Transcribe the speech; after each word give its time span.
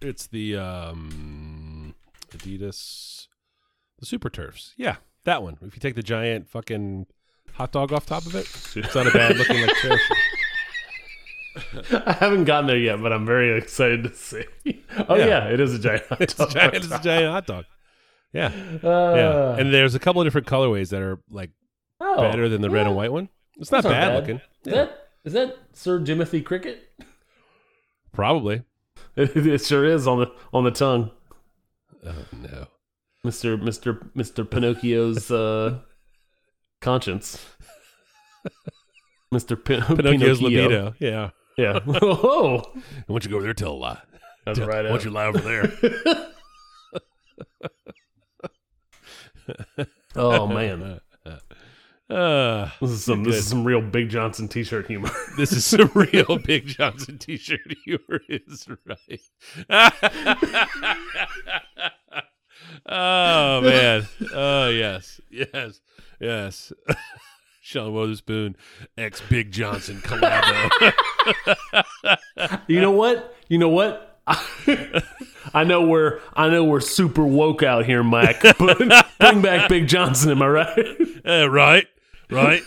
it's 0.00 0.26
the 0.26 0.56
um, 0.56 1.94
Adidas, 2.32 3.26
the 3.98 4.06
Super 4.06 4.30
Turfs. 4.30 4.74
Yeah, 4.76 4.96
that 5.24 5.42
one. 5.42 5.58
If 5.62 5.74
you 5.74 5.80
take 5.80 5.94
the 5.94 6.02
giant 6.02 6.48
fucking 6.48 7.06
hot 7.54 7.72
dog 7.72 7.92
off 7.92 8.06
top 8.06 8.26
of 8.26 8.34
it, 8.34 8.46
it's 8.76 8.94
not 8.94 9.06
a 9.06 9.10
bad 9.10 9.36
looking 9.36 9.60
like 9.62 9.76
turf. 9.78 10.00
I 12.06 12.12
haven't 12.12 12.44
gotten 12.44 12.66
there 12.66 12.76
yet, 12.76 13.00
but 13.02 13.12
I'm 13.12 13.24
very 13.24 13.56
excited 13.56 14.02
to 14.04 14.14
see. 14.14 14.44
Oh 15.08 15.14
yeah, 15.16 15.26
Yeah. 15.26 15.48
it 15.48 15.60
is 15.60 15.74
a 15.74 15.78
giant 15.78 16.06
hot 16.06 16.20
It's 16.20 16.38
a 16.40 16.48
giant, 16.48 16.74
it's 16.74 16.90
a 16.90 16.98
giant 17.00 17.32
hot 17.32 17.46
dog. 17.46 17.64
Yeah, 18.32 18.50
Uh, 18.82 19.14
yeah. 19.14 19.56
And 19.56 19.72
there's 19.72 19.94
a 19.94 19.98
couple 19.98 20.20
of 20.20 20.26
different 20.26 20.46
colorways 20.46 20.90
that 20.90 21.00
are 21.00 21.18
like 21.30 21.50
oh, 22.00 22.20
better 22.20 22.48
than 22.48 22.60
the 22.62 22.70
red 22.70 22.86
and 22.86 22.96
white 22.96 23.12
one. 23.12 23.28
It's 23.58 23.70
not 23.70 23.84
bad, 23.84 23.90
bad. 24.08 24.14
looking. 24.20 24.40
Is 24.66 24.72
that 24.74 25.08
is 25.24 25.32
that 25.34 25.56
Sir 25.72 26.00
Jimothy 26.00 26.44
Cricket? 26.44 26.90
Probably. 28.12 28.62
It, 29.16 29.34
it 29.46 29.64
sure 29.64 29.84
is 29.84 30.06
on 30.06 30.18
the 30.20 30.30
on 30.52 30.64
the 30.64 30.70
tongue, 30.70 31.10
Oh 32.06 32.14
no. 32.32 32.66
Mister 33.24 33.56
Mister 33.56 34.10
Mister 34.14 34.44
Pinocchio's 34.44 35.30
uh, 35.30 35.78
conscience. 36.80 37.44
Mister 39.32 39.56
Pin- 39.56 39.82
Pinocchio's 39.96 40.38
Pinocchio. 40.38 40.62
libido. 40.62 40.94
Yeah. 40.98 41.30
Yeah. 41.56 41.80
oh, 42.02 42.62
I 43.08 43.12
want 43.12 43.24
you 43.24 43.28
to 43.28 43.28
go 43.30 43.36
over 43.36 43.44
there 43.44 43.54
tell 43.54 43.72
a 43.72 43.74
lie. 43.74 43.98
that's 44.44 44.58
Tell- 44.58 44.68
right. 44.68 44.84
I 44.86 44.90
want 44.90 45.04
you 45.04 45.10
to 45.10 45.16
lie 45.16 45.26
over 45.26 45.38
there. 45.38 45.72
oh 50.14 50.46
man, 50.46 51.00
Uh, 52.08 52.70
this 52.80 52.90
is 52.90 53.04
some 53.04 53.24
Good. 53.24 53.32
this 53.34 53.40
is 53.40 53.48
some 53.48 53.64
real 53.64 53.82
Big 53.82 54.08
Johnson 54.08 54.48
T-shirt 54.48 54.86
humor. 54.86 55.10
this 55.36 55.52
is 55.52 55.64
some 55.64 55.90
real 55.94 56.38
Big 56.38 56.66
Johnson 56.66 57.18
t-shirt 57.18 57.74
humor 57.84 58.20
is 58.28 58.66
right. 58.86 59.20
oh 62.86 63.60
man. 63.60 64.06
Oh 64.32 64.68
yes. 64.68 65.20
Yes. 65.30 65.80
Yes. 66.20 66.72
Sean 67.60 67.92
Wotherspoon, 67.92 68.54
ex 68.96 69.20
Big 69.28 69.50
Johnson 69.50 69.96
collabo. 69.96 70.92
You 72.68 72.80
know 72.80 72.92
what? 72.92 73.34
You 73.48 73.58
know 73.58 73.68
what? 73.68 74.20
I 74.28 75.64
know 75.64 75.84
we're 75.84 76.20
I 76.34 76.48
know 76.48 76.62
we're 76.64 76.78
super 76.80 77.26
woke 77.26 77.64
out 77.64 77.84
here, 77.84 78.04
Mike. 78.04 78.40
But 78.58 78.78
bring 79.18 79.42
back 79.42 79.68
Big 79.68 79.88
Johnson, 79.88 80.30
am 80.30 80.42
I 80.42 80.48
right? 80.48 80.96
Eh, 81.24 81.44
right, 81.46 81.86
right. 82.30 82.62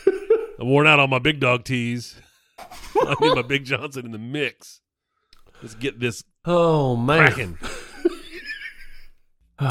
I'm 0.60 0.68
worn 0.68 0.88
out 0.88 1.00
on 1.00 1.10
my 1.10 1.20
big 1.20 1.40
dog 1.40 1.64
tees. 1.64 2.16
I 2.60 3.16
need 3.22 3.36
my 3.36 3.42
Big 3.42 3.64
Johnson 3.64 4.06
in 4.06 4.12
the 4.12 4.18
mix. 4.18 4.82
Let's 5.62 5.76
get 5.76 6.00
this 6.00 6.24
Oh 6.46 6.96
man. 6.98 7.20
cracking. 7.32 7.58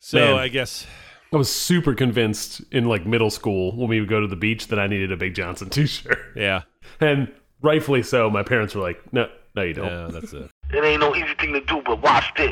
so 0.00 0.18
Man. 0.18 0.34
I 0.38 0.48
guess 0.48 0.86
I 1.32 1.36
was 1.36 1.52
super 1.54 1.94
convinced 1.94 2.62
in 2.72 2.84
like 2.86 3.06
middle 3.06 3.30
school 3.30 3.76
when 3.76 3.88
we 3.88 4.00
would 4.00 4.08
go 4.08 4.20
to 4.20 4.26
the 4.26 4.36
beach 4.36 4.68
that 4.68 4.78
I 4.78 4.86
needed 4.86 5.12
a 5.12 5.16
Big 5.16 5.34
Johnson 5.34 5.68
t-shirt. 5.70 6.18
yeah, 6.36 6.62
And 7.00 7.32
rightfully 7.62 8.02
so, 8.02 8.28
my 8.30 8.42
parents 8.42 8.74
were 8.74 8.82
like, 8.82 9.00
"No, 9.12 9.28
no 9.54 9.62
you 9.62 9.74
don't." 9.74 9.86
yeah, 9.86 10.08
that's 10.10 10.32
it. 10.32 10.50
It 10.72 10.84
ain't 10.84 11.00
no 11.00 11.14
easy 11.14 11.34
thing 11.38 11.52
to 11.52 11.60
do, 11.60 11.82
but 11.84 12.00
watch 12.02 12.24
this. 12.36 12.50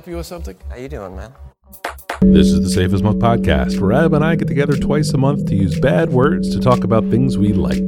Help 0.00 0.08
you 0.08 0.16
with 0.16 0.26
something? 0.26 0.56
How 0.70 0.76
you 0.76 0.88
doing, 0.88 1.14
man? 1.14 1.34
This 2.22 2.46
is 2.46 2.62
the 2.62 2.70
Safe 2.70 2.90
As 2.94 3.02
Milk 3.02 3.18
podcast, 3.18 3.78
where 3.80 3.92
Ab 3.92 4.14
and 4.14 4.24
I 4.24 4.34
get 4.34 4.48
together 4.48 4.74
twice 4.74 5.12
a 5.12 5.18
month 5.18 5.44
to 5.48 5.54
use 5.54 5.78
bad 5.78 6.08
words 6.08 6.48
to 6.54 6.58
talk 6.58 6.84
about 6.84 7.04
things 7.10 7.36
we 7.36 7.52
like. 7.52 7.82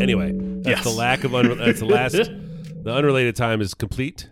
Anyway, 0.00 0.32
that's 0.62 0.82
the 0.84 0.90
lack 0.90 1.24
of 1.24 1.32
unre- 1.32 1.56
that's 1.58 1.80
the 1.80 1.86
last. 1.86 2.12
the 2.14 2.92
unrelated 2.92 3.34
time 3.36 3.60
is 3.60 3.74
complete, 3.74 4.28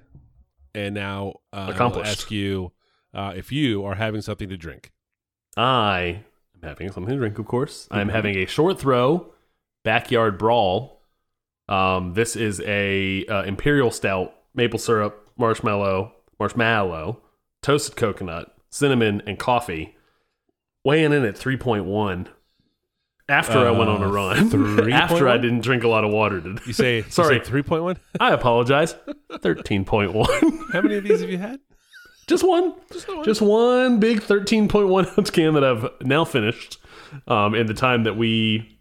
and 0.75 0.95
now 0.95 1.35
uh, 1.53 1.73
I 1.79 1.87
will 1.87 2.05
ask 2.05 2.31
you 2.31 2.73
uh, 3.15 3.33
if 3.37 3.51
you 3.53 3.85
are 3.85 3.95
having 3.95 4.21
something 4.23 4.49
to 4.49 4.57
drink. 4.57 4.93
I 5.57 6.25
am 6.55 6.63
having 6.63 6.91
something 6.93 7.13
to 7.13 7.19
drink, 7.19 7.39
of 7.39 7.47
course. 7.47 7.89
I'm 7.91 8.09
Mhm. 8.09 8.13
having 8.13 8.37
a 8.37 8.47
short 8.47 8.79
throw 8.79 9.33
backyard 9.85 10.39
brawl. 10.39 11.01
Um, 11.69 12.15
this 12.15 12.37
is 12.37 12.61
a 12.67 13.25
uh, 13.27 13.43
imperial 13.43 13.91
stout, 13.91 14.35
maple 14.55 14.79
syrup, 14.79 15.31
marshmallow, 15.37 16.13
marshmallow, 16.39 17.21
toasted 17.63 17.97
coconut, 17.97 18.55
cinnamon, 18.71 19.23
and 19.27 19.39
coffee. 19.39 19.97
Weighing 20.85 21.13
in 21.13 21.25
at 21.25 21.37
3.1. 21.37 22.27
After 23.29 23.59
I 23.67 23.71
went 23.71 23.89
on 23.89 24.03
a 24.03 24.09
Uh, 24.09 24.13
run, 24.13 24.37
3.1? 24.51 24.93
after 24.93 25.29
I 25.29 25.39
didn't 25.39 25.61
drink 25.61 25.85
a 25.85 25.89
lot 25.89 26.03
of 26.05 26.11
water 26.11 26.41
did 26.41 26.59
You 26.67 26.73
say 26.73 27.03
Sorry. 27.09 27.39
three 27.39 27.63
point 27.63 27.85
one. 27.85 27.97
I 28.19 28.33
apologize. 28.33 28.95
13.1. 29.31 30.13
How 30.73 30.81
many 30.83 30.97
of 30.97 31.05
these 31.05 31.21
have 31.21 31.31
you 31.31 31.39
had? 31.39 31.61
Just 32.27 32.47
one. 32.47 32.75
Just 33.25 33.41
one. 33.41 34.01
big 34.01 34.21
13.1 34.21 35.19
ounce 35.19 35.31
can 35.31 35.55
that 35.55 35.65
I've 35.65 35.89
now 36.03 36.25
finished 36.25 36.79
um, 37.29 37.55
in 37.55 37.67
the 37.67 37.75
time 37.75 38.03
that 38.05 38.17
we 38.17 38.77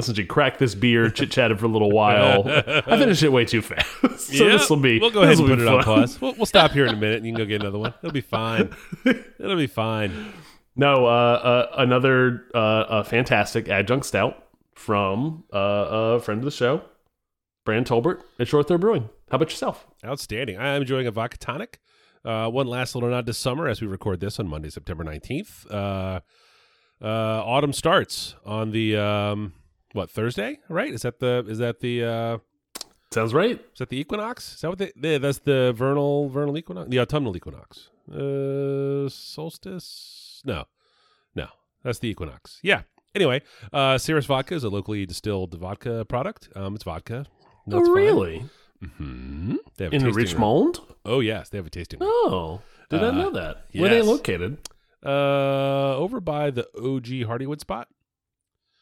essentially 0.00 0.26
cracked 0.26 0.58
this 0.58 0.74
beer, 0.74 1.08
chit 1.10 1.30
chatted 1.30 1.58
for 1.60 1.66
a 1.66 1.68
little 1.68 1.90
while. 1.90 2.42
I 2.46 2.82
finished 2.82 3.22
it 3.22 3.30
way 3.30 3.44
too 3.44 3.62
fast. 3.62 3.88
so 4.18 4.44
Yeah, 4.44 4.52
this 4.52 4.68
will 4.68 4.76
be. 4.76 4.98
We'll 4.98 5.10
go 5.10 5.22
ahead 5.22 5.38
and 5.38 5.46
put 5.48 5.60
it 5.60 5.68
on 5.68 5.82
pause. 5.82 6.20
We'll, 6.20 6.34
we'll 6.34 6.46
stop 6.46 6.72
here 6.72 6.86
in 6.86 6.94
a 6.94 6.96
minute, 6.96 7.18
and 7.18 7.26
you 7.26 7.32
can 7.32 7.38
go 7.38 7.46
get 7.46 7.60
another 7.60 7.78
one. 7.78 7.94
It'll 8.02 8.12
be 8.12 8.20
fine. 8.20 8.74
It'll 9.04 9.56
be 9.56 9.66
fine. 9.66 10.32
No, 10.76 11.06
uh, 11.06 11.08
uh, 11.08 11.74
another 11.78 12.46
uh, 12.54 12.58
uh, 12.58 13.02
fantastic 13.02 13.68
adjunct 13.68 14.06
stout 14.06 14.46
from 14.74 15.44
uh, 15.52 15.58
a 15.58 16.20
friend 16.20 16.40
of 16.40 16.44
the 16.44 16.50
show, 16.50 16.82
Brand 17.64 17.86
Tolbert 17.86 18.22
at 18.38 18.48
Short 18.48 18.66
Throw 18.68 18.78
Brewing. 18.78 19.10
How 19.30 19.36
about 19.36 19.50
yourself? 19.50 19.86
Outstanding. 20.04 20.56
I 20.56 20.74
am 20.74 20.82
enjoying 20.82 21.06
a 21.06 21.10
vodka 21.10 21.38
tonic. 21.38 21.80
Uh, 22.24 22.48
one 22.48 22.66
last 22.66 22.94
little 22.94 23.10
nod 23.10 23.26
to 23.26 23.32
summer 23.32 23.68
as 23.68 23.80
we 23.80 23.86
record 23.86 24.20
this 24.20 24.38
on 24.38 24.48
Monday, 24.48 24.70
September 24.70 25.04
19th. 25.04 25.70
Uh, 25.70 26.20
uh, 27.02 27.42
autumn 27.44 27.72
starts 27.72 28.34
on 28.44 28.72
the 28.72 28.96
um, 28.96 29.54
what 29.92 30.10
Thursday, 30.10 30.58
right? 30.68 30.92
Is 30.92 31.02
that 31.02 31.18
the 31.20 31.44
is 31.48 31.58
that 31.58 31.80
the 31.80 32.04
uh, 32.04 32.38
Sounds 33.12 33.34
right. 33.34 33.58
is 33.72 33.78
that 33.78 33.88
the 33.88 33.98
equinox? 33.98 34.54
Is 34.54 34.60
that 34.60 34.68
what 34.68 34.78
they, 34.78 34.92
they 34.96 35.18
that's 35.18 35.40
the 35.40 35.72
vernal 35.76 36.28
vernal 36.28 36.56
equinox, 36.56 36.88
the 36.90 37.00
autumnal 37.00 37.36
equinox, 37.36 37.90
uh, 38.12 39.08
solstice? 39.08 40.42
No, 40.44 40.64
no, 41.34 41.46
that's 41.82 41.98
the 41.98 42.08
equinox. 42.08 42.60
Yeah. 42.62 42.82
Anyway, 43.14 43.42
uh, 43.72 43.98
Cirrus 43.98 44.26
Vodka 44.26 44.54
is 44.54 44.62
a 44.62 44.68
locally 44.68 45.04
distilled 45.04 45.54
vodka 45.58 46.04
product. 46.04 46.48
Um, 46.54 46.76
it's 46.76 46.84
vodka. 46.84 47.26
Oh, 47.72 47.80
really? 47.92 48.44
Mm-hmm. 48.82 49.56
They 49.76 49.84
have 49.84 49.92
In 49.92 50.00
tasting 50.02 50.06
room. 50.06 50.14
Richmond? 50.16 50.78
Oh 51.04 51.18
yes, 51.20 51.48
they 51.48 51.58
have 51.58 51.66
a 51.66 51.70
tasting 51.70 51.98
room. 51.98 52.08
Oh, 52.12 52.60
did 52.88 53.02
I 53.02 53.08
Uh, 53.08 53.10
know 53.10 53.30
that? 53.30 53.64
Where 53.74 53.86
are 53.86 53.88
they 53.94 54.02
located? 54.02 54.58
Uh, 55.04 55.96
over 55.96 56.20
by 56.20 56.50
the 56.50 56.68
OG 56.78 57.26
Hardywood 57.28 57.58
spot. 57.60 57.88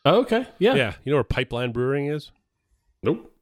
Oh, 0.09 0.21
okay. 0.21 0.47
Yeah. 0.59 0.75
Yeah, 0.75 0.93
you 1.05 1.11
know 1.13 1.17
where 1.17 1.25
Pipeline 1.25 1.73
Brewing 1.73 2.07
is. 2.07 2.31
Nope. 3.03 3.33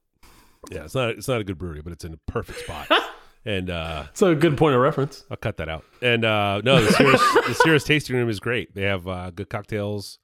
Yeah, 0.70 0.84
it's 0.84 0.94
not 0.94 1.10
it's 1.10 1.28
not 1.28 1.40
a 1.40 1.44
good 1.44 1.58
brewery, 1.58 1.80
but 1.82 1.92
it's 1.92 2.04
in 2.04 2.12
a 2.12 2.16
perfect 2.30 2.60
spot. 2.60 2.88
and 3.44 3.70
uh, 3.70 4.06
So 4.14 4.32
a 4.32 4.34
good 4.34 4.56
point 4.58 4.74
of 4.74 4.80
reference. 4.80 5.24
I'll 5.30 5.36
cut 5.36 5.58
that 5.58 5.68
out. 5.68 5.84
And 6.02 6.24
uh, 6.24 6.60
no, 6.64 6.82
the 6.82 6.92
Cirrus, 6.92 7.20
the 7.46 7.54
Cirrus 7.54 7.84
tasting 7.84 8.16
room 8.16 8.28
is 8.28 8.40
great. 8.40 8.74
They 8.74 8.82
have 8.82 9.06
uh, 9.06 9.30
good 9.30 9.48
cocktails 9.48 10.18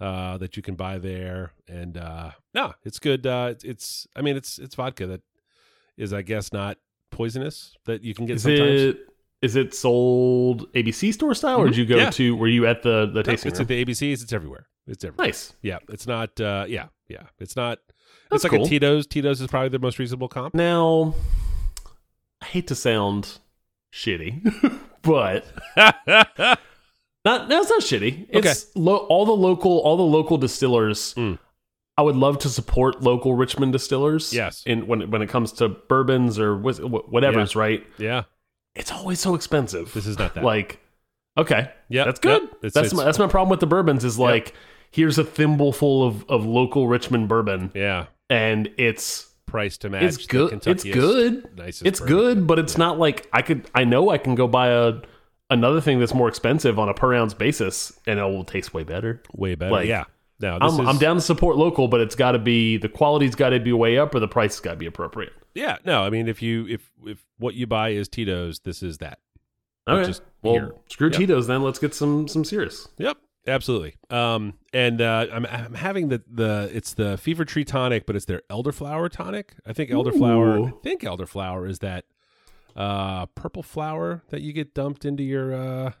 uh, 0.00 0.38
that 0.38 0.56
you 0.56 0.62
can 0.62 0.76
buy 0.76 0.98
there, 0.98 1.52
and 1.66 1.96
uh, 1.98 2.30
no, 2.54 2.74
it's 2.84 3.00
good. 3.00 3.26
Uh, 3.26 3.48
it's, 3.50 3.64
it's 3.64 4.06
I 4.14 4.22
mean 4.22 4.36
it's 4.36 4.58
it's 4.58 4.76
vodka 4.76 5.06
that 5.08 5.22
is 5.96 6.12
I 6.12 6.22
guess 6.22 6.52
not 6.52 6.78
poisonous 7.10 7.74
that 7.86 8.04
you 8.04 8.14
can 8.14 8.26
get 8.26 8.36
Is 8.36 8.42
sometimes. 8.42 8.80
it 8.80 8.98
is 9.42 9.54
it 9.56 9.72
sold 9.74 10.72
ABC 10.72 11.12
store 11.14 11.34
style, 11.34 11.58
or 11.58 11.66
did 11.68 11.76
you 11.76 11.86
go 11.86 11.94
Mm-hmm. 11.96 12.04
Yeah. 12.04 12.10
to? 12.10 12.36
Were 12.36 12.48
you 12.48 12.66
at 12.66 12.82
the 12.82 13.06
the 13.12 13.22
tasting 13.22 13.50
it's 13.50 13.58
room? 13.58 13.64
at 13.64 13.68
the 13.68 13.84
ABCs. 13.84 14.22
It's 14.22 14.32
everywhere. 14.32 14.66
It's 14.86 15.04
everywhere. 15.04 15.26
nice. 15.28 15.54
Yeah, 15.62 15.78
it's 15.88 16.06
not. 16.06 16.40
Uh, 16.40 16.64
yeah, 16.68 16.86
yeah, 17.08 17.24
it's 17.38 17.54
not. 17.56 17.78
That's 18.30 18.44
it's 18.44 18.52
like 18.52 18.58
cool. 18.58 18.66
a 18.66 18.68
Tito's. 18.68 19.06
Tito's 19.06 19.40
is 19.40 19.46
probably 19.46 19.68
the 19.70 19.78
most 19.78 19.98
reasonable 19.98 20.28
comp. 20.28 20.54
Now, 20.54 21.14
I 22.42 22.46
hate 22.46 22.66
to 22.68 22.74
sound 22.74 23.38
shitty, 23.92 24.78
but 25.02 25.44
not. 27.24 27.48
No, 27.48 27.60
it's 27.60 27.70
not 27.70 27.80
shitty. 27.82 28.26
It's 28.30 28.74
lo- 28.76 29.06
all 29.08 29.24
the 29.26 29.32
local, 29.32 29.78
all 29.80 29.96
the 29.96 30.02
local 30.02 30.36
distillers. 30.38 31.14
Mm. 31.14 31.38
I 31.96 32.02
would 32.02 32.16
love 32.16 32.38
to 32.40 32.48
support 32.48 33.02
local 33.02 33.34
Richmond 33.34 33.72
distillers. 33.72 34.32
Yes. 34.32 34.62
in 34.66 34.86
when 34.86 35.10
when 35.10 35.20
it 35.22 35.28
comes 35.28 35.52
to 35.54 35.68
bourbons 35.68 36.38
or 36.38 36.56
whatever's 36.56 37.56
right. 37.56 37.84
yeah, 37.98 38.22
It's 38.78 38.92
always 38.92 39.20
so 39.20 39.34
expensive. 39.34 39.92
this 39.92 40.06
is 40.06 40.18
not 40.18 40.34
that. 40.34 40.44
like, 40.44 40.80
okay, 41.36 41.70
yeah, 41.88 42.04
that's 42.04 42.20
good. 42.20 42.42
Yep. 42.42 42.52
It's, 42.62 42.74
that's 42.74 42.86
it's- 42.88 42.94
my, 42.94 43.04
that's 43.04 43.18
my 43.18 43.26
problem 43.26 43.50
with 43.50 43.60
the 43.60 43.66
bourbons. 43.66 44.04
Is 44.04 44.18
like, 44.18 44.54
here's 44.90 45.18
a 45.18 45.24
thimble 45.24 45.72
full 45.72 46.06
of 46.06 46.24
of 46.30 46.44
local 46.46 46.88
Richmond 46.88 47.28
bourbon, 47.28 47.70
yeah, 47.74 48.06
and 48.30 48.70
it's 48.78 49.26
price 49.46 49.76
to 49.78 49.88
match. 49.88 50.02
it's 50.02 50.26
good. 50.26 50.52
It's 50.66 50.84
good. 50.84 51.56
nicest 51.56 51.86
It's 51.86 52.00
bourbon. 52.00 52.16
good, 52.16 52.46
but 52.46 52.58
it's 52.58 52.76
not 52.78 52.98
like 52.98 53.28
I 53.32 53.42
could. 53.42 53.68
I 53.74 53.84
know 53.84 54.10
I 54.10 54.18
can 54.18 54.34
go 54.34 54.46
buy 54.46 54.68
a 54.68 55.00
another 55.50 55.80
thing 55.80 55.98
that's 55.98 56.12
more 56.14 56.28
expensive 56.28 56.78
on 56.78 56.88
a 56.88 56.94
per 56.94 57.14
ounce 57.14 57.34
basis, 57.34 57.98
and 58.06 58.18
it 58.18 58.22
will 58.22 58.44
taste 58.44 58.74
way 58.74 58.84
better. 58.84 59.22
Way 59.34 59.54
better. 59.54 59.72
Like, 59.72 59.88
yeah. 59.88 60.04
No, 60.40 60.56
this 60.60 60.72
I'm, 60.74 60.80
is, 60.80 60.88
I'm 60.88 60.98
down 60.98 61.16
to 61.16 61.20
support 61.22 61.56
local, 61.56 61.88
but 61.88 62.00
it's 62.00 62.14
got 62.14 62.32
to 62.32 62.38
be 62.38 62.76
the 62.76 62.88
quality's 62.88 63.34
got 63.34 63.50
to 63.50 63.58
be 63.58 63.72
way 63.72 63.98
up, 63.98 64.14
or 64.14 64.20
the 64.20 64.28
price 64.28 64.52
has 64.54 64.60
got 64.60 64.70
to 64.72 64.76
be 64.76 64.86
appropriate. 64.86 65.32
Yeah. 65.54 65.78
No, 65.84 66.04
I 66.04 66.10
mean, 66.10 66.28
if 66.28 66.42
you 66.42 66.66
if 66.68 66.90
if 67.06 67.24
what 67.38 67.54
you 67.54 67.66
buy 67.66 67.90
is 67.90 68.08
Tito's, 68.08 68.60
this 68.60 68.82
is 68.82 68.98
that. 68.98 69.18
Okay. 69.88 70.06
just 70.06 70.22
well, 70.42 70.54
here. 70.54 70.74
screw 70.88 71.08
Yep. 71.08 71.18
Tito's 71.18 71.46
then. 71.46 71.62
Let's 71.62 71.78
get 71.78 71.94
some 71.94 72.28
some 72.28 72.44
serious. 72.44 72.88
Yep, 72.98 73.16
absolutely. 73.46 73.96
Um, 74.10 74.54
and 74.72 75.00
uh, 75.00 75.26
I'm 75.32 75.46
I'm 75.46 75.74
having 75.74 76.08
the 76.08 76.22
the 76.30 76.70
it's 76.72 76.94
the 76.94 77.16
Fever 77.16 77.44
Tree 77.44 77.64
tonic, 77.64 78.06
but 78.06 78.14
it's 78.14 78.26
their 78.26 78.42
elderflower 78.50 79.10
tonic. 79.10 79.54
I 79.66 79.72
think 79.72 79.90
elderflower. 79.90 80.68
I 80.68 80.72
think 80.82 81.02
elderflower 81.02 81.68
is 81.68 81.78
that 81.80 82.04
uh 82.76 83.26
purple 83.34 83.62
flower 83.62 84.22
that 84.28 84.42
you 84.42 84.52
get 84.52 84.72
dumped 84.72 85.04
into 85.04 85.22
your 85.22 85.54
uh 85.54 85.92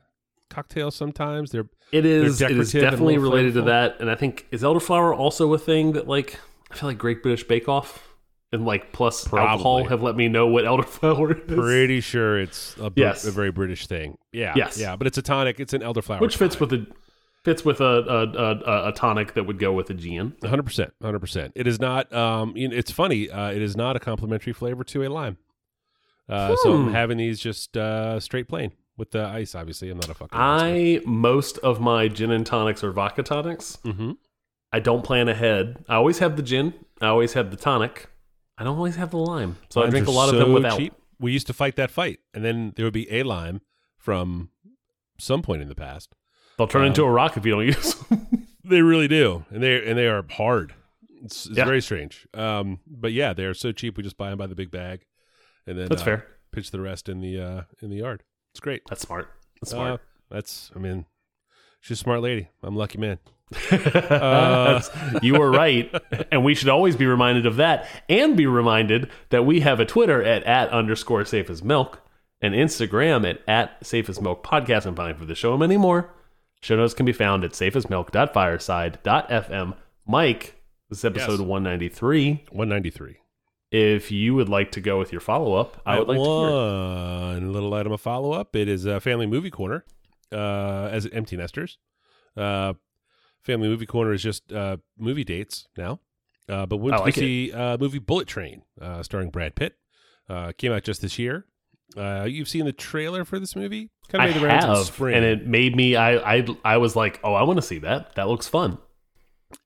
cocktail 0.50 0.90
sometimes. 0.90 1.50
They're 1.50 1.68
It 1.90 2.04
is. 2.04 2.40
It 2.42 2.52
is 2.52 2.72
definitely 2.72 3.18
related 3.18 3.54
to 3.54 3.62
that, 3.62 4.00
and 4.00 4.10
I 4.10 4.14
think 4.14 4.46
is 4.50 4.62
elderflower 4.62 5.16
also 5.16 5.52
a 5.54 5.58
thing 5.58 5.92
that 5.92 6.06
like 6.06 6.38
I 6.70 6.76
feel 6.76 6.90
like 6.90 6.98
Great 6.98 7.22
British 7.22 7.44
Bake 7.48 7.68
Off 7.68 8.07
and 8.52 8.64
like 8.64 8.92
plus 8.92 9.30
alcohol 9.32 9.84
have 9.84 10.02
let 10.02 10.16
me 10.16 10.28
know 10.28 10.46
what 10.46 10.64
elderflower 10.64 11.38
is. 11.50 11.54
pretty 11.54 12.00
sure 12.00 12.40
it's 12.40 12.76
a, 12.78 12.90
Yes. 12.96 13.24
a 13.26 13.30
very 13.30 13.50
British 13.50 13.86
thing. 13.86 14.16
Yeah, 14.32 14.54
Yes. 14.56 14.78
yeah. 14.78 14.96
But 14.96 15.06
it's 15.06 15.18
a 15.18 15.22
tonic. 15.22 15.60
It's 15.60 15.72
an 15.74 15.82
elderflower, 15.82 16.20
which 16.20 16.36
fits 16.36 16.58
with 16.60 16.72
a 16.72 16.86
fits 17.44 17.64
with 17.64 17.80
a 17.80 17.84
a, 17.84 18.70
a 18.86 18.88
a 18.88 18.92
tonic 18.92 19.34
that 19.34 19.44
would 19.44 19.58
go 19.58 19.72
with 19.72 19.90
a 19.90 19.94
gin. 19.94 20.34
hundred 20.44 20.64
percent, 20.64 20.92
hundred 21.02 21.20
percent. 21.20 21.52
It 21.56 21.66
is 21.66 21.78
not. 21.80 22.12
Um, 22.12 22.52
it's 22.56 22.90
funny. 22.90 23.30
Uh, 23.30 23.50
it 23.50 23.62
is 23.62 23.76
not 23.76 23.96
a 23.96 24.00
complimentary 24.00 24.52
flavor 24.52 24.84
to 24.84 25.04
a 25.04 25.08
lime. 25.08 25.36
Uh, 26.28 26.56
So 26.56 26.72
I'm 26.74 26.86
Hmm. 26.88 26.92
having 26.92 27.18
these 27.18 27.38
just 27.40 27.76
uh, 27.76 28.18
straight 28.20 28.48
plain 28.48 28.72
with 28.96 29.12
the 29.12 29.24
ice. 29.24 29.54
Obviously, 29.54 29.90
I'm 29.90 29.96
not 29.98 30.08
a 30.10 30.14
fucking. 30.14 30.38
I 30.38 31.00
most 31.06 31.58
of 31.58 31.80
my 31.80 32.08
gin 32.08 32.30
and 32.30 32.44
tonics 32.46 32.82
are 32.84 32.92
vodka 32.92 33.22
tonics. 33.22 33.78
Mhm. 33.84 34.16
I 34.72 34.80
don't 34.80 35.02
plan 35.02 35.28
ahead. 35.28 35.84
I 35.88 35.94
always 35.94 36.18
have 36.18 36.36
the 36.36 36.42
gin. 36.42 36.74
I 37.00 37.06
always 37.06 37.32
have 37.34 37.50
the 37.50 37.56
tonic. 37.56 38.08
I 38.58 38.64
don't 38.64 38.76
always 38.76 38.96
have 38.96 39.10
the 39.10 39.18
lime, 39.18 39.56
so 39.70 39.82
I 39.82 39.88
drink 39.90 40.08
a 40.08 40.10
lot 40.10 40.28
of 40.28 40.34
them 40.36 40.48
so 40.48 40.54
without. 40.54 40.78
cheap. 40.78 40.92
We 41.20 41.32
used 41.32 41.46
to 41.48 41.52
fight 41.52 41.76
that 41.76 41.90
fight, 41.90 42.18
and 42.34 42.44
then 42.44 42.72
there 42.76 42.84
would 42.84 42.92
be 42.94 43.10
a 43.12 43.22
lime 43.22 43.60
from 43.96 44.50
some 45.18 45.42
point 45.42 45.62
in 45.62 45.68
the 45.68 45.74
past. 45.74 46.14
They'll 46.56 46.66
turn 46.68 46.82
Um, 46.82 46.88
into 46.88 47.02
a 47.04 47.10
rock 47.10 47.36
if 47.36 47.44
you 47.46 47.52
don't 47.52 47.66
use. 47.66 47.94
them. 47.94 48.26
They 48.64 48.82
really 48.82 49.08
do, 49.08 49.46
and 49.50 49.62
they 49.62 49.88
and 49.88 49.96
they 49.98 50.06
are 50.08 50.22
hard. 50.30 50.74
It's, 51.24 51.46
it's 51.46 51.56
Yeah. 51.56 51.64
very 51.64 51.80
strange. 51.80 52.26
Um, 52.34 52.80
but 52.86 53.12
yeah, 53.12 53.32
they 53.32 53.44
are 53.44 53.54
so 53.54 53.72
cheap. 53.72 53.96
We 53.96 54.02
just 54.02 54.18
buy 54.18 54.28
them 54.28 54.36
by 54.38 54.46
the 54.46 54.54
big 54.54 54.70
bag, 54.70 55.06
and 55.66 55.78
then 55.78 55.88
That's 55.88 56.02
uh, 56.02 56.04
fair. 56.04 56.26
Pitch 56.52 56.70
the 56.70 56.80
rest 56.80 57.08
in 57.08 57.20
the 57.20 57.40
uh, 57.40 57.62
in 57.80 57.88
the 57.88 57.96
yard. 57.96 58.24
It's 58.52 58.60
great. 58.60 58.82
That's 58.86 59.00
smart. 59.02 59.28
That's 59.62 59.72
Uh, 59.72 59.76
smart. 59.76 60.00
that's. 60.30 60.70
I 60.76 60.80
mean, 60.80 61.06
she's 61.80 61.96
a 61.98 62.00
smart 62.02 62.20
lady. 62.20 62.50
I'm 62.62 62.76
a 62.76 62.78
lucky 62.78 62.98
man. 62.98 63.18
That's- 63.70 64.90
you 65.22 65.34
were 65.38 65.50
right, 65.50 65.90
and 66.30 66.44
we 66.44 66.54
should 66.54 66.68
always 66.68 66.96
be 66.96 67.06
reminded 67.06 67.46
of 67.46 67.56
that, 67.56 67.86
and 68.08 68.36
be 68.36 68.46
reminded 68.46 69.10
that 69.30 69.44
we 69.46 69.60
have 69.60 69.80
a 69.80 69.84
Twitter 69.84 70.22
at 70.22 70.44
at 70.44 70.68
underscore 70.70 71.24
safe 71.24 71.50
as 71.50 71.62
milk, 71.62 72.00
and 72.40 72.54
Instagram 72.54 73.28
at 73.28 73.40
at 73.48 73.84
safe 73.86 74.08
as 74.08 74.20
milk 74.20 74.44
podcast. 74.44 74.86
And 74.86 74.96
finally, 74.96 75.18
for 75.18 75.24
the 75.24 75.34
show 75.34 75.50
and 75.52 75.60
many 75.60 75.76
more, 75.76 76.10
show 76.60 76.76
notes 76.76 76.94
can 76.94 77.06
be 77.06 77.12
found 77.12 77.42
at 77.44 77.52
safeasmilk.fireside.fm. 77.52 79.74
Mike, 80.06 80.54
this 80.88 80.98
is 80.98 81.04
episode 81.04 81.40
Yes. 81.40 81.48
193. 81.48 82.44
193. 82.50 83.16
If 83.70 84.10
you 84.10 84.34
would 84.34 84.48
like 84.48 84.72
to 84.72 84.80
go 84.80 84.98
with 84.98 85.12
your 85.12 85.20
follow 85.20 85.52
up, 85.54 85.82
I 85.84 85.98
would 85.98 86.08
like 86.08 86.16
to 86.16 86.24
hear. 86.24 86.48
it. 86.48 86.52
one 87.44 87.52
little 87.52 87.74
item 87.74 87.92
of 87.92 88.00
follow 88.00 88.32
up. 88.32 88.56
It 88.56 88.66
is 88.68 88.86
a 88.86 88.98
family 88.98 89.26
movie 89.26 89.50
corner, 89.50 89.84
uh, 90.32 90.88
as 90.90 91.06
empty 91.08 91.36
nesters. 91.36 91.76
Uh, 92.34 92.72
family 93.42 93.68
movie 93.68 93.86
corner 93.86 94.12
is 94.12 94.22
just 94.22 94.52
uh, 94.52 94.76
movie 94.98 95.24
dates 95.24 95.66
now. 95.76 96.00
Uh, 96.48 96.64
but 96.66 96.78
went 96.78 96.94
I 96.94 96.98
to 96.98 97.02
like 97.04 97.14
see 97.14 97.52
uh, 97.52 97.76
movie 97.78 97.98
Bullet 97.98 98.26
Train, 98.26 98.62
uh, 98.80 99.02
starring 99.02 99.30
Brad 99.30 99.54
Pitt. 99.54 99.76
Uh, 100.28 100.52
came 100.56 100.72
out 100.72 100.82
just 100.82 101.00
this 101.02 101.18
year. 101.18 101.46
Uh, 101.96 102.24
you've 102.28 102.48
seen 102.48 102.64
the 102.66 102.72
trailer 102.72 103.24
for 103.24 103.38
this 103.38 103.56
movie? 103.56 103.90
Kind 104.10 104.24
of 104.24 104.34
made 104.34 104.42
the 104.42 104.46
rounds 104.46 104.64
in 104.64 104.70
have, 104.70 104.84
spring, 104.86 105.14
and 105.16 105.24
it 105.24 105.46
made 105.46 105.74
me. 105.76 105.96
I 105.96 106.36
I 106.36 106.46
I 106.64 106.76
was 106.78 106.96
like, 106.96 107.20
oh, 107.24 107.34
I 107.34 107.42
want 107.42 107.56
to 107.58 107.62
see 107.62 107.78
that. 107.80 108.14
That 108.14 108.28
looks 108.28 108.46
fun. 108.48 108.78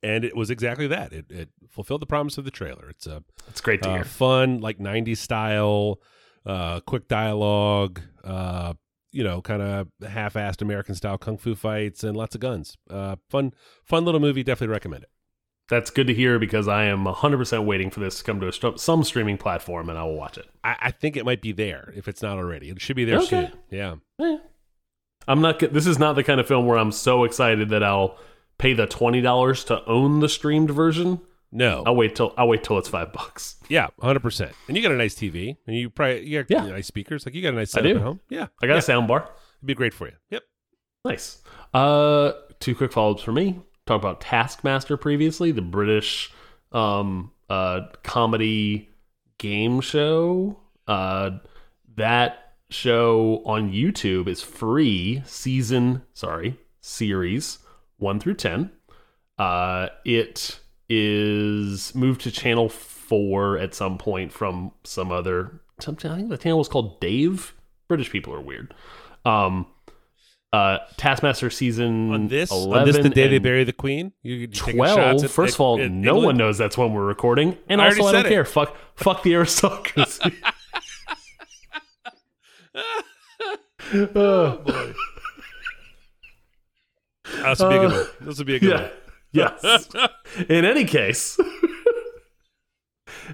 and 0.03 0.25
it 0.25 0.37
was 0.37 0.51
exactly 0.51 0.87
that. 0.89 1.13
It, 1.13 1.31
it 1.31 1.49
fulfilled 1.69 2.03
the 2.03 2.07
promise 2.07 2.39
of 2.39 2.45
the 2.45 2.51
trailer. 2.53 2.89
It's 2.91 3.07
a 3.07 3.23
It's 3.49 3.61
great 3.61 3.83
to 3.83 3.91
uh, 3.91 3.95
hear. 3.95 4.05
fun, 4.05 4.61
like 4.61 4.79
'90s 4.79 5.19
style, 5.19 6.01
uh, 6.47 6.81
quick 6.81 7.07
dialogue, 7.09 8.01
uh, 8.25 8.75
you 9.13 9.23
know, 9.23 9.41
kind 9.43 9.63
of 9.63 9.89
half-assed 10.07 10.63
American 10.63 10.95
style 10.95 11.19
kung 11.19 11.37
fu 11.39 11.55
fights 11.55 12.03
and 12.03 12.17
lots 12.17 12.35
of 12.35 12.41
guns. 12.41 12.77
Uh, 12.91 13.17
fun, 13.31 13.53
fun 13.85 14.05
little 14.05 14.21
movie. 14.21 14.43
Definitely 14.43 14.73
recommend 14.73 15.05
it. 15.05 15.11
That's 15.69 15.91
good 15.91 16.07
to 16.09 16.15
hear 16.15 16.39
because 16.39 16.67
I 16.69 16.85
am 16.85 17.05
100% 17.05 17.65
waiting 17.65 17.89
for 17.91 18.01
this 18.01 18.19
to 18.19 18.25
come 18.25 18.41
to 18.41 18.49
a 18.49 18.53
st- 18.53 18.81
some 18.81 19.05
streaming 19.05 19.39
platform 19.39 19.89
and 19.89 19.97
I 19.99 20.03
will 20.03 20.17
watch 20.17 20.37
it. 20.37 20.47
I, 20.65 20.77
I 20.83 20.91
think 20.91 21.17
it 21.17 21.25
might 21.25 21.41
be 21.41 21.53
there 21.53 21.93
if 21.97 22.09
it's 22.09 22.21
not 22.21 22.37
already. 22.37 22.69
It 22.69 22.81
should 22.81 22.97
be 22.97 23.05
there 23.05 23.21
Okay. 23.21 23.51
soon. 23.71 23.99
Yeah. 24.19 24.37
I'm 25.29 25.41
not 25.41 25.61
this 25.61 25.87
is 25.87 25.99
not 25.99 26.15
the 26.15 26.25
kind 26.25 26.41
of 26.41 26.49
film 26.49 26.67
where 26.67 26.77
I'm 26.79 26.93
so 26.93 27.25
excited 27.25 27.69
that 27.69 27.83
I'll 27.83 28.19
pay 28.59 28.75
the 28.75 28.87
$20 28.87 29.67
to 29.67 29.85
own 29.87 30.21
the 30.21 30.29
streamed 30.29 30.71
version. 30.71 31.21
No. 31.53 31.83
I'll 31.87 31.95
wait 31.95 32.17
till 32.17 32.33
I'll 32.39 32.49
wait 32.49 32.65
till 32.65 32.79
it's 32.79 32.89
5 32.89 33.13
bucks. 33.13 33.57
Yeah, 33.69 33.89
hundred 34.01 34.21
percent. 34.21 34.53
And 34.69 34.77
you 34.77 34.83
got 34.83 34.93
a 34.93 34.97
nice 34.97 35.15
TV, 35.15 35.57
and 35.67 35.77
you 35.77 35.89
probably 35.91 36.27
you 36.27 36.43
got 36.43 36.51
Yeah. 36.51 36.71
nice 36.71 36.87
speakers. 36.87 37.25
Like 37.25 37.35
you 37.35 37.43
got 37.43 37.53
a 37.55 37.57
nice 37.57 37.71
setup 37.71 37.97
at 37.97 38.03
home. 38.03 38.21
Yeah, 38.29 38.49
I 38.63 38.67
got 38.67 38.75
yeah. 38.75 38.79
a 38.79 38.83
sound 38.83 39.09
bar. 39.09 39.23
It'd 39.59 39.67
be 39.67 39.75
great 39.75 39.95
for 39.95 40.07
you. 40.09 40.15
Yep. 40.31 40.43
Nice. 41.05 41.43
Uh 41.75 42.33
two 42.61 42.75
quick 42.75 42.93
follow-ups 42.93 43.23
for 43.23 43.33
me. 43.33 43.61
Talk 43.87 44.01
about 44.01 44.21
Taskmaster 44.21 44.97
previously, 44.97 45.53
the 45.53 45.63
British 45.63 46.33
um 46.73 47.33
uh 47.49 47.83
comedy 48.03 48.91
game 49.39 49.81
show. 49.81 50.59
Uh 50.87 51.39
that 51.97 52.55
show 52.71 53.43
on 53.45 53.71
YouTube 53.73 54.27
is 54.29 54.43
free 54.43 55.23
season, 55.27 56.03
sorry, 56.15 56.59
series 56.81 57.59
1 57.99 58.21
through 58.21 58.35
10. 58.35 58.71
Uh 59.39 59.89
it 60.05 60.59
is 60.95 61.95
moved 61.95 62.21
to 62.23 62.31
channel 62.31 62.69
4 62.69 63.59
at 63.59 63.75
some 63.75 63.97
point 63.99 64.33
from 64.33 64.73
some 64.85 65.11
other 65.13 65.61
some, 65.81 65.97
I 66.05 66.17
think 66.17 66.29
the 66.29 66.37
channel 66.39 66.59
was 66.59 66.69
called 66.69 67.01
Dave. 67.01 67.55
British 67.89 68.11
people 68.11 68.35
are 68.35 68.41
weird. 68.41 68.75
Um 69.25 69.67
uh 70.53 70.79
Taskmaster 70.99 71.49
season 71.51 72.13
On 72.13 72.29
this, 72.29 72.51
11 72.51 72.79
on 72.81 72.87
this, 72.87 72.99
the 73.03 73.09
day 73.09 73.27
they 73.29 73.39
bury 73.39 73.65
the 73.65 73.73
queen. 73.73 74.13
You 74.23 74.35
you 74.35 74.47
12 74.49 74.95
shots 74.97 75.23
at- 75.25 75.31
first 75.31 75.55
of 75.55 75.61
all 75.63 75.79
no 75.79 75.85
England? 75.85 76.25
one 76.25 76.37
knows 76.37 76.59
that's 76.59 76.77
when 76.77 76.93
we're 76.93 77.07
recording 77.07 77.57
and 77.69 77.81
I 77.81 77.87
also 77.87 78.05
i 78.05 78.13
don't 78.13 78.27
it. 78.27 78.29
care 78.29 78.45
fuck 78.45 78.77
fuck 78.95 79.23
the 79.23 79.35
aristocracy 79.35 80.33
Uh, 83.93 84.57
That's 87.43 87.61
a 87.61 87.69
big 87.69 87.81
Uh, 87.81 87.91
one. 87.91 88.07
This 88.23 88.39
would 88.39 88.47
be 88.47 88.57
a 88.57 88.61
good 88.61 88.71
yeah 88.71 88.89
yes 89.33 89.89
in 90.49 90.65
any 90.65 90.85
case 90.85 91.39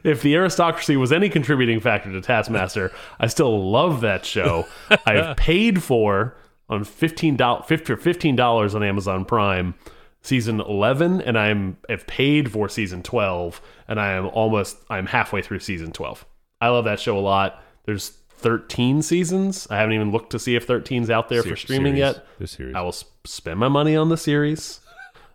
if 0.04 0.22
the 0.22 0.34
aristocracy 0.34 0.96
was 0.96 1.12
any 1.12 1.28
contributing 1.28 1.80
factor 1.80 2.10
to 2.10 2.20
taskmaster 2.20 2.90
i 3.20 3.26
still 3.26 3.70
love 3.70 4.00
that 4.00 4.24
show 4.24 4.66
i've 5.06 5.36
paid 5.36 5.82
for 5.82 6.36
on 6.68 6.84
$15 6.84 7.36
$15 7.38 8.74
on 8.74 8.82
amazon 8.82 9.24
prime 9.24 9.74
season 10.20 10.60
11 10.60 11.20
and 11.22 11.38
i'm 11.38 11.76
have 11.88 12.06
paid 12.06 12.50
for 12.50 12.68
season 12.68 13.02
12 13.02 13.60
and 13.86 14.00
i 14.00 14.12
am 14.12 14.26
almost 14.26 14.76
i'm 14.90 15.06
halfway 15.06 15.40
through 15.42 15.60
season 15.60 15.92
12 15.92 16.24
i 16.60 16.68
love 16.68 16.84
that 16.84 16.98
show 17.00 17.16
a 17.16 17.20
lot 17.20 17.62
there's 17.84 18.08
13 18.30 19.00
seasons 19.02 19.66
i 19.70 19.76
haven't 19.76 19.94
even 19.94 20.10
looked 20.10 20.30
to 20.30 20.38
see 20.38 20.54
if 20.56 20.66
13's 20.66 21.08
out 21.10 21.28
there 21.28 21.42
Ser- 21.42 21.50
for 21.50 21.56
streaming 21.56 21.94
series. 21.96 22.16
yet 22.16 22.26
This 22.38 22.50
series. 22.52 22.74
I 22.74 22.80
will 22.82 22.92
sp- 22.92 23.14
spend 23.26 23.58
my 23.60 23.68
money 23.68 23.96
on 23.96 24.08
the 24.10 24.16
series. 24.16 24.80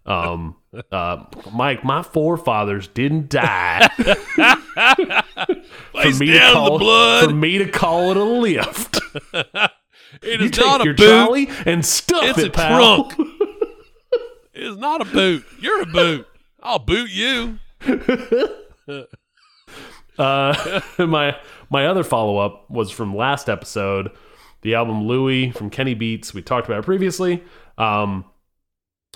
Um, 0.05 0.55
uh, 0.91 1.24
Mike, 1.53 1.86
my 1.86 2.03
forefathers 2.03 2.88
didn't 2.89 3.29
die 3.29 3.88
for 3.98 4.15
me 6.19 6.27
to 6.27 6.39
down 6.39 6.53
call 6.53 6.74
the 6.74 6.79
blood. 6.79 7.29
for 7.29 7.36
me 7.36 7.57
to 7.60 7.69
call 7.69 8.12
it 8.12 8.17
a 8.17 8.24
lift. 8.24 9.00
It 10.22 10.41
You 10.41 10.45
is 10.45 10.57
not 10.60 10.77
take 10.77 10.81
a 10.81 10.83
your 10.86 10.93
boot. 10.93 11.07
trolley 11.07 11.50
and 11.65 11.83
stuff 11.83 12.24
It's 12.24 12.38
it, 12.39 12.48
a 12.48 12.51
pal. 12.51 13.05
trunk. 13.10 13.17
It 14.53 14.62
is 14.63 14.77
not 14.77 15.01
a 15.01 15.05
boot. 15.05 15.43
You're 15.60 15.81
a 15.81 15.86
boot. 15.88 16.27
I'll 16.62 16.77
boot 16.77 17.10
you. 17.10 17.57
Uh, 20.17 20.81
my 21.00 21.36
my 21.72 21.88
other 21.88 22.03
follow 22.03 22.38
up 22.38 22.69
was 22.69 22.91
from 22.91 23.15
last 23.15 23.50
episode, 23.50 24.12
the 24.62 24.75
album 24.75 25.07
Louie 25.07 25.50
from 25.50 25.72
Kenny 25.72 25.95
Beats. 25.95 26.31
We 26.33 26.43
talked 26.43 26.67
about 26.67 26.79
it 26.79 26.86
previously. 26.86 27.43
Um, 27.79 28.25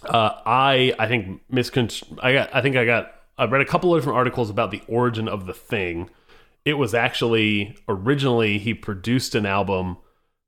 uh, 0.04 0.32
I 0.46 0.94
I 1.00 1.08
think 1.08 1.42
miscon- 1.52 2.20
I 2.22 2.34
got 2.34 2.54
I 2.54 2.62
think 2.62 2.76
I 2.76 2.86
got 2.86 3.12
I 3.38 3.46
read 3.46 3.62
a 3.62 3.66
couple 3.66 3.94
of 3.94 4.02
different 4.02 4.18
articles 4.18 4.50
about 4.50 4.72
the 4.72 4.82
origin 4.88 5.28
of 5.28 5.46
the 5.46 5.54
thing. 5.54 6.10
It 6.66 6.74
was 6.74 6.94
actually 6.94 7.78
originally 7.88 8.58
he 8.58 8.74
produced 8.74 9.36
an 9.36 9.46
album 9.46 9.98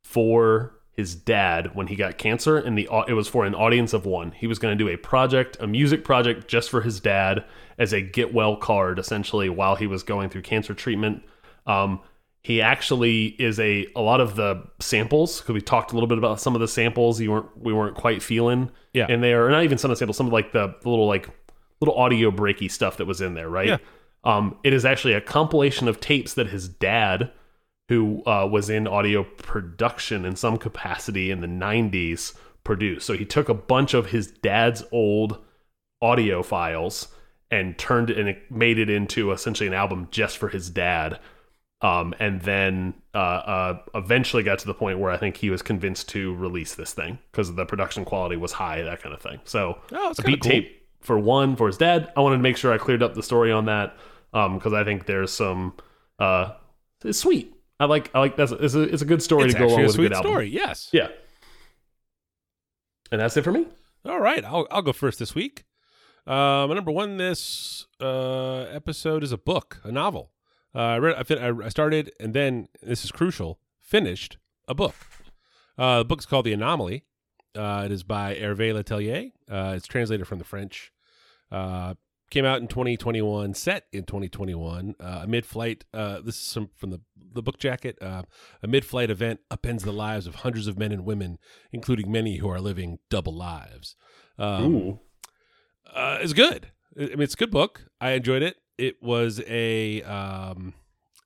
for 0.04 0.74
his 1.00 1.16
dad 1.16 1.76
when 1.76 1.88
he 1.88 1.96
got 1.96 2.18
cancer, 2.18 2.58
and 2.58 2.78
the 2.78 2.90
it 3.08 3.14
was 3.14 3.28
for 3.28 3.46
an 3.46 3.56
audience 3.56 3.94
of 3.94 4.06
one. 4.06 4.34
He 4.34 4.48
was 4.48 4.60
going 4.60 4.78
to 4.78 4.84
do 4.84 4.90
a 4.90 4.98
project, 4.98 5.56
a 5.60 5.68
music 5.68 6.04
project, 6.04 6.48
just 6.50 6.70
for 6.70 6.82
his 6.82 7.00
dad 7.00 7.46
as 7.78 7.94
a 7.94 8.02
get 8.02 8.34
well 8.34 8.58
card, 8.58 9.00
essentially, 9.00 9.48
while 9.50 9.76
he 9.76 9.88
was 9.88 10.04
going 10.04 10.30
through 10.30 10.42
cancer 10.42 10.74
treatment. 10.74 11.24
Um, 11.66 12.02
he 12.42 12.62
actually 12.62 13.28
is 13.40 13.60
a 13.60 13.88
a 13.96 14.02
lot 14.02 14.22
of 14.22 14.36
the 14.36 14.64
samples 14.80 15.42
because 15.42 15.54
we 15.54 15.62
talked 15.62 15.92
a 15.92 15.96
little 15.96 16.08
bit 16.08 16.18
about 16.18 16.40
some 16.40 16.56
of 16.56 16.62
the 16.62 16.68
samples 16.68 17.20
you 17.20 17.32
weren't 17.32 17.58
we 17.58 17.74
weren't 17.74 17.96
quite 17.96 18.22
feeling 18.24 18.72
Yeah. 18.94 19.08
and 19.10 19.22
they 19.24 19.34
are 19.34 19.50
not 19.50 19.64
even 19.64 19.78
some 19.78 19.92
of 19.92 19.96
the 19.98 20.00
samples, 20.00 20.18
some 20.18 20.28
of 20.28 20.34
like 20.34 20.52
the 20.54 20.74
little 20.86 21.08
like 21.08 21.30
little 21.82 21.96
audio 21.98 22.32
breaky 22.32 22.70
stuff 22.72 22.98
that 22.98 23.06
was 23.06 23.22
in 23.22 23.34
there, 23.34 23.50
right? 23.50 23.68
Yeah. 23.68 23.78
Um, 24.26 24.58
it 24.64 24.74
is 24.74 24.84
actually 24.86 25.14
a 25.14 25.22
compilation 25.22 25.88
of 25.88 26.00
tapes 26.02 26.34
that 26.34 26.48
his 26.48 26.68
dad, 26.68 27.32
who 27.88 28.22
uh, 28.26 28.46
was 28.52 28.70
in 28.70 28.86
audio 28.86 29.24
production 29.24 30.26
in 30.26 30.36
some 30.36 30.58
capacity 30.58 31.32
in 31.32 31.40
the 31.42 31.48
'90s, 31.48 32.36
produced. 32.66 33.06
So 33.08 33.14
he 33.14 33.24
took 33.26 33.48
a 33.50 33.54
bunch 33.54 33.94
of 33.94 34.08
his 34.08 34.28
dad's 34.28 34.84
old 34.92 35.42
audio 36.02 36.44
files 36.44 37.08
and 37.52 37.78
turned 37.78 38.10
it 38.10 38.18
and 38.18 38.28
it 38.30 38.52
made 38.52 38.78
it 38.78 38.90
into 38.90 39.32
essentially 39.32 39.68
an 39.68 39.74
album 39.74 40.08
just 40.12 40.38
for 40.38 40.50
his 40.50 40.70
dad. 40.70 41.20
Um, 41.82 42.14
and 42.20 42.42
then 42.42 42.94
uh, 43.16 43.18
uh, 43.18 43.80
eventually 43.96 44.44
got 44.44 44.60
to 44.60 44.68
the 44.68 44.74
point 44.74 45.00
where 45.00 45.12
I 45.12 45.18
think 45.18 45.38
he 45.38 45.50
was 45.50 45.62
convinced 45.62 46.10
to 46.10 46.36
release 46.36 46.76
this 46.76 46.92
thing 46.94 47.20
because 47.32 47.56
the 47.56 47.66
production 47.66 48.04
quality 48.04 48.36
was 48.36 48.52
high, 48.52 48.82
that 48.82 49.02
kind 49.02 49.16
of 49.16 49.22
thing. 49.22 49.40
So 49.46 49.80
Oh, 49.94 50.14
a 50.18 50.22
beat 50.24 50.42
cool. 50.42 50.52
tape 50.52 50.88
for 51.00 51.18
one 51.18 51.56
for 51.56 51.68
his 51.68 51.78
dad. 51.78 52.12
I 52.18 52.20
wanted 52.20 52.36
to 52.38 52.42
make 52.44 52.58
sure 52.58 52.74
I 52.74 52.78
cleared 52.78 53.02
up 53.02 53.14
the 53.14 53.24
story 53.24 53.52
on 53.54 53.66
that 53.66 53.96
because 54.34 54.74
I 54.74 54.84
think 54.84 55.06
there's 55.06 55.32
some. 55.32 55.74
Uh, 56.20 56.52
it's 57.06 57.20
sweet. 57.20 57.56
I 57.80 57.86
like. 57.86 58.12
I 58.14 58.20
like 58.20 58.36
that's 58.36 58.52
it's 58.52 58.74
a 58.76 58.82
it's 58.82 59.02
a 59.02 59.06
good 59.06 59.24
story 59.24 59.46
It's 59.46 59.54
to 59.54 59.60
go 59.60 59.68
along 59.68 59.80
a 59.80 59.82
with 59.84 59.92
a 59.92 59.94
sweet 59.94 60.04
good 60.10 60.14
album. 60.18 60.32
story. 60.32 60.50
Yes. 60.50 60.90
Yeah. 60.92 61.08
And 63.12 63.22
that's 63.22 63.38
it 63.38 63.44
for 63.44 63.52
me. 63.54 63.68
All 64.06 64.20
right, 64.20 64.44
I'll 64.44 64.68
I'll 64.70 64.82
go 64.82 64.92
first 64.94 65.18
this 65.20 65.34
week. 65.34 65.64
Uh, 66.28 66.68
my 66.68 66.74
number 66.74 66.92
one 66.92 67.16
this 67.18 67.88
uh, 68.02 68.64
episode 68.72 69.24
is 69.24 69.32
a 69.32 69.38
book, 69.38 69.80
a 69.86 69.92
novel. 69.94 70.32
Uh, 70.76 70.80
I 70.80 70.98
read, 70.98 71.16
I, 71.18 71.24
fin- 71.24 71.62
I 71.64 71.70
started, 71.70 72.12
and 72.20 72.34
then 72.34 72.68
this 72.82 73.04
is 73.04 73.12
crucial. 73.12 73.60
Finished 73.80 74.38
a 74.68 74.76
book. 74.76 74.96
Uh, 75.78 76.00
the 76.00 76.06
book's 76.06 76.26
called 76.26 76.46
The 76.46 76.54
Anomaly. 76.54 77.06
Uh, 77.56 77.84
it 77.86 77.92
is 77.92 78.04
by 78.04 78.36
Hervé 78.36 78.74
Le 78.74 78.84
Tellier. 78.84 79.32
Uh, 79.50 79.74
it's 79.76 79.88
translated 79.88 80.28
from 80.28 80.38
the 80.38 80.44
French. 80.46 80.92
Uh, 81.52 81.96
came 82.30 82.46
out 82.46 82.62
in 82.62 82.68
2021, 82.68 83.54
set 83.56 83.86
in 83.92 84.04
2021. 84.04 84.96
Uh, 85.00 85.22
a 85.24 85.28
mid-flight. 85.28 85.86
Uh, 85.94 86.20
this 86.22 86.36
is 86.36 86.42
some 86.42 86.70
from 86.76 86.92
the 86.92 87.02
the 87.32 87.42
book 87.44 87.60
jacket. 87.60 87.98
Uh, 88.02 88.24
a 88.64 88.68
mid-flight 88.68 89.10
event 89.10 89.40
upends 89.52 89.82
the 89.82 89.94
lives 89.94 90.26
of 90.26 90.36
hundreds 90.36 90.68
of 90.68 90.78
men 90.80 90.92
and 90.92 91.06
women, 91.06 91.38
including 91.72 92.12
many 92.12 92.38
who 92.38 92.50
are 92.50 92.60
living 92.60 92.98
double 93.10 93.34
lives. 93.34 93.96
Um, 94.38 94.76
Ooh. 94.76 95.00
uh, 95.94 96.18
it's 96.22 96.34
good. 96.34 96.72
I 96.98 97.02
mean, 97.06 97.22
it's 97.22 97.36
a 97.36 97.38
good 97.38 97.52
book. 97.52 97.86
I 98.02 98.12
enjoyed 98.12 98.42
it. 98.42 98.58
It 98.80 99.04
was 99.04 99.42
a. 99.48 100.02
Um, 100.04 100.74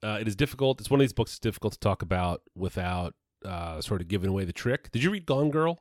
uh, 0.03 0.17
it 0.19 0.27
is 0.27 0.35
difficult. 0.35 0.81
It's 0.81 0.89
one 0.89 0.99
of 0.99 1.03
these 1.03 1.13
books 1.13 1.31
that's 1.31 1.39
difficult 1.39 1.73
to 1.73 1.79
talk 1.79 2.01
about 2.01 2.41
without 2.55 3.13
uh, 3.45 3.79
sort 3.79 4.01
of 4.01 4.07
giving 4.07 4.29
away 4.29 4.43
the 4.43 4.51
trick. 4.53 4.91
Did 4.91 5.03
you 5.03 5.11
read 5.11 5.25
Gone 5.25 5.49
Girl? 5.49 5.79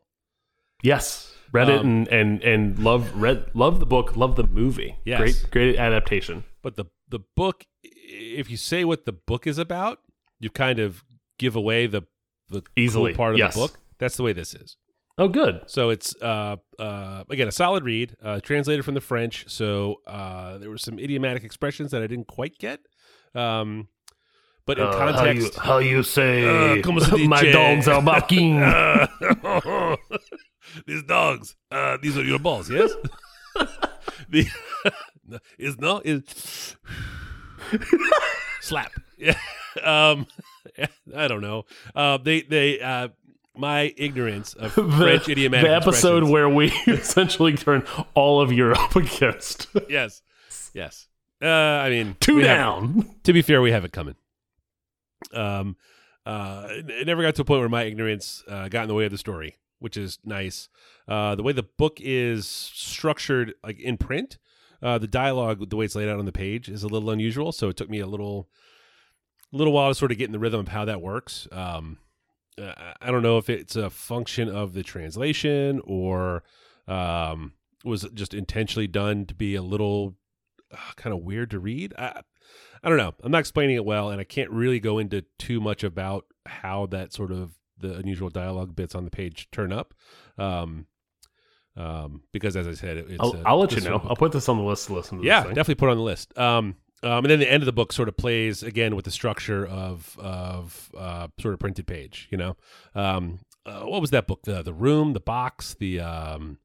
Yes. 0.83 1.35
Read 1.53 1.69
it 1.69 1.81
Um, 1.81 1.87
and 1.87 2.09
and 2.09 2.43
and 2.43 2.79
love 2.79 3.15
read 3.21 3.47
love 3.55 3.79
the 3.81 3.87
book, 3.87 4.17
love 4.17 4.37
the 4.37 4.47
movie. 4.47 4.97
Yes. 5.05 5.19
Great 5.19 5.47
great 5.51 5.77
adaptation. 5.77 6.45
But 6.63 6.77
the 6.77 6.87
the 7.09 7.21
book, 7.37 7.65
if 7.83 8.51
you 8.51 8.57
say 8.57 8.85
what 8.85 9.05
the 9.05 9.13
book 9.13 9.47
is 9.47 9.59
about, 9.59 9.99
you 10.41 10.51
kind 10.51 10.79
of 10.79 11.05
give 11.39 11.55
away 11.57 11.87
the 11.87 12.03
the 12.49 12.63
Easily, 12.77 13.13
cool 13.13 13.17
part 13.17 13.33
of 13.35 13.39
yes. 13.39 13.55
the 13.55 13.61
book. 13.61 13.79
That's 13.99 14.17
the 14.17 14.23
way 14.23 14.33
this 14.33 14.55
is. 14.55 14.77
Oh, 15.19 15.29
good. 15.29 15.61
So 15.67 15.91
it's 15.91 16.15
uh, 16.23 16.57
uh, 16.79 17.25
again 17.29 17.49
a 17.49 17.53
solid 17.53 17.85
read, 17.85 18.17
uh, 18.23 18.41
translated 18.41 18.85
from 18.85 18.95
the 18.95 19.01
French. 19.01 19.45
So 19.49 19.97
uh, 20.07 20.59
there 20.59 20.71
were 20.71 20.79
some 20.79 20.99
idiomatic 20.99 21.45
expressions 21.45 21.91
that 21.91 22.03
I 22.03 22.07
didn't 22.07 22.29
quite 22.29 22.57
get, 22.59 22.81
um, 23.35 23.89
but 24.65 24.79
in 24.79 24.91
context, 24.91 25.59
how 25.59 25.79
you 25.79 26.03
say 26.03 26.79
Uh, 26.79 26.83
como 26.83 27.01
se 27.01 27.11
dice? 27.11 27.29
my 27.29 27.43
dogs 27.53 27.89
are 27.89 28.01
barking? 28.01 28.59
these 30.87 31.03
dogs, 31.03 31.57
uh, 31.71 31.99
these 32.01 32.17
are 32.17 32.25
your 32.25 32.39
balls, 32.39 32.71
yes? 32.71 32.91
the 34.31 34.47
is 35.59 35.79
no 35.79 36.01
is 36.05 36.77
slap. 38.61 38.93
Yeah. 39.19 39.37
Um, 39.83 40.27
I 41.15 41.29
don't 41.29 41.43
know. 41.43 41.65
Uh, 41.95 42.17
they 42.19 42.43
they 42.43 42.81
uh, 42.81 43.09
my 43.57 43.93
ignorance 43.97 44.55
of 44.55 44.73
French 44.99 45.29
idiomatic 45.29 45.69
the 45.69 45.75
episode 45.77 46.25
where 46.25 46.49
we 46.49 46.67
essentially 46.87 47.55
turn 47.57 47.85
all 48.15 48.41
of 48.41 48.53
Europe 48.53 48.97
against 48.97 49.67
yes, 49.89 50.23
yes. 50.75 51.07
Uh, 51.43 51.47
I 51.49 51.91
mean, 51.91 52.17
two 52.21 52.37
we 52.37 52.43
have- 52.45 52.57
down. 52.57 53.11
to 53.25 53.33
be 53.33 53.43
fair, 53.43 53.61
we 53.61 53.73
have 53.73 53.85
it 53.85 53.93
coming. 53.93 54.15
Um, 55.33 55.77
uh, 56.25 56.67
it 56.71 56.89
it 56.91 57.07
never 57.07 57.23
got 57.23 57.35
to 57.37 57.43
a 57.43 57.45
point 57.45 57.61
where 57.61 57.69
my 57.69 57.83
ignorance 57.85 58.45
uh, 58.49 58.69
got 58.69 58.83
in 58.83 58.89
the 58.89 58.95
way 58.95 59.05
of 59.05 59.11
the 59.11 59.19
story, 59.19 59.57
which 59.81 59.97
is 59.97 60.19
nice. 60.25 60.69
Uh, 61.09 61.35
the 61.35 61.43
way 61.43 61.53
the 61.53 61.65
book 61.65 61.99
is 62.01 62.47
structured, 62.47 63.55
like 63.65 63.81
in 63.81 63.97
print, 63.97 64.39
uh, 64.83 64.99
the 64.99 65.09
dialogue, 65.09 65.69
the 65.69 65.77
way 65.77 65.85
it's 65.85 65.95
laid 65.97 66.09
out 66.09 66.19
on 66.21 66.25
the 66.27 66.33
page, 66.33 66.69
is 66.69 66.85
a 66.85 66.89
little 66.89 67.11
unusual. 67.11 67.51
So 67.53 67.69
it 67.69 67.77
took 67.77 67.91
me 67.91 67.99
a 67.99 68.07
little, 68.07 68.49
little 69.51 69.73
while 69.73 69.91
to 69.91 69.95
sort 69.97 70.13
of 70.13 70.19
get 70.19 70.27
in 70.27 70.33
the 70.33 70.39
rhythm 70.39 70.61
of 70.61 70.69
how 70.69 70.85
that 70.85 71.01
works. 71.03 71.49
Um, 71.51 71.99
uh, 72.61 72.93
I 73.01 73.11
don't 73.11 73.23
know 73.23 73.39
if 73.39 73.49
it's 73.49 73.77
a 73.77 73.91
function 73.91 74.49
of 74.49 74.73
the 74.75 74.83
translation 74.83 75.81
or 75.85 76.43
um, 76.89 77.53
was 77.85 78.05
it 78.05 78.15
just 78.15 78.35
intentionally 78.35 78.87
done 78.87 79.27
to 79.27 79.35
be 79.35 79.55
a 79.55 79.63
little 79.63 80.17
uh, 80.73 80.77
kind 80.97 81.15
of 81.15 81.23
weird 81.23 81.51
to 81.51 81.59
read. 81.59 81.95
I, 81.99 82.21
I 82.83 82.89
don't 82.89 82.99
know. 82.99 83.15
I'm 83.23 83.31
not 83.33 83.39
explaining 83.39 83.77
it 83.77 83.85
well, 83.85 84.11
and 84.11 84.21
I 84.21 84.25
can't 84.25 84.51
really 84.51 84.81
go 84.81 84.99
into 84.99 85.25
too 85.39 85.61
much 85.61 85.85
about 85.85 86.27
how 86.47 86.87
that 86.87 87.13
sort 87.13 87.31
of 87.31 87.53
the 87.79 87.95
unusual 87.95 88.29
dialogue 88.29 88.75
bits 88.75 88.95
on 88.95 89.05
the 89.05 89.11
page 89.11 89.49
turn 89.53 89.73
up. 89.73 89.95
Um, 90.39 90.87
um, 91.77 92.23
because 92.33 92.57
as 92.57 92.69
I 92.69 92.73
said, 92.75 92.97
it, 92.99 93.07
it's 93.11 93.19
I'll, 93.21 93.35
a- 93.35 93.43
I'll 93.47 93.59
let 93.61 93.73
you 93.73 93.81
know. 93.81 94.03
I'll 94.05 94.17
put 94.17 94.33
this 94.33 94.49
on 94.49 94.59
the 94.59 94.63
list 94.65 94.89
to 94.89 94.95
listen 94.95 95.19
to. 95.19 95.25
yeah, 95.25 95.45
definitely 95.45 95.77
put 95.77 95.89
it 95.89 95.93
on 95.93 95.97
the 95.99 96.03
list. 96.03 96.37
Um, 96.37 96.77
um, 97.03 97.25
and 97.25 97.27
then 97.31 97.39
the 97.41 97.51
end 97.51 97.63
of 97.63 97.67
the 97.67 97.73
book 97.73 97.93
sort 97.93 98.09
of 98.09 98.17
plays 98.17 98.63
again 98.63 98.95
with 98.97 99.05
the 99.05 99.11
structure 99.11 99.67
of 99.67 100.17
of 100.21 100.91
uh, 100.97 101.29
sort 101.41 101.55
of 101.55 101.61
printed 101.61 101.87
page. 101.87 102.29
You 102.31 102.39
know, 102.39 102.57
um, 102.95 103.41
uh, 103.67 103.81
what 103.83 104.01
was 104.01 104.11
that 104.11 104.27
book? 104.27 104.43
The 104.45 104.63
the 104.63 104.73
room, 104.75 105.13
the 105.13 105.21
box, 105.21 105.75
the 105.75 106.01
um, 106.01 106.59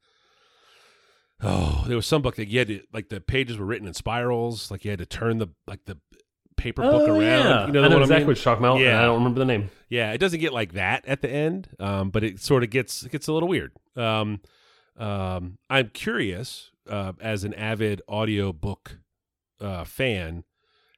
oh, 1.41 1.85
there 1.87 1.95
was 1.95 2.05
some 2.05 2.21
book 2.21 2.35
that 2.35 2.47
you 2.47 2.59
had 2.59 2.67
to 2.67 2.81
like 2.93 3.09
the 3.09 3.21
pages 3.21 3.57
were 3.57 3.65
written 3.65 3.87
in 3.87 3.93
spirals, 3.93 4.71
like 4.71 4.83
you 4.85 4.91
had 4.91 4.99
to 4.99 5.05
turn 5.05 5.37
the 5.37 5.47
like 5.67 5.85
the 5.85 5.97
paper 6.55 6.81
book 6.81 7.07
Oh, 7.07 7.11
around. 7.11 7.21
yeah. 7.21 7.67
You 7.67 7.73
know, 7.73 7.83
I 7.83 7.87
know 7.87 7.95
one 7.95 8.01
exactly 8.03 8.15
I 8.15 8.19
mean? 8.19 8.27
what 8.27 8.37
you're 8.37 8.43
talking 8.43 8.65
about. 8.65 8.79
Yeah. 8.79 8.99
I 8.99 9.05
don't 9.05 9.17
remember 9.19 9.39
the 9.39 9.45
name. 9.45 9.69
Yeah, 9.89 10.11
it 10.13 10.17
doesn't 10.17 10.39
get 10.39 10.53
like 10.53 10.73
that 10.73 11.05
at 11.07 11.21
the 11.21 11.29
end, 11.29 11.69
um, 11.79 12.09
but 12.09 12.23
it 12.23 12.39
sort 12.39 12.63
of 12.63 12.69
gets 12.71 13.03
it 13.03 13.11
gets 13.11 13.27
a 13.27 13.33
little 13.33 13.47
weird. 13.49 13.71
Um, 13.95 14.41
um, 14.97 15.59
I'm 15.69 15.89
curious, 15.89 16.71
uh, 16.89 17.13
as 17.21 17.43
an 17.43 17.53
avid 17.53 18.01
audiobook 18.09 18.97
uh, 19.61 19.83
fan, 19.83 20.43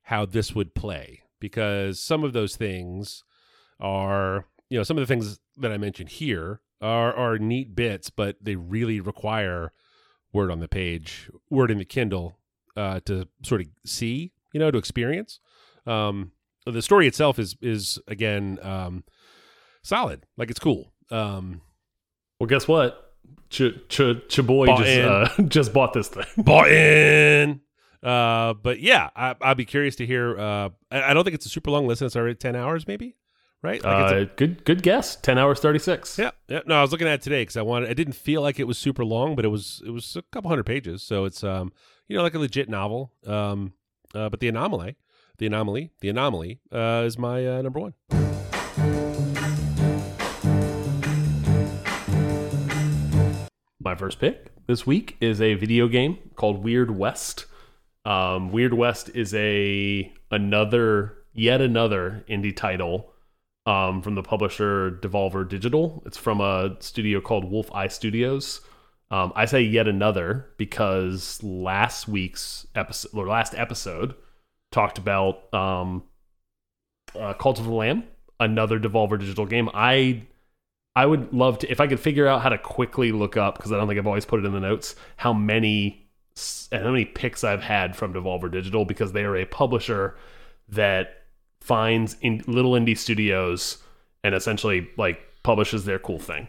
how 0.04 0.26
this 0.26 0.54
would 0.56 0.74
play 0.76 1.22
because 1.40 2.00
some 2.00 2.24
of 2.24 2.34
those 2.34 2.56
things 2.56 3.24
are, 3.80 4.46
you 4.70 4.78
know, 4.78 4.84
some 4.84 4.98
of 4.98 5.02
the 5.02 5.08
things 5.08 5.40
that 5.58 5.72
I 5.72 5.78
mentioned 5.78 6.10
here 6.10 6.62
are 6.82 7.14
are 7.14 7.38
neat 7.38 7.76
bits, 7.76 8.10
but 8.10 8.38
they 8.42 8.56
really 8.56 9.00
require 9.00 9.72
word 10.34 10.52
on 10.52 10.60
the 10.60 10.68
page, 10.68 11.30
word 11.50 11.72
in 11.72 11.78
the 11.78 11.86
Kindle 11.86 12.38
uh, 12.76 13.00
to 13.06 13.28
sort 13.44 13.62
of 13.62 13.68
see, 13.86 14.32
you 14.54 14.60
know, 14.60 14.72
to 14.72 14.78
experience. 14.78 15.40
Um, 15.86 16.32
the 16.66 16.82
story 16.82 17.08
itself 17.08 17.40
is 17.40 17.56
is 17.62 18.00
again 18.08 18.60
um, 18.62 19.04
solid, 19.82 20.26
like 20.38 20.50
it's 20.50 20.60
cool. 20.60 20.92
Um, 21.12 21.62
Well, 22.40 22.48
guess 22.48 22.68
what? 22.68 23.14
Ch 23.50 23.74
Ch 23.90 24.00
Chaboy 24.30 24.68
Bought 24.68 24.84
just 24.84 25.00
uh, 25.00 25.44
just 25.48 25.74
bought 25.74 25.94
this 25.94 26.08
thing. 26.08 26.26
bought 26.38 26.70
in. 26.72 27.62
Uh, 28.02 28.54
but 28.54 28.80
yeah, 28.80 29.10
I, 29.16 29.36
I'll 29.42 29.56
be 29.56 29.66
curious 29.66 29.96
to 29.98 30.06
hear. 30.06 30.38
Uh, 30.40 30.70
I, 30.92 31.04
I 31.12 31.14
don't 31.14 31.24
think 31.24 31.34
it's 31.36 31.46
a 31.46 31.50
super 31.50 31.70
long 31.72 31.88
listen. 31.88 32.06
It's 32.08 32.16
already 32.16 32.36
ten 32.36 32.56
hours, 32.56 32.88
maybe, 32.88 33.16
right? 33.62 33.84
Like 33.84 34.04
it's 34.04 34.12
a- 34.14 34.22
Uh, 34.22 34.26
good 34.38 34.64
good 34.66 34.82
guess. 34.84 35.16
Ten 35.18 35.38
hours 35.38 35.60
thirty 35.60 35.80
six. 35.80 36.18
yeah, 36.18 36.32
yeah. 36.48 36.62
No, 36.66 36.76
I 36.76 36.82
was 36.82 36.92
looking 36.92 37.08
at 37.08 37.16
it 37.16 37.22
today 37.22 37.42
because 37.42 37.58
I 37.58 37.62
wanted. 37.62 37.90
I 37.90 37.94
didn't 37.94 38.14
feel 38.14 38.42
like 38.42 38.60
it 38.60 38.66
was 38.68 38.78
super 38.78 39.04
long, 39.04 39.36
but 39.36 39.44
it 39.46 39.50
was. 39.50 39.82
It 39.86 39.92
was 39.92 40.16
a 40.16 40.22
couple 40.32 40.50
hundred 40.50 40.66
pages, 40.66 41.04
so 41.04 41.26
it's 41.26 41.44
um, 41.44 41.72
you 42.08 42.16
know, 42.16 42.24
like 42.24 42.36
a 42.36 42.40
legit 42.40 42.70
novel. 42.70 43.12
Um, 43.28 43.74
uh, 44.16 44.30
but 44.30 44.40
the 44.40 44.48
anomaly, 44.48 44.96
the 45.38 45.46
anomaly, 45.48 45.92
the 46.00 46.10
anomaly, 46.10 46.62
uh, 46.72 47.04
is 47.06 47.18
my 47.18 47.46
uh, 47.46 47.62
number 47.62 47.80
one. 47.80 47.94
My 53.82 53.96
first 53.96 54.20
pick 54.20 54.52
this 54.68 54.86
week 54.86 55.16
is 55.22 55.40
a 55.42 55.54
video 55.56 55.88
game 55.88 56.18
called 56.36 56.64
Weird 56.64 56.92
West. 56.92 57.46
Um, 58.10 58.52
Weird 58.52 58.74
West 58.74 59.12
is 59.14 59.36
a 59.36 60.12
another 60.32 61.16
yet 61.34 61.62
another 61.62 62.26
indie 62.28 62.56
title 62.56 63.14
um, 63.68 64.02
from 64.02 64.16
the 64.16 64.24
publisher 64.24 65.00
Devolver 65.00 65.48
Digital. 65.48 66.02
It's 66.08 66.18
from 66.18 66.42
a 66.42 66.76
studio 66.80 67.22
called 67.22 67.52
WolfEye 67.52 67.92
Studios. 67.92 68.62
Um, 69.12 69.32
I 69.36 69.46
say 69.46 69.62
yet 69.62 69.88
another 69.88 70.48
because 70.58 71.42
last 71.44 72.08
week's 72.08 72.66
episode 72.74 73.12
or 73.14 73.28
last 73.28 73.54
episode 73.54 74.16
talked 74.72 74.98
about 74.98 75.54
um, 75.54 76.04
uh, 77.18 77.34
Cult 77.34 77.60
of 77.60 77.66
the 77.66 77.72
Lamb, 77.72 78.06
another 78.40 78.80
Devolver 78.80 79.20
Digital 79.20 79.46
game. 79.46 79.70
I 79.72 80.24
I 80.96 81.06
would 81.06 81.32
love 81.32 81.60
to 81.60 81.72
if 81.72 81.80
I 81.80 81.86
could 81.86 82.00
figure 82.00 82.26
out 82.26 82.42
how 82.42 82.50
to 82.50 82.58
quickly 82.58 83.12
look 83.12 83.38
up 83.38 83.58
because 83.58 83.72
I 83.72 83.78
don't 83.78 83.88
think 83.88 84.00
I've 84.00 84.08
always 84.08 84.26
put 84.26 84.40
it 84.40 84.48
in 84.48 84.52
the 84.52 84.60
notes 84.60 84.96
how 85.16 85.32
many 85.32 86.09
and 86.72 86.84
how 86.84 86.92
many 86.92 87.06
picks 87.06 87.44
I've 87.44 87.62
had 87.64 87.96
from 87.96 88.14
Devolver 88.14 88.52
Digital 88.52 88.86
because 88.86 89.12
they 89.12 89.24
are 89.24 89.36
a 89.38 89.46
publisher 89.46 90.16
that 90.70 91.24
finds 91.62 92.16
in 92.22 92.44
little 92.48 92.72
indie 92.74 92.98
studios 92.98 93.78
and 94.24 94.34
essentially 94.36 94.90
like 94.98 95.20
publishes 95.44 95.86
their 95.86 96.00
cool 96.00 96.20
thing. 96.20 96.48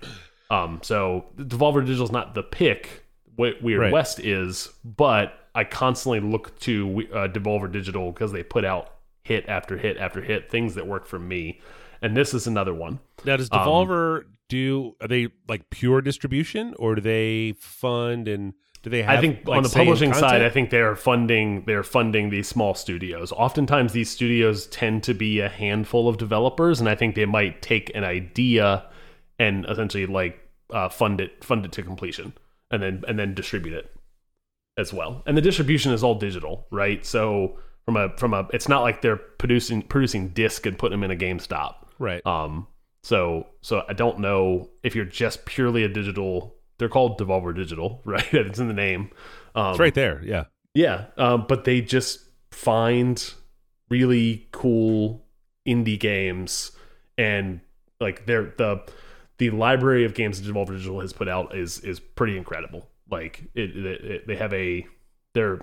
Um, 0.51 0.81
so 0.83 1.25
Devolver 1.37 1.81
Digital 1.85 2.05
is 2.05 2.13
not 2.13 2.35
the 2.35 2.43
pick. 2.43 3.05
Wa- 3.37 3.53
Weird 3.63 3.81
Right. 3.81 3.93
West 3.93 4.21
is, 4.21 4.69
but 4.85 5.35
I 5.55 5.65
constantly 5.65 6.21
look 6.21 6.59
to 6.61 7.07
uh, 7.13 7.29
Devolver 7.29 7.71
Digital 7.71 8.13
because 8.13 8.33
they 8.33 8.43
put 8.43 8.65
out 8.65 8.93
hit 9.23 9.49
after 9.49 9.77
hit 9.79 9.97
after 9.97 10.21
hit 10.23 10.51
things 10.51 10.75
that 10.75 10.87
work 10.87 11.07
for 11.07 11.19
me, 11.19 11.61
and 12.03 12.17
this 12.17 12.35
is 12.35 12.47
another 12.47 12.75
one. 12.75 12.99
Now, 13.25 13.37
does 13.37 13.49
Um, 13.53 13.61
Devolver 13.61 14.25
do? 14.49 14.95
Are 15.01 15.09
they 15.09 15.29
like 15.49 15.71
pure 15.71 16.01
distribution, 16.01 16.75
or 16.79 16.97
do 16.97 17.01
they 17.01 17.55
fund 17.61 18.29
and 18.29 18.55
do 18.83 18.91
they 18.91 19.03
have? 19.03 19.19
I 19.19 19.21
think 19.21 19.47
like, 19.47 19.59
on 19.59 19.63
the 19.63 19.69
publishing 19.69 20.15
side. 20.15 20.43
I 20.43 20.51
think 20.51 20.71
they're 20.71 20.97
funding 20.97 21.65
they're 21.67 21.83
funding 21.83 22.31
these 22.31 22.49
small 22.49 22.75
studios. 22.75 23.33
Oftentimes, 23.33 23.93
these 23.93 24.11
studios 24.11 24.67
tend 24.67 25.03
to 25.05 25.15
be 25.15 25.41
a 25.41 25.49
handful 25.49 26.09
of 26.09 26.17
developers, 26.19 26.81
and 26.81 26.89
I 26.89 26.95
think 26.95 27.15
they 27.15 27.27
might 27.27 27.63
take 27.63 27.95
an 27.95 28.05
idea 28.05 28.87
and 29.39 29.67
essentially 29.69 30.07
like 30.07 30.39
uh, 30.73 30.89
fund 30.89 31.21
it 31.21 31.45
fund 31.45 31.65
it 31.65 31.73
to 31.73 31.83
completion, 31.83 32.33
and 32.71 32.83
then 32.83 33.05
and 33.07 33.19
then 33.19 33.35
distribute 33.35 33.75
it 33.75 33.95
as 34.79 34.93
well. 34.93 35.23
And 35.27 35.37
the 35.37 35.43
distribution 35.43 35.93
is 35.93 36.03
all 36.03 36.15
digital, 36.15 36.67
right? 36.71 37.05
So 37.05 37.59
from 37.85 37.97
a 37.97 38.17
from 38.17 38.35
a, 38.35 38.49
it's 38.53 38.69
not 38.69 38.83
like 38.83 39.03
they're 39.03 39.17
producing 39.17 39.83
producing 39.83 40.29
disc 40.29 40.67
and 40.67 40.79
putting 40.79 41.01
them 41.01 41.11
in 41.11 41.17
a 41.17 41.21
GameStop. 41.21 41.75
right. 41.99 42.25
Um, 42.27 42.67
so 43.03 43.47
so 43.63 43.83
I 43.89 43.93
don't 43.93 44.21
know 44.21 44.71
if 44.83 44.95
you're 44.95 45.05
just 45.05 45.45
purely 45.45 45.85
a 45.85 45.89
digital. 45.89 46.57
They're 46.81 46.89
called 46.89 47.19
Devolver 47.19 47.55
Digital, 47.55 48.01
right? 48.07 48.27
it's 48.35 48.59
in 48.59 48.67
the 48.67 48.75
name. 48.75 49.11
Um, 49.55 49.71
it's 49.71 49.79
right 49.79 49.95
there. 49.95 50.21
Yeah. 50.25 50.45
Yeah, 50.75 51.07
um, 51.17 51.47
but 51.49 51.65
they 51.65 51.81
just 51.81 52.21
find 52.51 53.33
really 53.89 54.49
cool 54.53 55.25
indie 55.67 55.99
games, 55.99 56.73
and 57.19 57.61
like 58.01 58.27
they're 58.27 58.55
the 58.57 58.83
the 59.39 59.51
library 59.51 60.05
of 60.05 60.15
games 60.15 60.41
that 60.41 60.53
Devolver 60.53 60.69
Digital 60.73 61.01
has 61.01 61.13
put 61.13 61.29
out 61.29 61.57
is 61.57 61.81
is 61.81 61.99
pretty 61.99 62.37
incredible. 62.37 62.89
Like 63.11 63.49
it, 63.55 63.77
it, 63.77 64.05
it 64.05 64.27
they 64.29 64.37
have 64.37 64.53
a 64.53 64.87
they're 65.35 65.61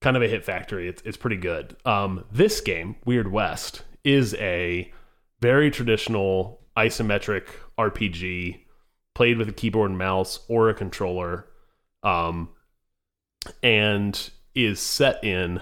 kind 0.00 0.16
of 0.16 0.22
a 0.22 0.28
hit 0.28 0.44
factory. 0.44 0.88
It's 0.88 1.02
it's 1.04 1.16
pretty 1.16 1.36
good. 1.38 1.76
Um, 1.84 2.24
this 2.30 2.60
game, 2.60 2.96
Weird 3.04 3.32
West, 3.32 3.82
is 4.04 4.34
a 4.34 4.92
very 5.40 5.70
traditional 5.70 6.60
isometric 6.76 7.46
RPG 7.78 8.61
played 9.14 9.38
with 9.38 9.48
a 9.48 9.52
keyboard 9.52 9.90
and 9.90 9.98
mouse 9.98 10.40
or 10.48 10.68
a 10.68 10.74
controller. 10.74 11.46
Um, 12.02 12.48
and 13.62 14.30
is 14.54 14.80
set 14.80 15.22
in 15.24 15.60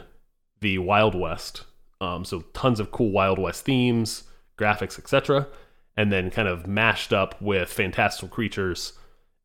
the 0.60 0.78
Wild 0.78 1.14
West. 1.14 1.64
Um, 2.00 2.24
so 2.24 2.40
tons 2.52 2.80
of 2.80 2.90
cool 2.90 3.10
Wild 3.10 3.38
West 3.38 3.64
themes, 3.64 4.24
graphics, 4.58 4.98
etc., 4.98 5.46
and 5.96 6.10
then 6.10 6.30
kind 6.30 6.48
of 6.48 6.66
mashed 6.66 7.12
up 7.12 7.40
with 7.42 7.72
fantastical 7.72 8.28
creatures 8.28 8.94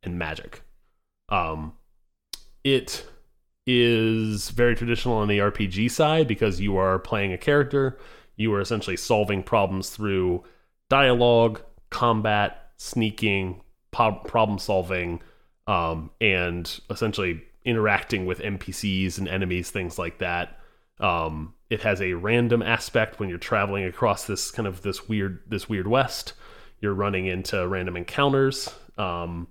and 0.03 0.17
magic. 0.17 0.61
Um, 1.29 1.73
it 2.63 3.05
is 3.67 4.51
very 4.51 4.75
traditional 4.75 5.15
on 5.15 5.27
the 5.27 5.39
RPG 5.39 5.91
side 5.91 6.27
because 6.27 6.61
you 6.61 6.77
are 6.77 6.99
playing 6.99 7.33
a 7.33 7.37
character. 7.37 7.97
You 8.35 8.53
are 8.53 8.61
essentially 8.61 8.97
solving 8.97 9.43
problems 9.43 9.89
through 9.89 10.43
dialogue, 10.89 11.61
combat, 11.89 12.71
sneaking, 12.77 13.61
problem 13.95 14.59
solving, 14.59 15.21
um, 15.67 16.11
and 16.21 16.79
essentially 16.89 17.43
interacting 17.63 18.25
with 18.25 18.39
NPCs 18.39 19.17
and 19.17 19.27
enemies, 19.27 19.71
things 19.71 19.97
like 19.97 20.19
that. 20.19 20.59
Um, 20.99 21.53
it 21.69 21.81
has 21.81 22.01
a 22.01 22.13
random 22.13 22.61
aspect 22.61 23.19
when 23.19 23.27
you're 23.27 23.37
traveling 23.37 23.85
across 23.85 24.25
this 24.25 24.51
kind 24.51 24.67
of 24.67 24.81
this 24.81 25.09
weird 25.09 25.41
this 25.47 25.67
weird 25.67 25.87
west. 25.87 26.33
You're 26.79 26.93
running 26.93 27.25
into 27.25 27.67
random 27.67 27.97
encounters. 27.97 28.73
Um, 28.97 29.47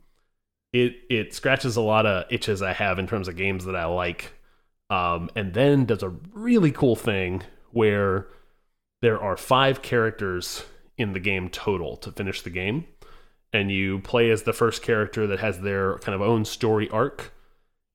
it 0.72 0.96
it 1.10 1.34
scratches 1.34 1.76
a 1.76 1.80
lot 1.80 2.06
of 2.06 2.24
itches 2.30 2.62
I 2.62 2.72
have 2.72 2.98
in 2.98 3.06
terms 3.06 3.28
of 3.28 3.36
games 3.36 3.64
that 3.64 3.76
I 3.76 3.86
like, 3.86 4.32
um, 4.90 5.28
and 5.34 5.52
then 5.52 5.84
does 5.84 6.02
a 6.02 6.14
really 6.32 6.70
cool 6.70 6.96
thing 6.96 7.42
where 7.72 8.28
there 9.02 9.20
are 9.20 9.36
five 9.36 9.82
characters 9.82 10.64
in 10.96 11.12
the 11.12 11.20
game 11.20 11.48
total 11.48 11.96
to 11.98 12.12
finish 12.12 12.42
the 12.42 12.50
game, 12.50 12.86
and 13.54 13.70
you 13.70 14.00
play 14.00 14.30
as 14.30 14.42
the 14.42 14.52
first 14.52 14.82
character 14.82 15.28
that 15.28 15.38
has 15.38 15.60
their 15.60 15.98
kind 16.00 16.14
of 16.14 16.20
own 16.20 16.44
story 16.44 16.90
arc, 16.90 17.32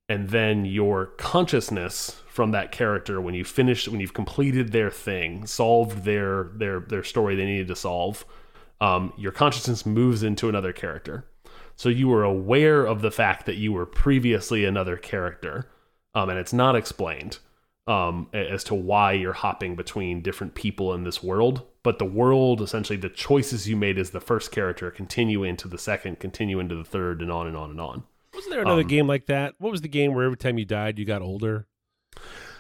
and 0.08 0.30
then 0.30 0.64
your 0.64 1.08
consciousness 1.18 2.24
from 2.28 2.52
that 2.52 2.72
character 2.72 3.20
when 3.20 3.36
you 3.36 3.44
finish 3.44 3.88
when 3.88 4.00
you've 4.00 4.14
completed 4.14 4.72
their 4.72 4.90
thing, 4.90 5.46
solved 5.46 6.06
their 6.06 6.46
their 6.56 6.80
their 6.80 7.04
story 7.04 7.36
they 7.36 7.46
needed 7.46 7.68
to 7.68 7.76
solve, 7.76 8.26
um, 8.80 9.12
your 9.18 9.34
consciousness 9.34 9.86
moves 9.86 10.24
into 10.24 10.48
another 10.48 10.72
character. 10.72 11.26
So 11.76 11.90
you 11.90 12.08
were 12.08 12.24
aware 12.24 12.86
of 12.86 13.02
the 13.02 13.12
fact 13.12 13.46
that 13.46 13.56
you 13.56 13.74
were 13.74 13.86
previously 13.86 14.64
another 14.64 14.96
character, 14.96 15.70
um, 16.16 16.30
and 16.30 16.40
it's 16.40 16.54
not 16.54 16.78
explained 16.78 17.40
um, 17.86 18.28
as 18.34 18.64
to 18.66 18.76
why 18.76 19.12
you're 19.12 19.34
hopping 19.34 19.76
between 19.76 20.22
different 20.22 20.56
people 20.56 20.94
in 20.94 21.04
this 21.04 21.22
world. 21.22 21.64
But 21.82 21.98
the 21.98 22.06
world, 22.06 22.62
essentially, 22.62 22.98
the 22.98 23.10
choices 23.10 23.70
you 23.70 23.78
made 23.78 23.98
as 23.98 24.10
the 24.10 24.20
first 24.20 24.52
character 24.52 24.92
continue 24.92 25.44
into 25.44 25.68
the 25.68 25.78
second, 25.78 26.20
continue 26.20 26.60
into 26.60 26.76
the 26.76 26.84
third, 26.84 27.22
and 27.22 27.32
on 27.32 27.48
and 27.48 27.56
on 27.56 27.70
and 27.70 27.80
on. 27.80 28.04
Wasn't 28.34 28.52
there 28.52 28.62
another 28.62 28.82
um, 28.82 28.88
game 28.88 29.08
like 29.08 29.28
that? 29.28 29.56
What 29.60 29.72
was 29.72 29.82
the 29.82 29.88
game 29.88 30.14
where 30.14 30.26
every 30.26 30.38
time 30.38 30.58
you 30.58 30.66
died, 30.66 31.00
you 31.00 31.06
got 31.06 31.22
older? 31.22 31.68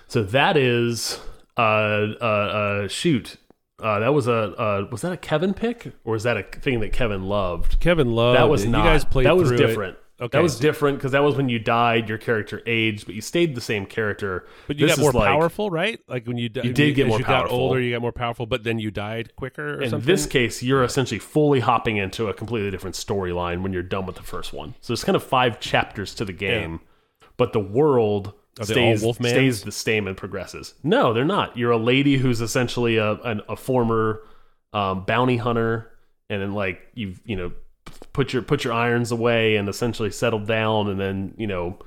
So 0.07 0.23
that 0.23 0.57
is, 0.57 1.19
uh, 1.57 2.13
uh, 2.21 2.23
uh 2.23 2.87
shoot, 2.87 3.37
uh, 3.81 3.99
that 3.99 4.13
was 4.13 4.27
a 4.27 4.33
uh, 4.33 4.87
was 4.91 5.01
that 5.01 5.11
a 5.11 5.17
Kevin 5.17 5.53
pick 5.53 5.93
or 6.03 6.13
was 6.13 6.23
that 6.23 6.37
a 6.37 6.43
thing 6.43 6.79
that 6.81 6.91
Kevin 6.91 7.23
loved? 7.23 7.79
Kevin 7.79 8.11
Love. 8.11 8.35
that 8.35 8.49
was 8.49 8.65
you 8.65 8.71
not. 8.71 8.83
guys 8.83 9.05
played 9.05 9.25
that 9.25 9.37
was 9.37 9.49
through 9.49 9.81
it. 9.81 9.99
Okay, 10.21 10.37
that 10.37 10.41
was 10.41 10.57
so- 10.57 10.61
different 10.61 10.97
because 10.97 11.11
that 11.13 11.23
was 11.23 11.35
when 11.35 11.47
you 11.49 11.59
died, 11.59 12.09
your 12.09 12.17
character 12.17 12.61
aged, 12.65 13.05
but 13.05 13.15
you 13.15 13.21
stayed 13.21 13.55
the 13.55 13.61
same 13.61 13.85
character. 13.85 14.45
But 14.67 14.77
you 14.77 14.87
This 14.87 14.97
got 14.97 15.01
more 15.01 15.11
like- 15.13 15.27
powerful, 15.27 15.69
right? 15.69 15.99
Like 16.07 16.27
when 16.27 16.37
you 16.37 16.49
di- 16.49 16.61
You 16.63 16.73
did 16.73 16.95
get 16.95 17.07
more 17.07 17.19
you 17.19 17.23
powerful. 17.25 17.47
got 17.57 17.61
older, 17.61 17.79
you 17.79 17.91
got 17.93 18.01
more 18.01 18.11
powerful, 18.11 18.45
but 18.45 18.63
then 18.63 18.79
you 18.79 18.91
died 18.91 19.35
quicker 19.35 19.75
or 19.75 19.81
In 19.81 19.89
something. 19.91 20.05
this 20.07 20.25
case, 20.25 20.61
you're 20.61 20.83
essentially 20.83 21.19
fully 21.19 21.61
hopping 21.61 21.97
into 21.97 22.27
a 22.27 22.33
completely 22.33 22.69
different 22.69 22.95
storyline 22.95 23.61
when 23.61 23.71
you're 23.73 23.83
done 23.83 24.05
with 24.05 24.17
the 24.17 24.23
first 24.23 24.51
one. 24.53 24.75
So 24.81 24.91
there's 24.93 25.03
kind 25.05 25.15
of 25.15 25.23
five 25.23 25.59
chapters 25.59 26.13
to 26.15 26.25
the 26.25 26.33
game, 26.33 26.81
but 27.37 27.53
the 27.53 27.59
world 27.61 28.33
Are 28.59 28.65
they 28.65 28.91
all 29.01 29.13
stays 29.13 29.31
stays 29.31 29.63
the 29.63 29.71
same 29.71 30.05
and 30.05 30.17
progresses. 30.17 30.73
No, 30.83 31.13
they're 31.13 31.23
not. 31.23 31.55
You're 31.55 31.71
a 31.71 31.77
lady 31.77 32.17
who's 32.17 32.41
essentially 32.41 32.97
a 32.97 33.13
an, 33.21 33.41
a 33.47 33.55
former 33.55 34.21
um, 34.73 35.05
bounty 35.05 35.37
hunter, 35.37 35.89
and 36.29 36.41
then 36.41 36.53
like 36.53 36.81
you've 36.93 37.21
you 37.23 37.37
know 37.37 37.53
put 38.13 38.33
your 38.33 38.41
put 38.41 38.63
your 38.63 38.73
irons 38.73 39.11
away 39.11 39.55
and 39.55 39.69
essentially 39.69 40.11
settled 40.11 40.47
down, 40.47 40.89
and 40.89 40.99
then 40.99 41.33
you 41.37 41.47
know 41.47 41.79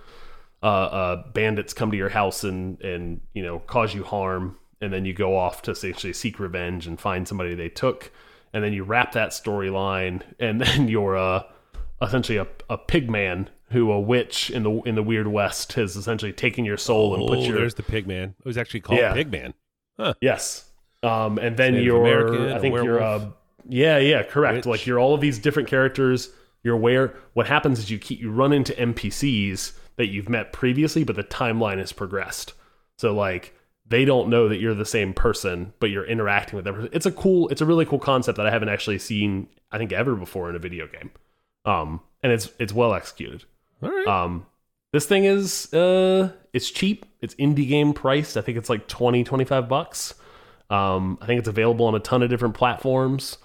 uh, 0.62 0.66
uh, 0.66 1.30
bandits 1.32 1.72
come 1.74 1.90
to 1.90 1.96
your 1.96 2.08
house 2.08 2.44
and 2.44 2.80
and 2.82 3.20
you 3.34 3.42
know 3.42 3.58
cause 3.60 3.94
you 3.94 4.04
harm, 4.04 4.56
and 4.80 4.92
then 4.92 5.04
you 5.04 5.12
go 5.12 5.36
off 5.36 5.62
to 5.62 5.70
essentially 5.72 6.12
seek 6.12 6.38
revenge 6.38 6.86
and 6.86 7.00
find 7.00 7.26
somebody 7.26 7.54
they 7.54 7.68
took, 7.68 8.12
and 8.52 8.62
then 8.62 8.72
you 8.72 8.84
wrap 8.84 9.12
that 9.12 9.30
storyline, 9.30 10.22
and 10.38 10.60
then 10.62 10.88
you're 10.88 11.16
uh, 11.16 11.42
essentially 12.00 12.38
a, 12.38 12.46
a 12.68 12.78
pig 12.78 13.10
man 13.10 13.50
who 13.70 13.90
a 13.90 14.00
witch 14.00 14.50
in 14.50 14.62
the 14.62 14.70
in 14.82 14.94
the 14.94 15.02
weird 15.02 15.26
west 15.26 15.72
has 15.74 15.96
essentially 15.96 16.32
taken 16.32 16.64
your 16.64 16.76
soul 16.76 17.14
and 17.14 17.22
oh, 17.22 17.28
put 17.28 17.38
your 17.40 17.58
there's 17.58 17.74
the 17.74 17.82
Pigman. 17.82 18.34
It 18.38 18.44
was 18.44 18.58
actually 18.58 18.80
called 18.80 19.00
Yeah. 19.00 19.14
Pigman. 19.14 19.54
Yes. 20.20 20.68
Um, 21.02 21.38
and 21.38 21.56
then 21.56 21.72
Native 21.72 21.86
you're, 21.86 22.00
American, 22.00 22.52
I 22.52 22.56
a 22.56 22.60
think 22.60 22.74
you're, 22.74 22.98
werewolf. 23.00 23.34
Yeah, 23.68 23.98
yeah, 23.98 24.22
correct. 24.22 24.56
Witch. 24.56 24.66
Like 24.66 24.86
you're 24.86 24.98
all 24.98 25.14
of 25.14 25.20
these 25.20 25.38
different 25.38 25.68
characters. 25.68 26.30
You're 26.62 26.76
aware. 26.76 27.14
What 27.34 27.46
happens 27.46 27.78
is 27.78 27.90
you 27.90 27.98
keep 27.98 28.20
you 28.20 28.30
run 28.30 28.52
into 28.52 28.72
NPCs 28.74 29.72
that 29.96 30.06
you've 30.06 30.28
met 30.28 30.52
previously, 30.52 31.04
but 31.04 31.16
the 31.16 31.24
timeline 31.24 31.78
has 31.78 31.92
progressed. 31.92 32.54
So 32.98 33.12
like 33.14 33.54
they 33.86 34.04
don't 34.04 34.28
know 34.28 34.48
that 34.48 34.58
you're 34.60 34.74
the 34.74 34.86
same 34.86 35.12
person, 35.12 35.72
but 35.80 35.90
you're 35.90 36.04
interacting 36.06 36.56
with 36.56 36.64
them. 36.64 36.88
It's 36.92 37.04
a 37.04 37.12
cool, 37.12 37.48
it's 37.48 37.60
a 37.60 37.66
really 37.66 37.84
cool 37.84 37.98
concept 37.98 38.36
that 38.36 38.46
I 38.46 38.50
haven't 38.50 38.68
actually 38.70 38.98
seen, 38.98 39.48
I 39.70 39.78
think, 39.78 39.92
ever 39.92 40.14
before 40.14 40.48
in 40.48 40.56
a 40.56 40.60
video 40.60 40.86
game. 40.86 41.10
Um, 41.64 42.00
and 42.22 42.32
it's 42.32 42.50
it's 42.58 42.72
well 42.72 42.94
executed. 42.94 43.44
All 43.82 43.90
right. 43.90 44.06
Um, 44.06 44.46
This 44.92 45.06
thing 45.06 45.24
is 45.24 45.72
uh 45.74 46.32
it's 46.52 46.70
cheap. 46.70 47.06
It's 47.20 47.34
indie 47.36 47.68
game 47.68 47.92
priced. 47.92 48.36
I 48.36 48.40
think 48.40 48.56
it's 48.58 48.70
like 48.70 48.86
20 48.88 49.24
25 49.24 49.68
bucks. 49.68 50.14
Um 50.70 51.18
I 51.20 51.26
think 51.26 51.38
it's 51.40 51.48
available 51.48 51.86
on 51.86 51.94
a 51.94 52.00
ton 52.00 52.22
of 52.22 52.30
different 52.30 52.54
platforms. 52.54 53.38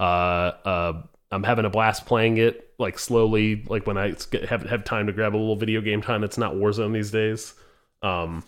Uh 0.00 0.02
uh 0.02 1.02
I'm 1.30 1.42
having 1.42 1.64
a 1.64 1.70
blast 1.70 2.06
playing 2.06 2.38
it 2.38 2.72
like 2.78 2.98
slowly 2.98 3.64
like 3.68 3.86
when 3.86 3.98
I 3.98 4.14
have 4.48 4.62
have 4.62 4.84
time 4.84 5.06
to 5.08 5.12
grab 5.12 5.34
a 5.34 5.36
little 5.38 5.56
video 5.56 5.80
game 5.80 6.00
time 6.00 6.24
It's 6.24 6.38
not 6.38 6.54
Warzone 6.54 6.92
these 6.92 7.10
days. 7.10 7.54
Um 8.02 8.44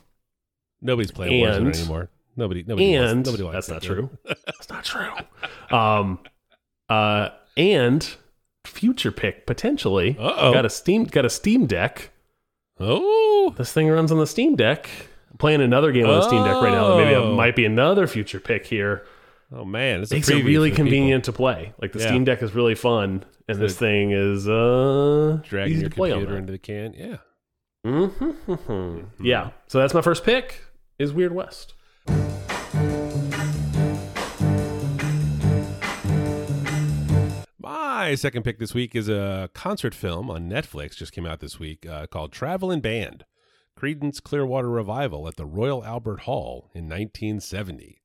Nobody's 0.80 1.10
playing 1.10 1.44
Warzone 1.44 1.74
anymore. 1.78 2.08
Nobody. 2.36 2.62
Nobody. 2.66 2.94
and 2.94 3.16
wants, 3.16 3.28
nobody 3.28 3.42
likes 3.44 3.66
that's 3.66 3.68
not 3.68 3.82
game. 3.82 3.90
true. 4.08 4.18
that's 4.46 4.68
not 4.70 4.84
true. 4.84 5.76
Um 5.76 6.18
uh 6.88 7.30
and 7.56 8.16
future 8.64 9.10
pick 9.12 9.46
potentially 9.46 10.16
Uh-oh. 10.18 10.52
got 10.52 10.64
a 10.64 10.70
Steam 10.70 11.04
got 11.04 11.24
a 11.24 11.30
Steam 11.30 11.66
Deck. 11.66 12.10
Oh, 12.78 13.54
This 13.58 13.72
thing 13.72 13.88
runs 13.88 14.10
on 14.12 14.18
the 14.18 14.26
Steam 14.26 14.56
Deck. 14.56 14.88
I'm 15.30 15.36
playing 15.36 15.60
another 15.60 15.92
game 15.92 16.06
on 16.06 16.14
the 16.20 16.22
Steam 16.26 16.42
Deck 16.44 16.54
right 16.62 16.72
now. 16.72 16.96
Maybe 16.96 17.10
it 17.10 17.16
Oh. 17.16 17.34
might 17.34 17.54
be 17.56 17.64
another 17.66 18.06
future 18.06 18.40
pick 18.40 18.66
here. 18.66 19.04
Oh 19.52 19.64
man, 19.64 20.02
it's 20.02 20.10
a 20.10 20.14
Makes 20.14 20.28
it 20.30 20.44
really 20.44 20.70
convenient 20.70 21.24
to 21.24 21.32
play. 21.32 21.72
Like 21.80 21.92
the 21.92 22.00
Yeah. 22.00 22.08
Steam 22.08 22.24
Deck 22.24 22.42
is 22.42 22.54
really 22.54 22.74
fun, 22.74 23.24
and 23.48 23.56
So 23.56 23.60
this 23.60 23.78
thing 23.78 24.12
is 24.12 24.48
uh 24.48 25.40
dragging 25.44 25.72
easy 25.72 25.80
your 25.82 25.90
to 25.90 25.96
play 25.96 26.10
computer 26.10 26.36
into 26.36 26.52
the 26.52 26.58
can. 26.58 26.94
Yeah. 26.94 27.16
Mm-hmm. 27.86 29.24
Yeah. 29.24 29.50
So 29.66 29.78
that's 29.78 29.94
my 29.94 30.02
first 30.02 30.24
pick. 30.24 30.64
Is 30.98 31.12
Weird 31.14 31.32
West. 31.32 31.74
My 37.58 38.14
second 38.14 38.42
pick 38.44 38.58
this 38.58 38.74
week 38.74 38.94
is 38.94 39.08
a 39.08 39.50
concert 39.54 39.94
film 39.94 40.30
on 40.30 40.48
Netflix. 40.48 40.96
Just 40.96 41.12
came 41.12 41.26
out 41.26 41.40
this 41.40 41.58
week 41.58 41.86
uh, 41.86 42.06
called 42.06 42.32
Traveling 42.32 42.80
Band: 42.80 43.24
Creedence 43.78 44.22
Clearwater 44.22 44.68
Revival 44.70 45.28
at 45.28 45.36
the 45.36 45.46
Royal 45.46 45.84
Albert 45.84 46.20
Hall 46.20 46.70
in 46.74 46.84
1970. 46.88 47.99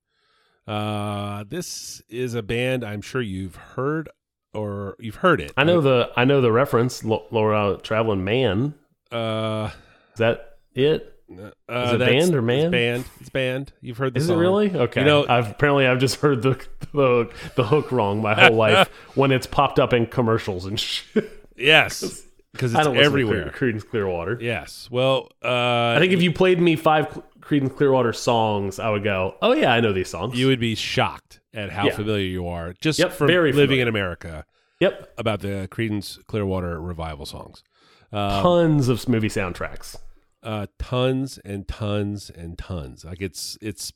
Uh, 0.68 1.44
this 1.48 2.02
is 2.10 2.34
a 2.34 2.42
band 2.42 2.84
I'm 2.84 3.02
sure 3.02 3.22
you've 3.22 3.56
heard 3.56 4.10
or 4.54 4.96
you've 5.00 5.16
heard 5.16 5.42
it. 5.42 5.52
I 5.58 5.64
know 5.64 5.82
the 5.82 6.10
I 6.16 6.26
know 6.26 6.42
the 6.42 6.52
reference. 6.52 7.04
Laura 7.04 7.78
Traveling 7.84 8.24
Man. 8.24 8.74
Uh, 9.12 9.70
Is 10.14 10.20
that 10.20 10.58
it? 10.74 11.12
uh, 11.32 11.84
Is 11.88 11.94
it 11.94 12.00
band 12.00 12.36
or 12.36 12.42
man? 12.42 12.66
It's 12.66 12.72
band. 12.72 13.06
It's 13.20 13.30
band. 13.30 13.74
You've 13.82 13.98
heard 13.98 14.14
the 14.14 14.20
Is 14.20 14.30
it 14.30 14.36
really? 14.36 14.72
Okay. 14.76 15.02
You 15.02 15.06
know, 15.06 15.26
I've 15.28 15.52
apparently 15.52 15.86
I've 15.88 16.00
just 16.00 16.20
heard 16.22 16.42
the 16.42 16.66
the, 16.94 17.30
the 17.56 17.64
hook 17.66 17.92
wrong 17.92 18.22
my 18.22 18.34
whole 18.34 18.56
life 18.56 18.88
when 19.16 19.32
it's 19.32 19.46
popped 19.48 19.80
up 19.80 19.94
in 19.94 20.06
commercials 20.08 20.66
and 20.66 20.80
shit. 20.80 21.30
yes, 21.56 22.24
because 22.54 22.74
I 22.74 22.80
it's 22.80 22.86
don't 22.88 22.96
listen 22.96 23.06
everywhere. 23.06 23.46
to 23.46 23.52
Cre- 23.52 23.66
Creedence 23.66 23.88
Clearwater. 23.88 24.38
Yes. 24.42 24.88
Well, 24.90 25.30
uh, 25.44 25.96
I 25.96 25.98
think 26.00 26.14
if 26.14 26.22
you 26.22 26.32
played 26.32 26.60
me 26.62 26.76
five 26.76 27.22
Creedence 27.46 27.76
Clearwater 27.76 28.12
songs, 28.14 28.80
I 28.80 28.90
would 28.90 29.04
go, 29.04 29.36
"Oh 29.42 29.54
yeah, 29.54 29.72
I 29.72 29.80
know 29.80 29.94
these 29.94 30.10
songs." 30.10 30.38
you 30.38 30.48
would 30.48 30.60
be 30.60 30.74
shocked 30.76 31.42
at 31.54 31.70
how 31.72 31.86
Yeah. 31.86 31.96
familiar 31.96 32.26
you 32.26 32.48
are 32.48 32.74
just 32.82 32.98
Yep, 33.00 33.12
from 33.14 33.28
very 33.28 33.52
living 33.52 33.66
familiar. 33.78 33.82
in 33.84 33.88
America 33.88 34.46
yep, 34.80 35.14
about 35.18 35.42
the 35.42 35.68
Creedence 35.72 36.26
Clearwater 36.28 36.82
revival 36.82 37.26
songs. 37.26 37.64
Uh, 38.12 38.42
tons 38.42 38.88
of 38.90 39.08
movie 39.08 39.28
soundtracks. 39.30 39.96
uh, 40.44 40.68
tons 40.80 41.38
and 41.46 41.68
tons 41.68 42.30
and 42.30 42.58
tons. 42.58 43.04
Like 43.06 43.22
it's 43.22 43.58
it's 43.62 43.92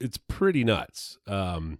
it's 0.00 0.16
pretty 0.16 0.64
nuts. 0.64 1.18
Um, 1.26 1.78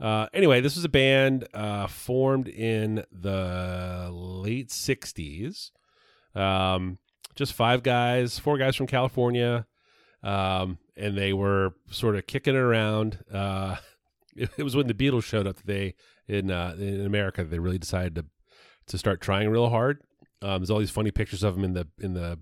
uh, 0.00 0.26
anyway, 0.32 0.60
this 0.60 0.74
was 0.76 0.84
a 0.84 0.88
band 0.88 1.46
uh, 1.54 1.86
formed 1.86 2.48
in 2.48 3.04
the 3.12 4.08
late 4.12 4.68
'60s. 4.70 5.70
Um, 6.34 6.98
just 7.34 7.52
five 7.52 7.82
guys, 7.82 8.38
four 8.38 8.58
guys 8.58 8.76
from 8.76 8.86
California, 8.86 9.66
um, 10.24 10.78
and 10.96 11.16
they 11.16 11.32
were 11.32 11.74
sort 11.90 12.16
of 12.16 12.26
kicking 12.26 12.54
it 12.54 12.58
around. 12.58 13.18
Uh, 13.32 13.76
it, 14.36 14.50
it 14.56 14.62
was 14.64 14.74
when 14.74 14.88
the 14.88 14.94
Beatles 14.94 15.24
showed 15.24 15.46
up 15.46 15.58
today 15.58 15.94
in 16.26 16.50
uh, 16.50 16.74
in 16.78 17.06
America. 17.06 17.44
They 17.44 17.60
really 17.60 17.78
decided 17.78 18.16
to 18.16 18.24
to 18.86 18.98
start 18.98 19.20
trying 19.20 19.48
real 19.50 19.70
hard. 19.70 20.00
Um, 20.42 20.60
there's 20.60 20.70
all 20.70 20.78
these 20.80 20.90
funny 20.90 21.10
pictures 21.10 21.42
of 21.42 21.54
them 21.54 21.64
in 21.64 21.74
the 21.74 21.86
in 22.00 22.14
the 22.14 22.40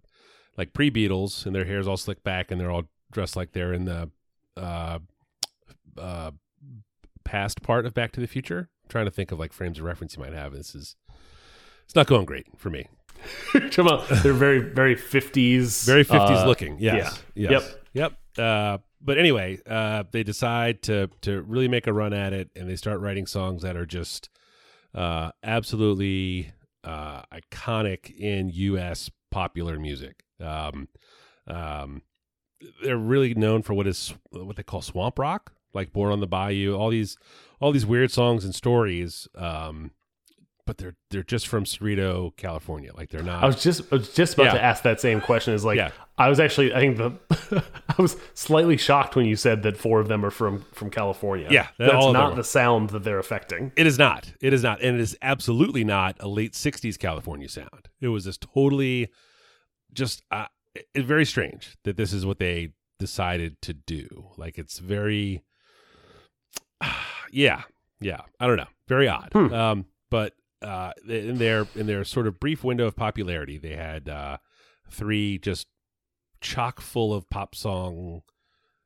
like 0.56 0.72
pre 0.72 0.90
Beatles, 0.90 1.44
and 1.44 1.54
their 1.54 1.64
hair's 1.64 1.88
all 1.88 1.96
slicked 1.96 2.24
back, 2.24 2.50
and 2.50 2.60
they're 2.60 2.70
all 2.70 2.84
dressed 3.10 3.36
like 3.36 3.52
they're 3.52 3.72
in 3.72 3.84
the 3.84 4.10
uh, 4.56 4.98
uh, 5.98 6.30
past 7.24 7.62
part 7.62 7.84
of 7.84 7.94
Back 7.94 8.12
to 8.12 8.20
the 8.20 8.26
Future. 8.26 8.70
I'm 8.84 8.88
trying 8.88 9.04
to 9.06 9.10
think 9.10 9.32
of 9.32 9.38
like 9.38 9.52
frames 9.52 9.78
of 9.78 9.84
reference 9.84 10.16
you 10.16 10.22
might 10.22 10.32
have. 10.32 10.52
This 10.52 10.74
is 10.74 10.96
it's 11.84 11.94
not 11.94 12.06
going 12.06 12.24
great 12.24 12.46
for 12.56 12.70
me. 12.70 12.86
Come 13.72 13.88
on, 13.88 14.04
they're 14.22 14.32
very 14.32 14.60
very 14.60 14.96
fifties, 14.96 15.84
Very 15.84 16.04
50s 16.04 16.42
uh, 16.42 16.46
looking. 16.46 16.78
Yes. 16.78 17.22
yeah. 17.34 17.50
Yes. 17.50 17.74
Yep. 17.94 18.12
Uh, 18.38 18.78
but 19.00 19.18
anyway, 19.18 19.58
uh, 19.66 20.04
they 20.10 20.22
decide 20.22 20.82
to 20.82 21.10
to 21.22 21.42
really 21.42 21.68
make 21.68 21.86
a 21.86 21.92
run 21.92 22.12
at 22.12 22.32
it, 22.32 22.50
and 22.56 22.68
they 22.68 22.76
start 22.76 23.00
writing 23.00 23.26
songs 23.26 23.62
that 23.62 23.76
are 23.76 23.86
just 23.86 24.30
uh, 24.94 25.32
absolutely 25.42 26.52
uh, 26.84 27.22
iconic 27.32 28.14
in 28.16 28.50
U.S. 28.50 29.10
popular 29.30 29.78
music. 29.78 30.24
Um, 30.40 30.88
um, 31.46 32.02
they're 32.82 32.96
really 32.96 33.34
known 33.34 33.62
for 33.62 33.74
what 33.74 33.86
is 33.86 34.14
what 34.30 34.56
they 34.56 34.62
call 34.62 34.82
swamp 34.82 35.18
rock, 35.18 35.52
like 35.74 35.92
"Born 35.92 36.12
on 36.12 36.20
the 36.20 36.26
Bayou." 36.26 36.76
All 36.76 36.90
these 36.90 37.16
all 37.60 37.72
these 37.72 37.86
weird 37.86 38.10
songs 38.10 38.44
and 38.44 38.54
stories. 38.54 39.28
Um, 39.34 39.90
but 40.66 40.78
they're 40.78 40.94
they're 41.10 41.22
just 41.24 41.48
from 41.48 41.64
Cerrito, 41.64 42.36
California. 42.36 42.92
Like 42.94 43.10
they're 43.10 43.22
not. 43.22 43.42
I 43.42 43.46
was 43.46 43.62
just 43.62 43.82
I 43.92 43.96
was 43.96 44.08
just 44.12 44.34
about 44.34 44.46
Yeah. 44.46 44.52
to 44.54 44.62
ask 44.62 44.82
that 44.84 45.00
same 45.00 45.20
question. 45.20 45.54
Is 45.54 45.64
like 45.64 45.76
Yeah. 45.76 45.90
I 46.18 46.28
was 46.28 46.38
actually 46.38 46.72
I 46.72 46.78
think 46.78 46.96
the 46.98 47.64
I 47.98 48.00
was 48.00 48.16
slightly 48.34 48.76
shocked 48.76 49.16
when 49.16 49.26
you 49.26 49.34
said 49.34 49.62
that 49.64 49.76
four 49.76 49.98
of 50.00 50.08
them 50.08 50.24
are 50.24 50.30
from 50.30 50.64
from 50.72 50.90
California. 50.90 51.48
Yeah, 51.50 51.68
that's 51.78 51.92
not 52.12 52.36
the 52.36 52.44
sound 52.44 52.90
that 52.90 53.02
they're 53.02 53.18
affecting. 53.18 53.72
It 53.76 53.86
is 53.86 53.98
not. 53.98 54.32
It 54.40 54.52
is 54.52 54.62
not. 54.62 54.80
And 54.80 54.96
it 54.98 55.00
is 55.02 55.16
absolutely 55.20 55.82
not 55.84 56.16
a 56.20 56.28
late 56.28 56.52
60s 56.52 56.98
California 56.98 57.48
sound. 57.48 57.88
It 58.00 58.08
was 58.08 58.24
this 58.24 58.38
totally 58.38 59.08
just 59.92 60.22
uh, 60.30 60.46
it, 60.74 61.04
very 61.04 61.24
strange 61.24 61.76
that 61.84 61.96
this 61.96 62.12
is 62.12 62.24
what 62.24 62.38
they 62.38 62.72
decided 63.00 63.60
to 63.62 63.72
do. 63.74 64.30
Like 64.36 64.58
it's 64.58 64.78
very 64.78 65.42
yeah. 67.32 67.62
Yeah. 68.00 68.20
I 68.40 68.46
don't 68.46 68.56
know. 68.56 68.68
Very 68.88 69.08
odd. 69.08 69.30
Hmm. 69.32 69.52
Um 69.52 69.84
but 70.10 70.34
uh 70.62 70.92
in 71.08 71.38
their 71.38 71.66
in 71.74 71.86
their 71.86 72.04
sort 72.04 72.26
of 72.26 72.40
brief 72.40 72.64
window 72.64 72.86
of 72.86 72.96
popularity, 72.96 73.58
they 73.58 73.74
had 73.76 74.08
uh 74.08 74.38
three 74.90 75.38
just 75.38 75.66
chock 76.40 76.80
full 76.80 77.14
of 77.14 77.28
pop 77.30 77.54
song 77.54 78.22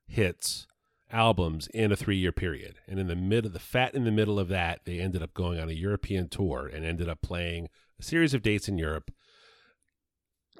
hits 0.06 0.66
albums 1.10 1.68
in 1.68 1.92
a 1.92 1.96
three 1.96 2.16
year 2.16 2.32
period. 2.32 2.76
And 2.86 2.98
in 2.98 3.06
the 3.06 3.16
middle, 3.16 3.48
of 3.48 3.52
the 3.52 3.58
fat 3.58 3.94
in 3.94 4.04
the 4.04 4.12
middle 4.12 4.38
of 4.38 4.48
that, 4.48 4.80
they 4.84 5.00
ended 5.00 5.22
up 5.22 5.34
going 5.34 5.58
on 5.60 5.68
a 5.68 5.72
European 5.72 6.28
tour 6.28 6.70
and 6.72 6.84
ended 6.84 7.08
up 7.08 7.22
playing 7.22 7.68
a 7.98 8.02
series 8.02 8.34
of 8.34 8.42
dates 8.42 8.68
in 8.68 8.78
Europe, 8.78 9.10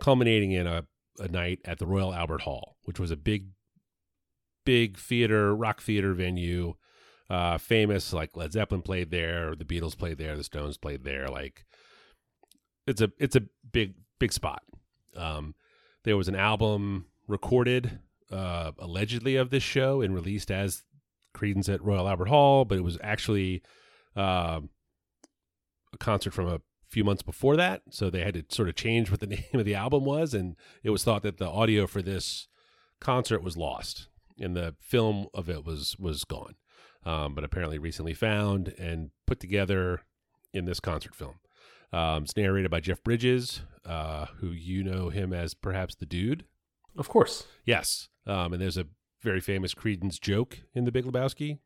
culminating 0.01 0.53
in 0.53 0.67
a, 0.67 0.87
a 1.19 1.29
night 1.29 1.61
at 1.65 1.79
the 1.79 1.87
Royal 1.87 2.15
Albert 2.15 2.43
Hall, 2.43 2.77
which 2.85 2.99
was 2.99 3.11
a 3.11 3.17
big, 3.17 3.49
big 4.65 4.99
theater, 4.99 5.55
rock 5.55 5.81
theater 5.81 6.15
venue. 6.15 6.75
Uh, 7.29 7.59
famous, 7.59 8.13
like 8.13 8.37
Led 8.37 8.53
Zeppelin 8.53 8.83
played 8.83 9.11
there, 9.11 9.57
the 9.57 9.65
Beatles 9.65 9.99
played 9.99 10.19
there, 10.19 10.37
the 10.37 10.45
Stones 10.45 10.79
played 10.79 11.03
there. 11.03 11.27
Like, 11.27 11.65
it's 12.87 13.01
a 13.01 13.11
it's 13.19 13.37
a 13.37 13.43
big 13.73 13.95
big 14.19 14.33
spot. 14.33 14.63
Um, 15.17 15.55
there 16.05 16.17
was 16.17 16.29
an 16.29 16.37
album 16.37 17.07
recorded 17.27 17.99
uh, 18.31 18.73
allegedly 18.79 19.37
of 19.37 19.51
this 19.51 19.63
show 19.63 20.01
and 20.01 20.15
released 20.15 20.51
as 20.51 20.85
Creedence 21.35 21.73
at 21.73 21.83
Royal 21.83 22.09
Albert 22.09 22.29
Hall, 22.29 22.65
but 22.65 22.79
it 22.79 22.85
was 22.85 22.99
actually 23.03 23.63
uh, 24.17 24.61
a 25.93 25.99
concert 25.99 26.33
from 26.33 26.49
a 26.49 26.61
few 26.89 27.05
months 27.05 27.23
before 27.23 27.57
that. 27.57 27.83
So 27.91 28.09
they 28.09 28.23
had 28.23 28.35
to 28.35 28.45
sort 28.55 28.69
of 28.69 28.75
change 28.75 29.11
what 29.11 29.21
the 29.21 29.27
name 29.27 29.45
of 29.55 29.65
the 29.65 29.75
album 29.75 30.05
was, 30.05 30.35
and 30.35 30.57
it 30.83 30.91
was 30.91 31.05
thought 31.05 31.23
that 31.23 31.39
the 31.39 31.49
audio 31.49 31.87
for 31.87 32.03
this 32.03 32.49
concert 33.01 33.43
was 33.43 33.57
lost, 33.57 34.09
and 34.39 34.57
the 34.57 34.75
film 34.81 35.27
of 35.35 35.51
it 35.51 35.65
was 35.65 35.97
was 35.99 36.25
gone. 36.25 36.55
Um, 37.07 37.35
but 37.35 37.45
apparently 37.45 37.79
recently 37.79 38.15
found 38.15 38.75
and 38.79 39.11
put 39.27 39.41
together 39.41 40.03
in 40.53 40.65
this 40.65 40.81
concert 40.81 41.15
film. 41.15 41.37
Um, 41.93 42.25
it's 42.25 42.37
narrated 42.37 42.71
by 42.71 42.81
Jeff 42.81 43.03
Bridges, 43.03 43.61
uh, 43.85 44.27
who 44.41 44.49
you 44.51 44.83
know 44.83 45.09
him 45.09 45.33
as 45.33 45.55
perhaps 45.55 45.95
the 45.95 46.05
dude. 46.05 46.45
Of 46.99 47.09
course. 47.09 47.47
Yes. 47.65 48.09
Um, 48.27 48.53
and 48.53 48.61
there's 48.61 48.77
a 48.77 48.87
very 49.23 49.41
famous 49.41 49.73
Creedence 49.73 50.21
joke 50.21 50.59
in 50.75 50.85
The 50.85 50.91
Big 50.93 51.05
Lebowski. 51.05 51.59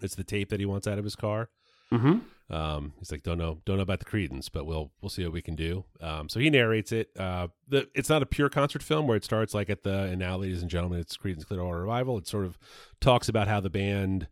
It's 0.00 0.14
the 0.14 0.24
tape 0.24 0.50
that 0.50 0.60
he 0.60 0.66
wants 0.66 0.86
out 0.86 0.98
of 0.98 1.04
his 1.04 1.16
car. 1.16 1.48
Mm-hmm. 1.92 2.18
Um, 2.50 2.94
he's 2.98 3.12
like, 3.12 3.22
don't 3.22 3.36
know, 3.36 3.60
don't 3.66 3.76
know 3.76 3.82
about 3.82 3.98
the 3.98 4.06
Creedence, 4.06 4.48
but 4.50 4.64
we'll 4.64 4.90
we'll 5.02 5.10
see 5.10 5.22
what 5.22 5.32
we 5.32 5.42
can 5.42 5.54
do. 5.54 5.84
Um, 6.00 6.28
so 6.28 6.40
he 6.40 6.48
narrates 6.48 6.92
it. 6.92 7.10
Uh, 7.18 7.48
the 7.68 7.88
it's 7.94 8.08
not 8.08 8.22
a 8.22 8.26
pure 8.26 8.48
concert 8.48 8.82
film 8.82 9.06
where 9.06 9.16
it 9.16 9.24
starts 9.24 9.52
like 9.52 9.68
at 9.68 9.82
the 9.82 10.04
and 10.04 10.18
now, 10.18 10.36
ladies 10.38 10.62
and 10.62 10.70
gentlemen, 10.70 11.00
it's 11.00 11.16
Creedence 11.16 11.46
Clearwater 11.46 11.80
Revival. 11.80 12.16
It 12.16 12.26
sort 12.26 12.46
of 12.46 12.58
talks 13.00 13.28
about 13.28 13.48
how 13.48 13.60
the 13.60 13.70
band 13.70 14.28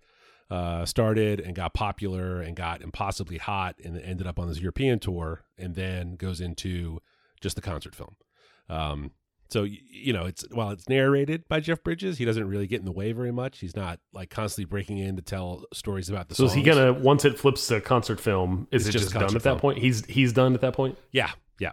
uh, 0.50 0.86
started 0.86 1.40
and 1.40 1.54
got 1.54 1.74
popular 1.74 2.40
and 2.40 2.56
got 2.56 2.80
impossibly 2.80 3.36
hot 3.36 3.76
and 3.84 4.00
ended 4.00 4.26
up 4.26 4.38
on 4.38 4.48
this 4.48 4.60
European 4.60 4.98
tour, 4.98 5.44
and 5.58 5.74
then 5.74 6.16
goes 6.16 6.40
into 6.40 7.00
just 7.40 7.56
the 7.56 7.62
concert 7.62 7.94
film. 7.94 8.16
Um, 8.68 9.10
so 9.48 9.62
you 9.64 10.12
know, 10.12 10.24
it's 10.24 10.44
while 10.50 10.70
it's 10.70 10.88
narrated 10.88 11.46
by 11.48 11.60
Jeff 11.60 11.82
Bridges, 11.82 12.18
he 12.18 12.24
doesn't 12.24 12.46
really 12.48 12.66
get 12.66 12.80
in 12.80 12.84
the 12.84 12.92
way 12.92 13.12
very 13.12 13.32
much. 13.32 13.60
He's 13.60 13.76
not 13.76 14.00
like 14.12 14.30
constantly 14.30 14.68
breaking 14.68 14.98
in 14.98 15.16
to 15.16 15.22
tell 15.22 15.64
stories 15.72 16.08
about 16.08 16.28
the. 16.28 16.34
So 16.34 16.44
is 16.44 16.52
he 16.52 16.62
gonna 16.62 16.92
once 16.92 17.24
it 17.24 17.38
flips 17.38 17.66
to 17.68 17.80
concert 17.80 18.20
film? 18.20 18.66
Is 18.70 18.82
It's 18.82 18.88
it 18.90 18.98
just 18.98 19.04
just, 19.12 19.14
done 19.14 19.36
at 19.36 19.42
that 19.42 19.58
point? 19.58 19.78
He's 19.78 20.04
he's 20.06 20.32
done 20.32 20.54
at 20.54 20.60
that 20.60 20.74
point. 20.74 20.98
Yeah, 21.12 21.30
yeah, 21.60 21.72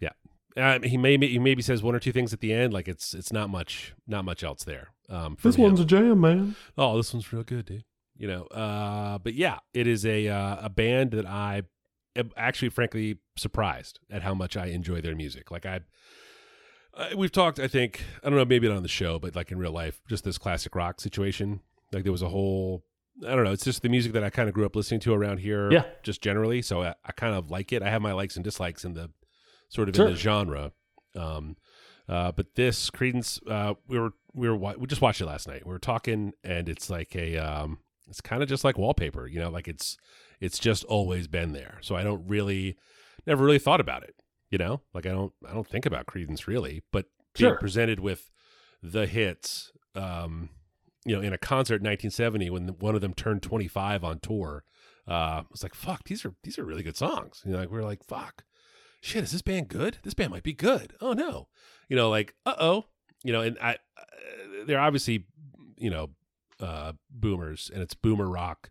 yeah. 0.00 0.10
Um, 0.56 0.82
he 0.82 0.96
maybe 0.96 1.28
he 1.28 1.38
maybe 1.38 1.62
says 1.62 1.82
one 1.82 1.94
or 1.94 2.00
two 2.00 2.12
things 2.12 2.32
at 2.32 2.40
the 2.40 2.52
end. 2.52 2.72
Like 2.72 2.88
it's 2.88 3.14
it's 3.14 3.32
not 3.32 3.50
much 3.50 3.94
not 4.06 4.24
much 4.24 4.42
else 4.42 4.64
there. 4.64 4.88
Um, 5.08 5.36
from 5.36 5.52
him. 5.52 5.74
a 5.74 5.84
jam, 5.84 6.20
man. 6.20 6.56
oh, 6.78 6.96
this 6.96 7.12
one's 7.12 7.32
real 7.32 7.42
good, 7.42 7.66
dude. 7.66 7.84
You 8.16 8.28
know, 8.28 8.44
uh, 8.44 9.18
but 9.18 9.34
yeah, 9.34 9.58
it 9.72 9.86
is 9.86 10.06
a 10.06 10.28
uh, 10.28 10.56
a 10.62 10.70
band 10.70 11.10
that 11.12 11.26
I 11.26 11.62
am 12.16 12.30
actually, 12.36 12.68
frankly, 12.68 13.18
surprised 13.36 14.00
at 14.10 14.22
how 14.22 14.34
much 14.34 14.56
I 14.56 14.66
enjoy 14.66 15.00
their 15.00 15.14
music. 15.14 15.50
Like 15.50 15.66
I, 15.66 15.80
I, 16.96 17.14
we've 17.14 17.32
talked, 17.32 17.58
I 17.58 17.68
think, 17.68 18.02
I 18.22 18.28
don't 18.28 18.38
know, 18.38 18.44
maybe 18.44 18.68
not 18.68 18.76
on 18.76 18.82
the 18.82 18.88
show, 18.88 19.18
but 19.18 19.34
like 19.34 19.50
in 19.50 19.58
real 19.58 19.72
life, 19.72 20.00
just 20.08 20.24
this 20.24 20.38
classic 20.38 20.74
rock 20.74 21.00
situation. 21.00 21.60
Like 21.92 22.02
there 22.04 22.12
was 22.12 22.22
a 22.22 22.28
whole, 22.28 22.84
I 23.26 23.34
don't 23.34 23.44
know, 23.44 23.52
it's 23.52 23.64
just 23.64 23.82
the 23.82 23.88
music 23.88 24.12
that 24.12 24.24
I 24.24 24.30
kind 24.30 24.48
of 24.48 24.54
grew 24.54 24.66
up 24.66 24.74
listening 24.76 25.00
to 25.00 25.12
around 25.14 25.38
here, 25.38 25.70
Yeah. 25.72 25.84
just 26.02 26.20
generally. 26.22 26.62
So 26.62 26.82
I, 26.82 26.94
I 27.04 27.12
kind 27.12 27.34
of 27.34 27.50
like 27.50 27.72
it. 27.72 27.82
I 27.82 27.90
have 27.90 28.02
my 28.02 28.12
likes 28.12 28.36
and 28.36 28.44
dislikes 28.44 28.84
in 28.84 28.94
the 28.94 29.10
sort 29.68 29.88
of 29.88 29.96
Sure. 29.96 30.06
in 30.06 30.12
the 30.12 30.18
genre. 30.18 30.72
Um, 31.16 31.56
uh, 32.08 32.32
but 32.32 32.54
this 32.54 32.90
Creedence, 32.90 33.40
uh, 33.50 33.74
we 33.88 33.98
were 33.98 34.10
we 34.34 34.48
were 34.48 34.56
we 34.56 34.86
just 34.86 35.00
watched 35.00 35.20
it 35.20 35.26
last 35.26 35.46
night. 35.48 35.64
We 35.64 35.72
were 35.72 35.78
talking, 35.78 36.32
and 36.42 36.68
it's 36.68 36.90
like 36.90 37.14
a 37.16 37.36
um, 37.38 37.78
it's 38.08 38.20
kind 38.20 38.42
of 38.42 38.48
just 38.48 38.62
like 38.64 38.76
wallpaper, 38.76 39.26
you 39.26 39.38
know, 39.40 39.48
like 39.48 39.68
it's 39.68 39.96
it's 40.40 40.58
just 40.58 40.84
always 40.84 41.28
been 41.28 41.52
there. 41.52 41.78
So 41.80 41.94
I 41.96 42.02
don't 42.02 42.26
really, 42.28 42.76
never 43.26 43.42
really 43.44 43.58
thought 43.60 43.80
about 43.80 44.02
it, 44.02 44.16
you 44.50 44.58
know, 44.58 44.80
like 44.92 45.06
I 45.06 45.10
don't 45.10 45.32
I 45.48 45.52
don't 45.52 45.66
think 45.66 45.86
about 45.86 46.06
Creedence 46.06 46.46
really, 46.46 46.82
but 46.92 47.06
being 47.34 47.50
Sure. 47.50 47.58
presented 47.58 48.00
with 48.00 48.30
the 48.82 49.06
hits, 49.06 49.72
um, 49.94 50.50
you 51.04 51.14
know, 51.16 51.20
in 51.22 51.32
a 51.32 51.38
concert 51.38 51.76
in 51.80 51.86
1970 51.86 52.50
when 52.50 52.68
one 52.78 52.94
of 52.94 53.00
them 53.00 53.12
turned 53.14 53.42
25 53.42 54.04
on 54.04 54.20
tour, 54.20 54.64
uh, 55.08 55.12
I 55.12 55.44
was 55.50 55.62
like, 55.62 55.74
fuck, 55.74 56.04
these 56.04 56.24
are 56.24 56.34
these 56.42 56.58
are 56.58 56.64
really 56.64 56.82
good 56.82 56.96
songs. 56.96 57.42
You 57.44 57.52
know, 57.52 57.58
like 57.58 57.70
we 57.70 57.78
are 57.78 57.84
like, 57.84 58.04
fuck, 58.04 58.44
shit, 59.00 59.24
is 59.24 59.32
this 59.32 59.42
band 59.42 59.68
good? 59.68 59.98
This 60.02 60.14
band 60.14 60.30
might 60.30 60.42
be 60.44 60.52
good. 60.54 60.94
Oh 61.00 61.12
no, 61.12 61.48
you 61.88 61.96
know, 61.96 62.08
like, 62.10 62.34
uh 62.46 62.54
oh, 62.58 62.86
you 63.24 63.32
know, 63.32 63.40
and 63.40 63.58
I, 63.60 63.72
uh, 63.98 64.64
they're 64.66 64.80
obviously, 64.80 65.26
you 65.76 65.90
know, 65.90 66.10
uh, 66.60 66.92
boomers, 67.10 67.70
and 67.72 67.82
it's 67.82 67.94
boomer 67.94 68.28
rock 68.28 68.70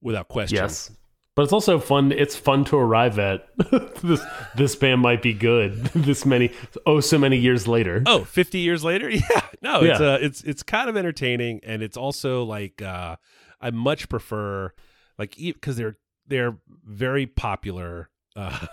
without 0.00 0.28
question. 0.28 0.56
Yes. 0.56 0.90
But 1.36 1.42
it's 1.42 1.52
also 1.52 1.80
fun. 1.80 2.12
It's 2.12 2.36
fun 2.36 2.64
to 2.66 2.76
arrive 2.76 3.18
at 3.18 3.48
this. 4.02 4.20
This 4.56 4.76
band 4.76 5.00
might 5.00 5.20
be 5.22 5.32
good. 5.34 5.74
This 5.94 6.24
many, 6.24 6.52
oh, 6.86 7.00
so 7.00 7.18
many 7.18 7.36
years 7.38 7.66
later. 7.66 8.02
Oh, 8.06 8.22
50 8.24 8.58
years 8.58 8.84
later? 8.84 9.10
Yeah. 9.10 9.20
No, 9.62 9.80
it's 9.82 9.98
Yeah. 10.00 10.06
uh 10.14 10.18
it's 10.20 10.42
it's 10.44 10.62
kind 10.62 10.88
of 10.90 10.96
entertaining 10.96 11.60
and 11.64 11.82
it's 11.82 11.96
also 11.96 12.44
like 12.44 12.80
uh 12.82 13.16
I 13.60 13.70
much 13.70 14.08
prefer 14.08 14.72
like 15.18 15.36
cuz 15.60 15.76
they're 15.76 15.96
they're 16.26 16.58
very 16.84 17.26
popular 17.26 18.10
uh 18.36 18.66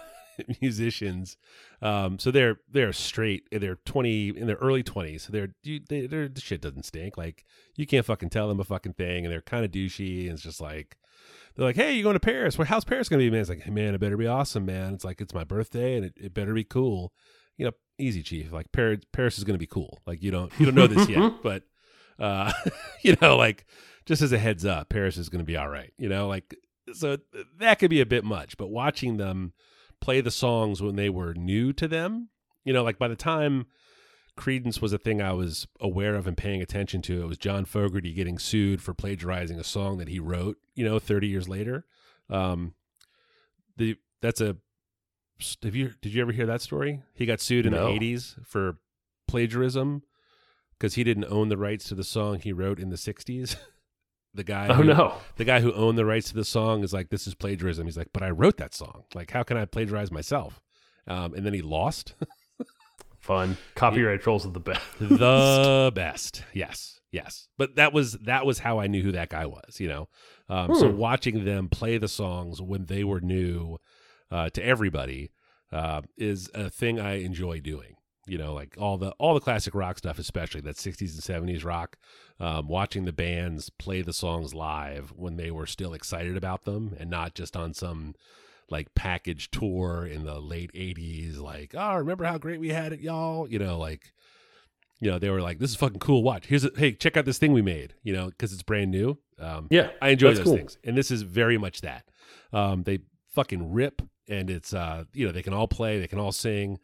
musicians. 0.62 1.38
Um 1.82 2.20
so 2.20 2.30
they're 2.32 2.58
they're 2.70 2.94
straight 2.94 3.48
they're 3.52 3.78
20 3.86 4.30
in 4.30 4.48
their 4.48 4.58
early 4.58 4.84
20s. 4.84 5.22
So 5.22 5.32
they're 5.32 5.56
you 5.64 5.80
they 5.88 6.08
they're 6.08 6.28
the 6.28 6.42
shit 6.42 6.62
doesn't 6.62 6.84
stink. 6.84 7.18
Like 7.18 7.46
you 7.76 7.86
can't 7.88 8.06
fucking 8.06 8.30
tell 8.30 8.48
them 8.48 8.60
a 8.60 8.64
fucking 8.64 8.94
thing 8.94 9.26
and 9.26 9.32
they're 9.32 9.42
kind 9.42 9.66
of 9.66 9.72
douchey 9.72 10.24
and 10.26 10.34
it's 10.34 10.44
just 10.44 10.62
like 10.62 10.98
they're 11.56 11.66
like, 11.66 11.76
"Hey, 11.76 11.94
you 11.94 12.04
going 12.04 12.14
to 12.14 12.20
Paris? 12.20 12.58
Well, 12.58 12.68
how's 12.68 12.86
Paris 12.86 13.10
going 13.10 13.20
to 13.20 13.26
be, 13.26 13.32
man?" 13.32 13.42
It's 13.42 13.50
like, 13.50 13.62
"Hey, 13.62 13.72
man, 13.72 13.94
it 13.94 14.00
better 14.00 14.18
be 14.18 14.28
awesome, 14.28 14.66
man." 14.66 14.94
It's 14.94 15.06
like 15.06 15.22
it's 15.22 15.34
my 15.34 15.44
birthday 15.44 15.96
and 15.96 16.06
it, 16.06 16.14
it 16.18 16.34
better 16.34 16.54
be 16.54 16.64
cool 16.64 17.14
you 17.62 17.66
know, 17.66 17.74
easy, 18.00 18.24
chief. 18.24 18.52
Like 18.52 18.72
Paris, 18.72 19.02
Paris 19.14 19.38
is 19.38 19.44
going 19.44 19.54
to 19.54 19.60
be 19.60 19.68
cool. 19.68 20.00
Like 20.08 20.24
you 20.24 20.32
don't, 20.32 20.52
you 20.58 20.66
don't 20.66 20.74
know 20.74 20.88
this 20.88 21.08
yet, 21.08 21.34
but 21.44 21.62
uh, 22.18 22.52
you 23.04 23.16
know, 23.22 23.38
like 23.38 23.66
just 24.08 24.24
as 24.24 24.32
a 24.32 24.40
heads 24.40 24.66
up, 24.66 24.90
Paris 24.90 25.16
is 25.16 25.30
going 25.30 25.42
to 25.42 25.46
be 25.46 25.58
all 25.58 25.70
right. 25.70 25.94
You 25.98 26.10
know, 26.10 26.28
like 26.28 26.56
so 26.94 27.18
that 27.60 27.78
could 27.78 27.92
be 27.92 28.02
a 28.02 28.06
bit 28.06 28.24
much. 28.24 28.58
But 28.58 28.70
watching 28.70 29.18
them 29.18 29.54
play 30.00 30.22
the 30.22 30.32
songs 30.32 30.82
when 30.82 30.96
they 30.96 31.10
were 31.10 31.36
new 31.36 31.72
to 31.74 31.88
them, 31.88 32.30
you 32.64 32.74
know, 32.74 32.84
like 32.84 32.98
by 32.98 33.08
the 33.08 33.16
time 33.16 33.68
Creedence 34.38 34.82
was 34.82 34.94
a 34.94 34.98
thing 34.98 35.22
I 35.22 35.34
was 35.34 35.68
aware 35.80 36.16
of 36.16 36.26
and 36.28 36.38
paying 36.38 36.62
attention 36.62 37.02
to, 37.04 37.22
it 37.22 37.28
was 37.28 37.38
John 37.38 37.66
Fogerty 37.66 38.14
getting 38.14 38.40
sued 38.40 38.82
for 38.82 38.94
plagiarizing 38.94 39.60
a 39.60 39.64
song 39.64 39.98
that 39.98 40.08
he 40.08 40.20
wrote. 40.20 40.58
You 40.74 40.86
know, 40.86 41.00
thirty 41.00 41.28
years 41.28 41.48
later. 41.50 41.86
Um, 42.30 42.74
the 43.78 43.98
that's 44.22 44.42
a 44.42 44.58
have 45.64 45.76
you 45.76 45.92
did 46.02 46.14
you 46.14 46.22
ever 46.22 46.32
hear 46.32 46.46
that 46.46 46.62
story? 46.62 47.02
He 47.14 47.26
got 47.26 47.40
sued 47.42 47.66
in 47.66 47.74
No. 47.74 47.86
the 47.88 47.92
eighties 47.94 48.36
for 48.46 48.78
plagiarism 49.28 50.04
because 50.78 50.94
he 50.96 51.04
didn't 51.04 51.26
own 51.26 51.50
the 51.50 51.58
rights 51.58 51.86
to 51.90 51.96
the 51.96 52.04
song 52.04 52.40
he 52.40 52.54
wrote 52.54 52.80
in 52.80 52.90
the 52.90 52.98
sixties. 52.98 53.58
the 54.34 54.44
guy, 54.44 54.68
Oh 54.70 54.76
who, 54.76 54.84
no. 54.86 55.16
the 55.36 55.44
guy 55.46 55.60
who 55.62 55.74
owned 55.74 55.98
the 55.98 56.06
rights 56.06 56.30
to 56.30 56.36
the 56.36 56.46
song 56.46 56.84
is 56.84 56.94
like, 56.94 57.10
"This 57.10 57.28
is 57.28 57.36
plagiarism." 57.36 57.86
He's 57.86 57.98
like, 57.98 58.10
"But 58.14 58.24
I 58.24 58.30
wrote 58.30 58.58
that 58.58 58.74
song. 58.74 59.04
Like, 59.14 59.32
how 59.32 59.44
can 59.44 59.58
I 59.58 59.66
plagiarize 59.66 60.12
myself?" 60.12 60.62
Um, 61.08 61.34
and 61.34 61.46
then 61.46 61.54
he 61.54 61.62
lost. 61.62 62.14
Fun. 63.22 63.56
Copyright 63.76 64.22
trolls 64.22 64.46
are 64.46 64.52
the 64.52 64.60
best. 64.60 64.82
the 65.00 65.92
best. 65.94 66.44
Yes, 66.54 67.00
yes. 67.12 67.48
But 67.58 67.76
that 67.76 67.94
was 67.94 68.14
that 68.14 68.46
was 68.46 68.60
how 68.60 68.80
I 68.80 68.88
knew 68.88 69.04
who 69.04 69.12
that 69.12 69.30
guy 69.30 69.46
was. 69.46 69.80
You 69.80 69.88
know, 69.88 70.10
um, 70.50 70.74
so 70.76 70.90
Hmm. 70.90 70.98
watching 70.98 71.46
them 71.46 71.70
play 71.70 71.98
the 71.98 72.08
songs 72.08 72.62
when 72.62 72.86
they 72.86 73.04
were 73.04 73.22
new 73.22 73.78
uh, 74.32 74.50
to 74.50 74.66
everybody 74.66 75.32
uh, 75.72 76.02
is 76.18 76.50
a 76.54 76.70
thing 76.70 77.00
I 77.00 77.22
enjoy 77.24 77.60
doing. 77.60 77.96
You 78.28 78.38
know, 78.38 78.54
like 78.54 78.76
all 78.80 78.98
the 78.98 79.12
all 79.20 79.34
the 79.34 79.40
classic 79.40 79.76
rock 79.76 79.98
stuff, 80.00 80.18
especially 80.20 80.62
that 80.62 80.78
'60s 80.78 81.14
and 81.30 81.48
'70s 81.48 81.64
rock. 81.64 81.98
Um, 82.40 82.68
watching 82.68 83.06
the 83.06 83.14
bands 83.14 83.70
play 83.70 84.02
the 84.02 84.14
songs 84.14 84.56
live 84.56 85.12
when 85.16 85.38
they 85.38 85.52
were 85.52 85.68
still 85.68 85.94
excited 85.94 86.36
about 86.36 86.64
them, 86.64 86.96
and 87.00 87.10
not 87.10 87.36
just 87.36 87.56
on 87.56 87.74
some 87.76 88.16
like 88.72 88.94
package 88.96 89.52
tour 89.52 90.06
in 90.06 90.24
the 90.26 90.40
late 90.40 90.72
80s 90.74 91.38
like 91.40 91.76
oh 91.78 91.96
remember 91.98 92.24
how 92.24 92.38
great 92.38 92.60
we 92.60 92.70
had 92.70 92.94
it 92.94 93.02
y'all? 93.02 93.48
You 93.48 93.60
know 93.60 93.78
like 93.78 94.14
you 95.00 95.12
know 95.12 95.20
they 95.20 95.30
were 95.30 95.42
like 95.42 95.60
this 95.60 95.72
is 95.72 95.76
fucking 95.76 96.00
cool 96.00 96.24
watch 96.24 96.46
here's 96.46 96.64
a 96.64 96.72
hey 96.78 96.94
check 96.94 97.18
out 97.18 97.26
this 97.26 97.38
thing 97.38 97.54
we 97.54 97.62
made 97.62 97.94
you 98.04 98.14
know 98.14 98.28
because 98.28 98.54
it's 98.54 98.64
brand 98.64 98.92
new 98.92 99.18
um 99.40 99.68
Yeah, 99.70 99.90
i 100.02 100.10
enjoy 100.10 100.34
those 100.34 100.44
cool. 100.46 100.56
things 100.56 100.78
and 100.84 100.98
this 100.98 101.12
is 101.12 101.22
very 101.24 101.58
much 101.58 101.82
that. 101.82 102.06
Um 102.54 102.84
they 102.84 103.00
fucking 103.36 103.72
rip 103.74 104.02
and 104.30 104.50
it's 104.50 104.74
uh 104.74 105.04
you 105.14 105.26
know 105.26 105.32
they 105.32 105.42
can 105.44 105.54
all 105.54 105.68
play 105.68 106.00
they 106.00 106.08
can 106.08 106.20
all 106.20 106.32
sing 106.32 106.80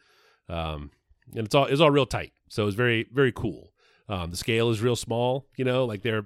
um 0.49 0.91
and 1.35 1.45
it's 1.45 1.55
all 1.55 1.65
it's 1.65 1.79
all 1.81 1.91
real 1.91 2.05
tight 2.05 2.33
so 2.49 2.65
it's 2.67 2.75
very 2.75 3.07
very 3.13 3.31
cool. 3.31 3.71
Um 4.09 4.31
the 4.31 4.37
scale 4.37 4.69
is 4.71 4.81
real 4.81 4.95
small 4.95 5.45
you 5.57 5.63
know 5.65 5.85
like 5.85 6.01
they're 6.01 6.25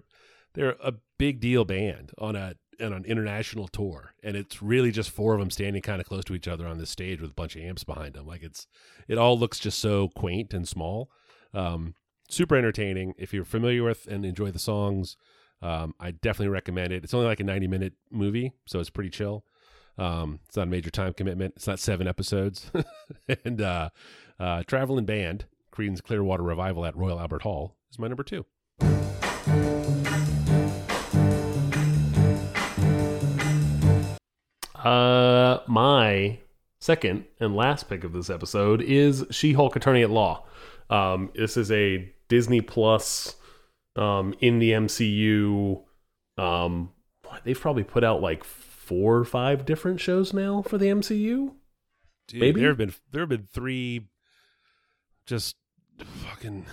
they're 0.53 0.75
a 0.83 0.93
big 1.17 1.39
deal 1.39 1.65
band 1.65 2.11
on 2.17 2.35
a 2.35 2.55
on 2.81 2.93
an 2.93 3.05
international 3.05 3.67
tour 3.67 4.13
and 4.23 4.35
it's 4.35 4.61
really 4.61 4.91
just 4.91 5.09
four 5.09 5.33
of 5.33 5.39
them 5.39 5.49
standing 5.49 5.81
kind 5.81 6.01
of 6.01 6.07
close 6.07 6.23
to 6.25 6.35
each 6.35 6.47
other 6.47 6.65
on 6.67 6.77
this 6.77 6.89
stage 6.89 7.21
with 7.21 7.31
a 7.31 7.33
bunch 7.33 7.55
of 7.55 7.61
amps 7.61 7.83
behind 7.83 8.13
them. 8.13 8.25
Like 8.25 8.43
it's 8.43 8.67
it 9.07 9.17
all 9.17 9.37
looks 9.37 9.59
just 9.59 9.79
so 9.79 10.09
quaint 10.09 10.53
and 10.53 10.67
small. 10.67 11.09
Um 11.53 11.95
super 12.29 12.55
entertaining. 12.55 13.13
If 13.17 13.33
you're 13.33 13.43
familiar 13.45 13.83
with 13.83 14.07
and 14.07 14.25
enjoy 14.25 14.51
the 14.51 14.59
songs 14.59 15.17
um 15.61 15.93
i 15.99 16.09
definitely 16.11 16.47
recommend 16.47 16.91
it. 16.91 17.03
It's 17.03 17.13
only 17.13 17.27
like 17.27 17.39
a 17.39 17.43
90 17.43 17.67
minute 17.67 17.93
movie 18.09 18.53
so 18.65 18.79
it's 18.79 18.89
pretty 18.89 19.09
chill. 19.09 19.45
Um 19.97 20.39
it's 20.47 20.57
not 20.57 20.67
a 20.67 20.71
major 20.71 20.89
time 20.89 21.13
commitment. 21.13 21.53
It's 21.55 21.67
not 21.67 21.79
seven 21.79 22.07
episodes. 22.07 22.71
And 23.45 23.61
uh 23.61 23.89
uh 24.39 24.63
traveling 24.63 25.05
band 25.05 25.45
creedence 25.73 26.01
clearwater 26.03 26.43
revival 26.43 26.85
at 26.85 26.95
royal 26.97 27.19
albert 27.19 27.43
hall 27.43 27.77
is 27.91 27.99
my 27.99 28.07
number 28.07 28.23
two 28.23 28.45
Uh, 34.83 35.59
my 35.67 36.39
second 36.79 37.25
and 37.39 37.55
last 37.55 37.89
pick 37.89 38.03
of 38.03 38.13
this 38.13 38.29
episode 38.29 38.81
is 38.81 39.25
She-Hulk 39.31 39.75
Attorney 39.75 40.01
at 40.01 40.09
Law. 40.09 40.45
Um, 40.89 41.29
this 41.35 41.57
is 41.57 41.71
a 41.71 42.11
Disney 42.27 42.61
Plus 42.61 43.35
um, 43.95 44.33
in 44.39 44.59
the 44.59 44.71
MCU. 44.71 45.81
Um, 46.37 46.91
they've 47.43 47.59
probably 47.59 47.83
put 47.83 48.03
out 48.03 48.21
like 48.21 48.43
four 48.43 49.17
or 49.17 49.25
five 49.25 49.65
different 49.65 49.99
shows 49.99 50.33
now 50.33 50.61
for 50.63 50.77
the 50.77 50.87
MCU. 50.87 51.53
Dude, 52.27 52.39
Maybe? 52.41 52.61
there 52.61 52.69
have 52.69 52.77
been 52.77 52.93
there 53.11 53.21
have 53.23 53.29
been 53.29 53.47
three 53.51 54.07
just 55.25 55.55
fucking 56.25 56.65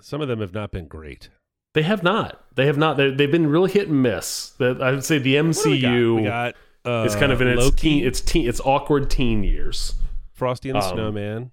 some 0.00 0.20
of 0.20 0.28
them 0.28 0.40
have 0.40 0.54
not 0.54 0.70
been 0.72 0.86
great 0.86 1.28
They 1.74 1.82
have 1.82 2.02
not. 2.02 2.42
They 2.54 2.66
have 2.66 2.76
not. 2.78 2.96
They- 2.96 3.10
They've 3.10 3.30
been 3.30 3.46
really 3.46 3.70
hit 3.70 3.88
and 3.88 4.02
miss. 4.02 4.50
That 4.58 4.82
I 4.82 4.90
would 4.92 5.04
say 5.04 5.18
the 5.18 5.40
What 5.40 5.54
do 5.62 5.70
we 5.70 5.80
got? 5.80 5.88
MCU 5.92 6.16
we 6.16 6.22
got, 6.24 6.54
uh, 6.84 7.04
is 7.06 7.14
kind 7.16 7.32
of 7.32 7.40
in 7.40 7.48
its 7.48 7.60
Loki, 7.62 7.76
teen, 7.76 8.06
its 8.06 8.20
teen, 8.20 8.48
its 8.48 8.60
awkward 8.64 9.10
teen 9.10 9.44
years. 9.44 9.94
Frosty 10.32 10.70
and 10.70 10.80
the 10.80 10.84
um, 10.84 10.94
Snowman, 10.94 11.50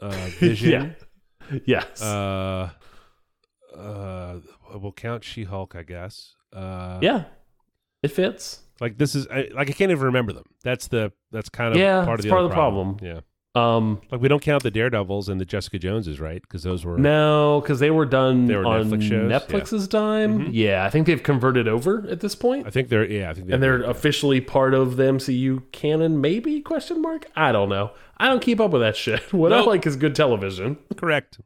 uh, 0.00 0.10
Vision. 0.38 0.96
Yes. 1.64 2.02
Uh, 2.02 2.70
uh, 3.76 4.40
we'll 4.74 4.92
count 4.92 5.24
She 5.24 5.44
Hulk, 5.44 5.74
I 5.76 5.82
guess. 5.82 6.34
Uh, 6.52 6.98
yeah. 7.02 7.24
It 8.02 8.08
fits. 8.12 8.60
like 8.80 8.96
this 8.98 9.14
is 9.14 9.26
I, 9.28 9.48
like 9.54 9.68
I 9.68 9.72
can't 9.72 9.90
even 9.90 10.06
remember 10.06 10.32
them. 10.32 10.46
That's 10.64 10.88
the 10.88 11.12
that's 11.30 11.48
kind 11.50 11.74
of 11.74 11.78
Yeah, 11.78 12.04
part 12.04 12.18
of 12.18 12.24
the 12.24 12.30
part 12.30 12.38
other 12.38 12.46
of 12.46 12.50
the 12.50 12.54
problem. 12.54 12.96
Yeah, 13.02 13.20
Um, 13.56 14.00
Like 14.12 14.20
we 14.20 14.28
don't 14.28 14.40
count 14.42 14.62
the 14.62 14.70
Daredevils 14.70 15.28
and 15.28 15.40
the 15.40 15.44
Jessica 15.44 15.78
Joneses, 15.78 16.20
right? 16.20 16.40
Because 16.40 16.62
those 16.62 16.84
were 16.84 16.96
no, 16.96 17.60
because 17.60 17.80
they 17.80 17.90
were 17.90 18.06
done 18.06 18.46
They 18.46 18.54
were 18.54 18.64
on 18.64 18.84
Netflix 18.88 19.02
shows? 19.08 19.30
Netflix's 19.30 19.88
time. 19.88 20.38
Mhm. 20.38 20.48
Yeah, 20.52 20.84
I 20.84 20.90
think 20.90 21.06
they've 21.08 21.22
converted 21.22 21.66
over 21.66 22.06
at 22.08 22.20
this 22.20 22.36
point. 22.36 22.66
I 22.66 22.70
think 22.70 22.88
they're 22.90 23.04
yeah. 23.10 23.30
I 23.30 23.34
think 23.34 23.50
and 23.50 23.60
they're 23.60 23.82
officially 23.82 24.40
part 24.40 24.72
of 24.72 24.96
the 24.96 25.02
MCU 25.04 25.62
canon, 25.72 26.20
maybe? 26.20 26.60
Question 26.60 27.02
mark. 27.02 27.26
I 27.34 27.50
don't 27.50 27.68
know. 27.68 27.90
I 28.18 28.28
don't 28.28 28.40
keep 28.42 28.60
up 28.60 28.70
with 28.70 28.82
that 28.82 28.94
shit. 28.96 29.20
What 29.32 29.52
I 29.52 29.60
like 29.62 29.84
is 29.86 29.96
good 29.96 30.14
television. 30.14 30.78
correct. 30.96 31.40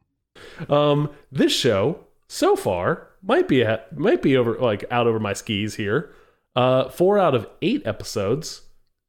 Um, 0.69 1.09
this 1.31 1.53
show 1.55 2.01
so 2.27 2.55
far 2.55 3.07
might 3.23 3.47
be 3.47 3.63
at, 3.63 3.97
might 3.97 4.21
be 4.21 4.37
over 4.37 4.53
like 4.59 4.83
out 4.91 5.07
over 5.07 5.19
my 5.19 5.33
skis 5.33 5.75
here. 5.75 6.11
Uh, 6.55 6.87
four 6.89 7.17
out 7.17 7.33
of 7.33 7.47
eight 7.63 7.81
episodes 7.85 8.61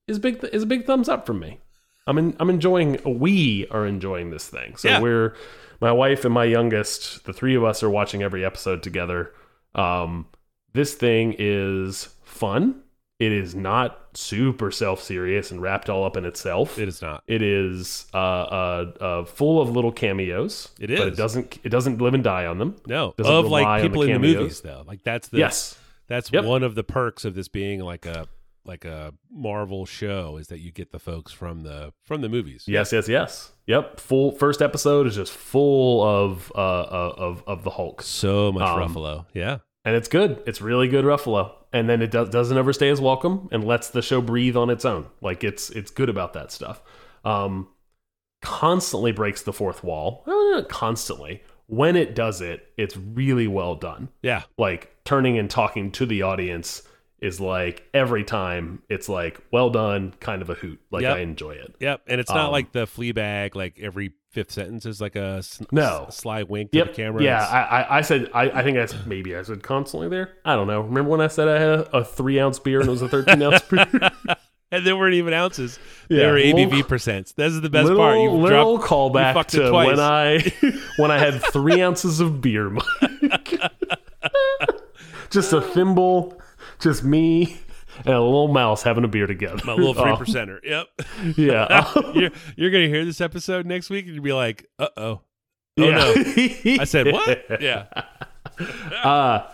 is 0.09 0.19
big 0.19 0.43
is 0.45 0.63
a 0.63 0.67
big 0.67 0.87
thumbs 0.87 1.11
up 1.11 1.27
from 1.27 1.41
me. 1.41 1.61
I'm 2.07 2.19
in, 2.19 2.37
I'm 2.39 2.51
enjoying. 2.51 2.99
We 3.05 3.67
are 3.71 3.87
enjoying 3.87 4.31
this 4.31 4.49
thing. 4.49 4.77
So 4.77 4.89
Yeah. 4.89 5.01
we're 5.01 5.35
my 5.81 5.93
wife 5.93 6.25
and 6.25 6.33
my 6.33 6.45
youngest. 6.45 7.25
The 7.25 7.33
three 7.33 7.55
of 7.55 7.65
us 7.65 7.83
are 7.83 7.91
watching 7.91 8.23
every 8.23 8.45
episode 8.45 8.83
together. 8.83 9.33
Um, 9.75 10.27
this 10.73 10.95
thing 10.95 11.35
is 11.39 12.09
fun. 12.25 12.83
It 13.19 13.33
is 13.33 13.55
not 13.55 13.99
super 14.13 14.71
self 14.71 15.03
serious 15.03 15.51
and 15.51 15.61
wrapped 15.63 15.89
all 15.89 16.05
up 16.05 16.19
in 16.19 16.27
itself. 16.27 16.79
It 16.79 16.87
is 16.87 17.01
not. 17.01 17.23
It 17.27 17.41
is 17.41 18.07
uh, 18.13 18.17
uh, 18.19 18.93
uh, 19.01 19.25
full 19.25 19.61
of 19.61 19.71
little 19.71 19.91
cameos. 19.93 20.69
It 20.79 20.89
but 20.89 21.09
it 21.09 21.17
doesn't. 21.17 21.59
It 21.65 21.71
doesn't 21.71 22.01
live 22.01 22.13
and 22.13 22.23
die 22.23 22.45
on 22.45 22.59
them. 22.59 22.77
No, 22.87 23.15
Doesn't 23.17 23.33
of 23.35 23.47
like 23.47 23.67
on 23.67 23.81
the 23.81 23.89
people 23.89 24.03
in 24.03 24.13
the 24.13 24.19
movies 24.19 24.61
though. 24.61 24.85
Like 24.87 25.03
that's 25.03 25.29
the 25.29 25.39
yes, 25.39 25.79
That's 26.09 26.31
Yep. 26.31 26.45
one 26.45 26.63
of 26.63 26.75
the 26.75 26.85
perks 26.85 27.25
of 27.25 27.35
this 27.35 27.49
being 27.49 27.81
like 27.81 28.05
a 28.05 28.29
like 28.67 28.85
a 28.85 29.15
Marvel 29.31 29.87
show 29.87 30.37
is 30.37 30.49
that 30.49 30.59
you 30.61 30.73
get 30.73 30.91
the 30.93 30.99
folks 30.99 31.33
from 31.33 31.63
the 31.63 31.93
from 32.05 32.21
the 32.21 32.29
movies. 32.29 32.65
yes, 32.67 32.93
yes, 32.93 33.09
yes. 33.09 33.53
Yep. 33.67 34.01
Full 34.01 34.33
first 34.33 34.61
episode 34.63 35.07
is 35.07 35.15
just 35.17 35.33
full 35.33 36.03
of 36.03 36.53
uh, 36.55 36.59
uh 36.59 37.15
of 37.17 37.43
of 37.47 37.65
the 37.65 37.71
Hulk, 37.71 38.03
So 38.03 38.53
much 38.53 38.63
Um, 38.69 38.81
Ruffalo. 38.81 39.27
Yeah. 39.35 39.59
and 39.85 39.95
it's 39.97 40.09
good. 40.09 40.43
It's 40.47 40.61
really 40.61 40.89
good 40.89 41.05
Ruffalo, 41.05 41.53
and 41.73 41.89
then 41.89 42.03
it 42.03 42.11
does 42.11 42.29
doesn't 42.31 42.57
overstay 42.59 42.89
his 42.89 43.01
welcome 43.01 43.49
and 43.53 43.65
lets 43.65 43.91
the 43.91 44.03
show 44.03 44.21
breathe 44.21 44.57
on 44.57 44.71
its 44.71 44.85
own. 44.85 45.07
Like 45.21 45.45
it's 45.45 45.71
it's 45.71 45.91
good 45.91 46.09
about 46.09 46.33
that 46.35 46.51
stuff. 46.53 46.83
Um, 47.25 47.69
constantly 48.43 49.13
breaks 49.13 49.43
the 49.43 49.53
fourth 49.53 49.83
wall. 49.83 50.25
Constantly. 50.69 51.43
When 51.69 51.97
it 51.97 52.15
does 52.15 52.41
it, 52.41 52.69
it's 52.77 52.97
really 52.97 53.49
well 53.49 53.75
done. 53.75 54.09
Yeah. 54.23 54.43
like 54.57 54.95
turning 55.05 55.37
and 55.39 55.51
talking 55.51 55.91
to 55.93 56.07
the 56.07 56.23
audience 56.23 56.83
is 57.27 57.41
like 57.41 57.83
every 57.93 58.25
time 58.25 58.83
it's 58.89 59.09
like 59.09 59.41
well 59.51 59.69
done 59.71 60.15
kind 60.21 60.41
of 60.43 60.49
a 60.51 60.55
hoot 60.55 60.81
like 60.91 61.03
Yep. 61.03 61.17
i 61.17 61.21
enjoy 61.21 61.51
it 61.53 61.75
Yep. 61.81 62.03
And 62.07 62.21
it's 62.21 62.31
not 62.31 62.47
Um, 62.47 62.53
like 62.53 62.73
the 62.73 62.87
Fleabag. 62.87 63.55
like 63.55 63.79
every 63.81 64.13
fifth 64.31 64.53
sentence 64.53 64.87
is 64.87 65.01
like 65.01 65.17
a 65.17 65.43
No. 65.73 66.07
sly 66.11 66.43
wink 66.43 66.71
to 66.73 66.79
yep 66.79 66.89
the 66.89 66.95
camera. 66.95 67.23
yeah 67.23 67.45
I, 67.45 67.61
I 67.83 67.99
i 67.99 68.01
said 68.03 68.31
I, 68.35 68.51
I 68.51 68.63
think 68.63 68.79
i 68.79 68.85
said 68.87 69.07
maybe 69.07 69.35
i 69.37 69.43
said 69.43 69.63
constantly 69.63 70.09
there 70.09 70.35
i 70.45 70.55
don't 70.55 70.67
know 70.67 70.83
remember 70.83 71.11
when 71.11 71.21
i 71.21 71.27
said 71.27 71.49
i 71.49 71.59
had 71.59 71.69
a, 71.71 71.97
a 71.99 72.05
three 72.05 72.39
ounce 72.39 72.59
beer 72.59 72.81
and 72.81 72.89
it 72.89 72.93
was 72.93 73.03
a 73.03 73.09
13 73.09 73.43
ounce 73.43 73.63
beer 73.63 73.87
and 74.73 74.85
they 74.85 74.93
weren't 74.93 75.15
even 75.15 75.33
ounces. 75.33 75.79
They 76.09 76.17
Yeah, 76.17 76.33
were 76.33 76.39
little- 76.41 76.59
ABV 76.71 76.83
percents. 76.89 77.35
This 77.37 77.53
is 77.53 77.61
the 77.61 77.71
best 77.71 77.85
little, 77.85 77.99
part. 78.03 78.19
You 78.19 78.31
little 78.31 78.79
dropped 78.79 78.91
callback 79.15 79.41
it 79.43 79.49
to 79.51 79.73
when 79.73 80.01
i 80.01 80.41
when 80.99 81.11
i 81.13 81.19
had 81.19 81.41
three 81.53 81.81
ounces 81.81 82.19
of 82.21 82.41
beer 82.41 82.69
Mike. 82.71 83.61
just 85.31 85.53
a 85.53 85.61
thimble 85.61 86.39
just 86.81 87.05
me 87.05 87.59
and 88.05 88.15
a 88.15 88.21
little 88.21 88.49
mouse 88.49 88.83
having 88.83 89.05
a 89.05 89.09
beer 89.09 89.27
together 89.27 89.61
my 89.65 89.75
little 89.75 89.95
three 90.03 90.13
percenter. 90.13 90.59
Yep. 90.63 90.87
yeah 91.37 91.93
you're 92.15 92.31
you're 92.57 92.71
gonna 92.71 92.89
hear 92.89 93.05
this 93.05 93.21
episode 93.21 93.67
next 93.67 93.91
week 93.91 94.07
and 94.07 94.15
you'll 94.15 94.25
be 94.25 94.33
like, 94.33 94.69
uh 94.79 94.89
oh. 94.97 95.21
Oh 95.79 95.89
yeah. 95.89 96.75
no. 96.75 96.83
I 96.83 96.85
said 96.85 97.13
what? 97.13 97.61
Yeah. 97.61 97.87
uh, 99.05 99.47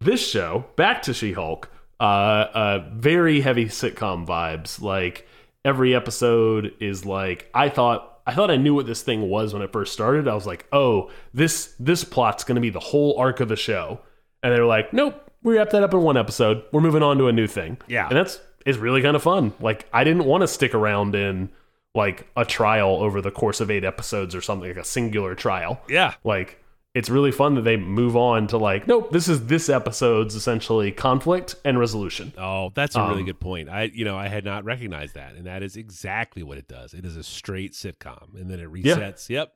this 0.00 0.26
show, 0.26 0.64
back 0.76 1.02
to 1.02 1.12
She 1.12 1.32
Hulk, 1.34 1.70
uh, 2.00 2.02
uh, 2.02 2.88
very 2.94 3.42
heavy 3.42 3.66
sitcom 3.66 4.26
vibes. 4.26 4.80
Like 4.80 5.28
every 5.62 5.94
episode 5.94 6.72
is 6.80 7.04
like 7.04 7.50
I 7.54 7.68
thought. 7.68 8.06
I 8.26 8.34
thought 8.34 8.50
I 8.50 8.56
knew 8.56 8.74
what 8.74 8.86
this 8.86 9.02
thing 9.02 9.28
was 9.28 9.52
when 9.52 9.62
it 9.62 9.72
first 9.72 9.92
started. 9.92 10.28
I 10.28 10.34
was 10.34 10.46
like, 10.46 10.66
"Oh, 10.72 11.10
this 11.34 11.74
this 11.80 12.04
plot's 12.04 12.44
going 12.44 12.54
to 12.56 12.60
be 12.60 12.70
the 12.70 12.78
whole 12.78 13.18
arc 13.18 13.40
of 13.40 13.48
the 13.48 13.56
show," 13.56 14.00
and 14.42 14.52
they're 14.54 14.66
like, 14.66 14.92
"Nope, 14.92 15.29
we 15.42 15.56
wrapped 15.56 15.72
that 15.72 15.82
up 15.82 15.92
in 15.94 16.02
one 16.02 16.16
episode. 16.16 16.62
We're 16.72 16.80
moving 16.80 17.02
on 17.02 17.18
to 17.18 17.26
a 17.28 17.32
new 17.32 17.46
thing." 17.46 17.78
Yeah. 17.88 18.08
and 18.08 18.16
that's 18.16 18.40
is 18.66 18.76
really 18.78 19.00
kind 19.02 19.16
of 19.16 19.22
fun. 19.22 19.52
Like 19.60 19.86
I 19.92 20.04
didn't 20.04 20.24
want 20.26 20.42
to 20.42 20.48
stick 20.48 20.74
around 20.74 21.14
in 21.14 21.48
like 21.94 22.28
a 22.36 22.44
trial 22.44 22.96
over 23.02 23.20
the 23.20 23.30
course 23.30 23.60
of 23.60 23.70
eight 23.70 23.84
episodes 23.84 24.34
or 24.34 24.40
something 24.40 24.68
like 24.68 24.76
a 24.76 24.84
singular 24.84 25.34
trial 25.34 25.80
Yeah. 25.88 26.14
like 26.22 26.62
it's 26.94 27.08
really 27.10 27.32
fun 27.32 27.54
that 27.54 27.62
they 27.62 27.76
move 27.76 28.16
on 28.16 28.46
to 28.48 28.58
like 28.58 28.86
nope 28.86 29.10
this 29.10 29.28
is 29.28 29.46
this 29.46 29.68
episode's 29.68 30.34
essentially 30.36 30.92
conflict 30.92 31.56
and 31.64 31.80
resolution 31.80 32.32
Oh, 32.38 32.70
that's 32.74 32.94
a 32.94 33.02
really 33.08 33.20
Um, 33.20 33.26
good 33.26 33.40
point. 33.40 33.68
I, 33.68 33.84
you 33.92 34.04
know, 34.04 34.16
I 34.16 34.28
had 34.28 34.44
not 34.44 34.64
recognized 34.64 35.14
that, 35.14 35.34
and 35.34 35.46
that 35.46 35.62
is 35.64 35.76
exactly 35.76 36.42
what 36.44 36.58
it 36.58 36.68
does. 36.68 36.94
It 36.94 37.04
is 37.04 37.16
a 37.16 37.22
straight 37.24 37.72
sitcom, 37.72 38.34
and 38.34 38.48
then 38.50 38.60
it 38.60 38.68
Yeah. 38.84 38.94
resets. 38.96 39.28
Yep. 39.28 39.52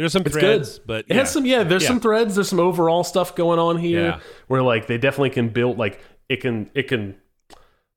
There's 0.00 0.12
some 0.12 0.22
It's 0.24 0.32
threads, 0.36 0.78
good. 0.78 0.86
but 0.86 1.04
it 1.08 1.14
has 1.16 1.30
some 1.30 1.44
yeah 1.46 1.62
there's 1.62 1.82
Yeah. 1.82 1.88
some 1.88 2.00
threads 2.00 2.34
there's 2.34 2.48
some 2.48 2.58
overall 2.60 3.04
stuff 3.04 3.34
going 3.34 3.58
on 3.58 3.76
here 3.78 4.02
Yeah. 4.02 4.20
where 4.48 4.62
like 4.62 4.86
they 4.86 4.98
definitely 4.98 5.30
can 5.30 5.50
build 5.50 5.78
like 5.78 6.00
it 6.28 6.40
can 6.40 6.70
it 6.74 6.84
can 6.88 7.16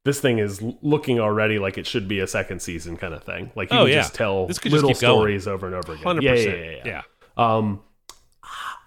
this 0.06 0.20
thing 0.20 0.38
is 0.40 0.62
looking 0.82 1.20
already 1.20 1.60
like 1.60 1.78
it 1.78 1.88
should 1.88 2.08
be 2.10 2.20
a 2.20 2.28
second 2.28 2.62
season 2.62 2.98
kind 2.98 3.14
of 3.14 3.24
thing 3.24 3.52
like 3.56 3.72
you 3.72 3.78
Oh, 3.80 3.84
can 3.86 3.94
yeah. 3.94 4.02
just 4.02 4.16
tell 4.16 4.48
This 4.48 4.60
could 4.60 4.72
just 4.72 4.84
little 4.84 4.90
going. 5.00 5.18
stories 5.20 5.48
over 5.48 5.66
and 5.66 5.76
over 5.76 5.94
again 5.94 6.04
hundred 6.04 6.24
yeah, 6.26 6.34
yeah, 6.34 6.50
yeah, 6.54 6.72
yeah, 6.72 6.82
Yeah. 6.86 7.02
Um, 7.38 7.82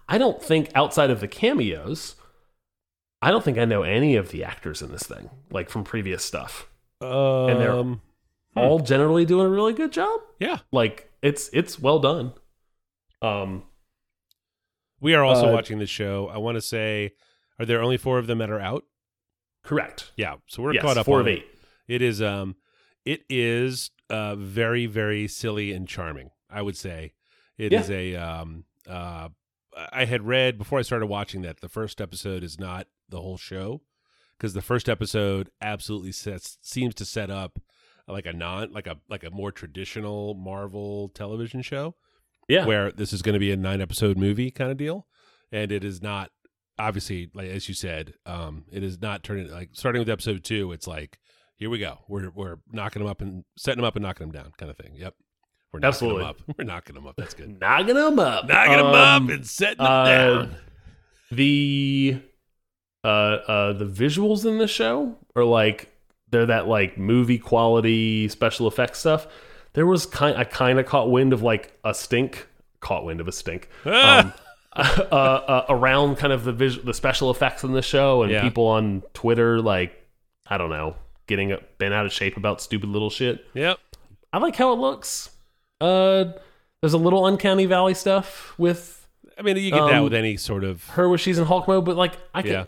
I 0.08 0.18
don't 0.18 0.40
think 0.42 0.70
outside 0.74 1.10
of 1.10 1.20
the 1.20 1.26
cameos, 1.28 2.14
I 3.22 3.30
don't 3.32 3.42
think 3.42 3.58
I 3.58 3.64
know 3.64 3.82
any 3.82 4.14
of 4.16 4.30
the 4.30 4.44
actors 4.44 4.82
in 4.82 4.92
this 4.92 5.02
thing, 5.02 5.30
like 5.50 5.68
from 5.70 5.82
previous 5.84 6.22
stuff. 6.24 6.68
Um, 7.00 7.48
and 7.48 7.60
they're- 7.60 7.82
Hmm. 7.82 7.94
All 8.58 8.78
generally 8.78 9.24
doing 9.26 9.46
a 9.46 9.50
really 9.50 9.72
good 9.74 9.92
job. 9.92 10.20
yeah. 10.38 10.58
Like 10.72 11.10
it's 11.22 11.50
it's 11.52 11.78
well 11.78 11.98
done. 11.98 12.32
Um, 13.22 13.64
We 15.00 15.14
are 15.14 15.22
also 15.24 15.48
Uh, 15.48 15.52
watching 15.52 15.78
the 15.78 15.86
show. 15.86 16.28
I 16.28 16.38
want 16.38 16.56
to 16.56 16.62
say, 16.62 17.12
are 17.58 17.66
there 17.66 17.82
only 17.82 17.96
four 17.98 18.18
of 18.18 18.26
them 18.26 18.38
that 18.38 18.50
are 18.50 18.60
out? 18.60 18.84
correct. 19.62 20.12
Yeah. 20.16 20.36
So 20.46 20.62
we're 20.62 20.74
yes, 20.74 20.82
caught 20.82 20.96
up. 20.96 21.06
four 21.06 21.20
of 21.20 21.26
it. 21.26 21.38
eight. 21.40 21.46
It 21.88 22.00
is 22.02 22.22
um 22.22 22.54
it 23.04 23.24
is 23.28 23.90
uh 24.08 24.36
very 24.36 24.86
very 24.86 25.26
silly 25.26 25.72
and 25.72 25.88
charming. 25.88 26.30
I 26.48 26.62
would 26.62 26.76
say 26.76 27.14
it 27.58 27.72
Yeah. 27.72 27.80
is 27.80 27.90
a 27.90 28.14
um 28.14 28.64
uh 28.88 29.28
I 29.92 30.04
had 30.04 30.22
read 30.22 30.56
before 30.56 30.78
I 30.78 30.82
started 30.82 31.06
watching 31.06 31.42
that 31.42 31.60
the 31.60 31.68
first 31.68 32.00
episode 32.00 32.44
is 32.44 32.60
not 32.60 32.86
the 33.08 33.20
whole 33.20 33.36
show 33.36 33.82
because 34.38 34.54
the 34.54 34.62
first 34.62 34.88
episode 34.88 35.50
absolutely 35.60 36.12
sets 36.12 36.58
seems 36.62 36.94
to 36.94 37.04
set 37.04 37.28
up 37.28 37.58
like 38.06 38.24
a 38.26 38.32
non 38.32 38.72
like 38.72 38.86
a 38.86 38.98
like 39.08 39.24
a 39.24 39.30
more 39.30 39.50
traditional 39.50 40.34
Marvel 40.34 41.08
television 41.08 41.60
show 41.60 41.96
Yeah, 42.48 42.66
where 42.66 42.92
this 42.92 43.12
is 43.12 43.22
going 43.22 43.32
to 43.34 43.38
be 43.40 43.50
a 43.52 43.56
nine 43.56 43.80
episode 43.80 44.16
movie 44.16 44.50
kind 44.50 44.70
of 44.70 44.76
deal. 44.76 45.06
And 45.52 45.70
it 45.72 45.84
is 45.84 46.02
not 46.02 46.30
obviously 46.78 47.30
like 47.32 47.48
as 47.48 47.68
you 47.70 47.74
said 47.74 48.12
um 48.26 48.64
it 48.70 48.82
is 48.82 49.00
not 49.00 49.22
turning 49.22 49.48
like 49.50 49.70
starting 49.72 49.98
with 49.98 50.10
episode 50.10 50.44
two 50.44 50.72
it's 50.72 50.86
like 50.86 51.18
here 51.56 51.70
we 51.70 51.78
go. 51.78 52.00
We're 52.06 52.28
we're 52.30 52.56
knocking 52.70 53.00
them 53.00 53.10
up 53.10 53.22
and 53.22 53.44
setting 53.56 53.78
them 53.78 53.86
up 53.86 53.96
and 53.96 54.02
knocking 54.02 54.26
them 54.30 54.42
down 54.42 54.52
kind 54.58 54.70
of 54.70 54.76
thing. 54.76 54.92
Yep. 54.94 55.14
We're 55.72 55.78
knocking 55.80 55.88
Absolutely. 55.88 56.20
them 56.22 56.28
up. 56.28 56.36
We're 56.58 56.64
knocking 56.64 56.94
them 56.94 57.06
up. 57.06 57.14
That's 57.16 57.32
good. 57.34 57.58
Knocking 57.60 57.94
them 57.94 58.18
up, 58.18 58.46
knocking 58.46 58.76
them 58.76 58.86
Um, 58.86 59.24
up 59.24 59.30
and 59.30 59.46
setting 59.46 59.78
them 59.78 59.86
uh, 59.86 60.04
down. 60.04 60.56
The 61.30 62.20
uh 63.04 63.06
uh 63.06 63.72
the 63.72 63.86
visuals 63.86 64.44
in 64.44 64.58
the 64.58 64.68
show 64.68 65.16
are 65.34 65.44
like 65.44 65.92
they're 66.30 66.46
that 66.46 66.66
like 66.68 66.98
movie 66.98 67.38
quality 67.38 68.28
special 68.28 68.66
effects 68.68 68.98
stuff. 69.00 69.26
There 69.76 69.86
was 69.86 70.04
kind 70.06 70.36
I 70.36 70.42
kind 70.44 70.80
of 70.80 70.86
caught 70.86 71.10
wind 71.10 71.32
of 71.32 71.42
like 71.42 71.78
a 71.84 71.94
stink, 71.94 72.48
caught 72.80 73.04
wind 73.04 73.20
of 73.20 73.28
a 73.28 73.32
stink. 73.32 73.68
Um, 73.84 74.32
uh, 74.72 74.80
uh, 75.12 75.66
around 75.68 76.16
kind 76.16 76.32
of 76.32 76.44
the 76.44 76.52
vis- 76.52 76.78
the 76.82 76.92
special 76.92 77.30
effects 77.30 77.62
in 77.62 77.72
the 77.72 77.82
show 77.82 78.22
and 78.22 78.32
Yeah. 78.32 78.42
people 78.42 78.66
on 78.66 79.02
Twitter 79.14 79.60
like 79.60 80.02
I 80.48 80.58
don't 80.58 80.70
know, 80.70 80.96
getting 81.28 81.56
bent 81.78 81.94
out 81.94 82.04
of 82.06 82.12
shape 82.12 82.36
about 82.36 82.60
stupid 82.60 82.88
little 82.88 83.10
shit. 83.10 83.46
yep 83.54 83.78
I 84.32 84.38
like 84.38 84.56
how 84.56 84.72
it 84.72 84.76
looks. 84.78 85.30
Uh 85.80 86.24
there's 86.82 86.92
a 86.92 86.98
little 86.98 87.26
uncanny 87.26 87.66
valley 87.66 87.94
stuff 87.94 88.52
with 88.58 89.06
i 89.38 89.42
mean 89.42 89.56
you 89.56 89.70
get 89.70 89.78
that 89.86 89.94
Um, 89.94 90.04
with 90.04 90.14
any 90.14 90.36
sort 90.36 90.62
of 90.64 90.84
her 90.90 91.08
when 91.08 91.18
she's 91.18 91.38
in 91.38 91.44
Hulk 91.46 91.68
mode, 91.68 91.84
but 91.84 91.96
like 91.96 92.12
I 92.34 92.42
can, 92.42 92.50
Yeah. 92.52 92.64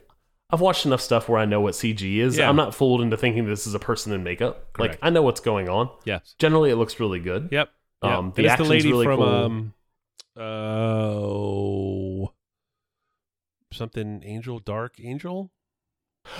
I've 0.50 0.60
watched 0.60 0.86
enough 0.86 1.00
stuff 1.02 1.28
where 1.28 1.38
I 1.38 1.44
know 1.44 1.60
what 1.60 1.74
CG 1.74 2.16
is. 2.18 2.38
Yeah. 2.38 2.48
I'm 2.48 2.56
not 2.56 2.74
fooled 2.74 3.02
into 3.02 3.16
thinking 3.18 3.44
this 3.46 3.66
is 3.66 3.74
a 3.74 3.78
person 3.78 4.12
in 4.12 4.22
makeup. 4.24 4.72
Correct. 4.72 4.94
Like 4.94 4.98
I 5.02 5.10
know 5.10 5.20
what's 5.22 5.40
going 5.40 5.68
on. 5.68 5.90
yes 6.04 6.34
Generally, 6.38 6.70
it 6.70 6.76
looks 6.76 6.98
really 7.00 7.20
good. 7.20 7.48
yep 7.52 7.70
yep. 8.02 8.10
Um, 8.12 8.32
the 8.36 8.46
And 8.48 8.58
the 8.60 8.64
lady 8.64 8.90
really 8.90 9.04
from 9.06 9.18
cool. 9.18 9.28
um 9.28 9.74
oh 10.36 12.32
something 13.72 14.22
angel 14.24 14.58
dark 14.60 14.94
angel 15.02 15.50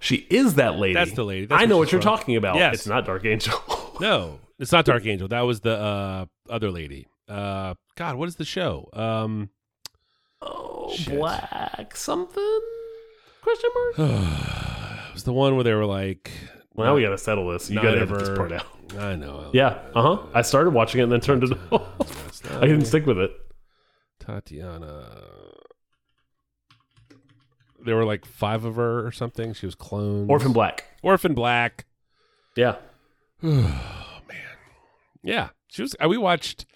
She 0.00 0.26
is 0.30 0.54
that 0.54 0.76
lady. 0.78 0.94
That's 0.94 1.12
the 1.12 1.24
lady. 1.24 1.46
That's 1.46 1.60
I 1.62 1.66
know 1.66 1.76
what 1.76 1.86
what 1.86 1.92
you're 1.92 2.00
from. 2.02 2.16
talking 2.18 2.36
about. 2.36 2.56
Yes. 2.56 2.74
It's 2.74 2.86
not 2.86 3.04
Dark 3.06 3.24
Angel. 3.24 3.54
No, 4.00 4.38
It's 4.60 4.70
not 4.70 4.84
Dark 4.84 5.04
Angel. 5.06 5.26
That 5.26 5.40
was 5.40 5.60
the 5.60 5.76
uh, 5.76 6.26
other 6.48 6.70
lady. 6.70 7.08
Uh, 7.28 7.74
God, 7.96 8.14
what 8.14 8.28
is 8.28 8.36
the 8.36 8.44
show? 8.44 8.88
Um, 8.92 9.50
Oh, 10.40 10.92
Shit. 10.94 11.14
black 11.18 11.96
something? 11.96 12.60
Question 13.48 13.70
mark. 13.74 14.10
it 15.08 15.14
was 15.14 15.24
the 15.24 15.32
one 15.32 15.54
where 15.54 15.64
they 15.64 15.72
were 15.74 15.86
like, 15.86 16.30
Well, 16.74 16.88
now 16.88 16.94
we 16.94 17.02
got 17.02 17.10
to 17.10 17.18
settle 17.18 17.48
this. 17.50 17.70
You 17.70 17.76
got 17.76 17.92
to 17.92 18.00
edit 18.02 18.18
this 18.18 18.28
part 18.36 18.52
out. 18.52 18.66
I 18.98 19.16
know. 19.16 19.50
Yeah. 19.52 19.78
Uh 19.94 20.02
huh. 20.16 20.18
I 20.34 20.42
started 20.42 20.70
watching 20.70 21.00
it 21.00 21.04
and 21.04 21.12
then 21.12 21.20
turned 21.20 21.44
it 21.44 21.52
off. 21.72 22.42
I 22.52 22.60
didn't 22.66 22.84
stick 22.86 23.06
with 23.06 23.18
it. 23.18 23.30
Tatiana. 24.20 25.08
There 27.84 27.96
were 27.96 28.04
like 28.04 28.24
five 28.26 28.64
of 28.64 28.76
her 28.76 29.06
or 29.06 29.12
something. 29.12 29.54
She 29.54 29.64
was 29.66 29.74
cloned. 29.74 30.28
Orphan 30.28 30.52
Black. 30.52 30.84
Orphan 31.02 31.34
Black. 31.34 31.86
Yeah. 32.56 32.76
Oh 33.42 34.20
man, 34.28 34.36
yeah. 35.22 35.48
She 35.68 35.82
was. 35.82 35.94
uh, 36.04 36.08
We 36.08 36.18
watched. 36.18 36.66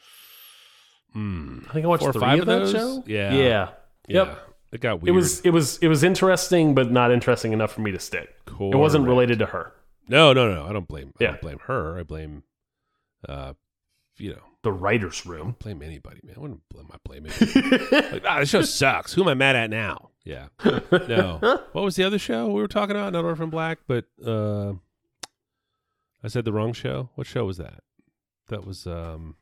Hmm. 1.12 1.58
I 1.68 1.72
think 1.72 1.84
I 1.84 1.88
watched 1.88 2.00
Four 2.02 2.10
or 2.10 2.12
three 2.12 2.20
five 2.20 2.38
of 2.38 2.40
of 2.42 2.46
that 2.46 2.58
those? 2.60 2.72
show. 2.72 3.04
Yeah. 3.06 3.34
Yeah. 3.34 3.42
Yeah. 3.42 3.68
Yep. 4.24 4.38
It 4.72 4.80
got 4.80 5.00
weird. 5.02 5.08
It 5.08 5.12
was 5.12 5.40
it 5.40 5.50
was 5.50 5.78
it 5.78 5.88
was 5.88 6.02
interesting, 6.02 6.74
but 6.74 6.90
not 6.90 7.12
interesting 7.12 7.52
enough 7.52 7.72
for 7.72 7.82
me 7.82 7.92
to 7.92 7.98
stick. 7.98 8.34
It 8.48 8.74
wasn't 8.76 9.06
related 9.06 9.38
to 9.40 9.46
her. 9.46 9.72
No, 10.08 10.32
no, 10.32 10.52
no. 10.52 10.66
I 10.66 10.72
don't 10.72 10.88
blame. 10.88 11.12
I 11.20 11.24
Yeah. 11.24 11.30
don't 11.32 11.40
blame 11.42 11.58
her. 11.66 11.98
I 11.98 12.02
blame. 12.02 12.42
Uh, 13.28 13.52
you 14.18 14.30
know, 14.30 14.42
The 14.62 14.72
writers' 14.72 15.24
room. 15.26 15.56
blame 15.58 15.80
anybody, 15.82 16.20
man. 16.24 16.34
I 16.36 16.40
wouldn't 16.40 16.60
blame. 16.70 16.88
I 16.92 16.96
blame 17.04 17.26
anybody. 17.26 17.86
like, 18.12 18.24
ah, 18.26 18.40
the 18.40 18.46
show 18.46 18.62
sucks. 18.62 19.12
Who 19.14 19.22
am 19.22 19.28
I 19.28 19.34
mad 19.34 19.56
at 19.56 19.70
now? 19.70 20.10
Yeah. 20.24 20.48
No. 20.64 21.38
what 21.72 21.82
was 21.84 21.96
the 21.96 22.04
other 22.04 22.18
show 22.18 22.46
we 22.48 22.60
were 22.60 22.68
talking 22.68 22.96
about? 22.96 23.12
Not 23.12 23.24
Orphan 23.24 23.50
Black, 23.50 23.80
but 23.86 24.06
uh, 24.24 24.72
I 26.24 26.28
said 26.28 26.44
the 26.44 26.52
wrong 26.52 26.72
show. 26.72 27.10
What 27.14 27.26
show 27.26 27.44
was 27.44 27.58
that? 27.58 27.80
That 28.48 28.64
was 28.66 28.86
um. 28.86 29.36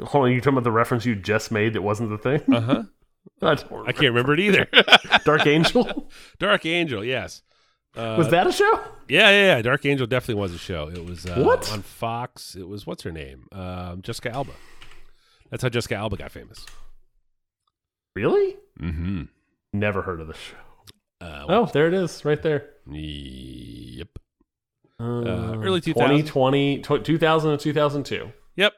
Hold 0.00 0.24
on, 0.26 0.32
you 0.32 0.40
talking 0.40 0.54
about 0.54 0.64
the 0.64 0.72
reference 0.72 1.04
you 1.06 1.14
just 1.14 1.52
made 1.52 1.74
that 1.74 1.82
wasn't 1.82 2.10
the 2.10 2.18
thing? 2.18 2.42
Uh 2.54 2.60
huh. 2.60 2.82
I, 3.40 3.52
I 3.52 3.92
can't 3.92 4.02
remember 4.14 4.34
it 4.34 4.40
either. 4.40 4.66
Dark 5.24 5.46
Angel 5.46 6.10
Dark 6.38 6.64
Angel. 6.66 7.04
Yes. 7.04 7.42
Uh, 7.96 8.14
was 8.16 8.30
that 8.30 8.46
a 8.46 8.52
show? 8.52 8.80
Yeah, 9.08 9.28
yeah, 9.30 9.56
yeah. 9.56 9.62
Dark 9.62 9.84
Angel 9.84 10.06
definitely 10.06 10.40
was 10.40 10.54
a 10.54 10.58
show. 10.58 10.88
It 10.88 11.04
was 11.04 11.26
uh, 11.26 11.42
What? 11.42 11.70
on 11.72 11.82
Fox. 11.82 12.54
It 12.54 12.66
was 12.66 12.86
what's 12.86 13.02
her 13.02 13.12
name? 13.12 13.46
Um, 13.52 14.00
Jessica 14.02 14.30
Alba. 14.32 14.52
That's 15.50 15.62
how 15.62 15.68
Jessica 15.68 15.96
Alba 15.96 16.16
got 16.16 16.30
famous. 16.30 16.64
Really? 18.16 18.56
Mm-hmm. 18.80 19.24
Never 19.74 20.02
heard 20.02 20.20
of 20.20 20.26
the 20.28 20.34
show. 20.34 20.56
Uh, 21.20 21.44
Oh, 21.48 21.66
there 21.66 21.86
it 21.88 21.94
is, 21.94 22.24
right 22.24 22.42
there. 22.42 22.70
Yep. 22.90 24.08
Uh, 25.00 25.04
early 25.04 25.80
2000s. 25.80 25.94
2020, 25.94 26.78
tw- 26.80 27.04
2000 27.04 27.50
and 27.50 27.60
2002. 27.60 28.32
Yep. 28.56 28.72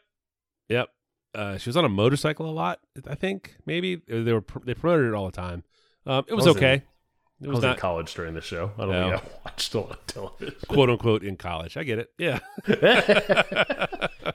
Yep. 0.68 0.88
Uh, 1.35 1.59
she 1.59 1.68
was 1.68 1.76
on 1.76 1.85
a 1.85 1.89
motorcycle 1.89 2.49
a 2.49 2.53
lot. 2.53 2.80
I 3.09 3.14
think 3.14 3.57
maybe 3.66 3.97
they 4.09 4.32
were 4.32 4.45
they 4.64 4.74
promoted 4.74 5.07
it 5.09 5.14
all 5.14 5.26
the 5.26 5.32
time. 5.32 5.64
Um, 6.07 6.24
it 6.28 6.35
was, 6.35 6.47
was 6.47 6.57
okay. 6.57 6.74
it 6.74 6.82
I 7.47 7.49
was 7.49 7.57
was 7.57 7.64
in 7.64 7.74
college 7.76 8.14
during 8.14 8.35
the 8.35 8.41
show. 8.41 8.70
I 8.78 8.80
don't 8.82 8.91
No. 8.91 9.11
think 9.18 9.22
I 9.22 9.39
watched 9.45 9.74
a 9.74 9.80
lot 9.80 9.91
of 9.91 10.07
television. 10.07 10.55
quote 10.68 10.91
unquote 10.91 11.24
in 11.24 11.37
college. 11.37 11.76
I 11.76 11.82
get 11.85 11.99
it. 11.99 12.11
Yeah. 12.18 12.39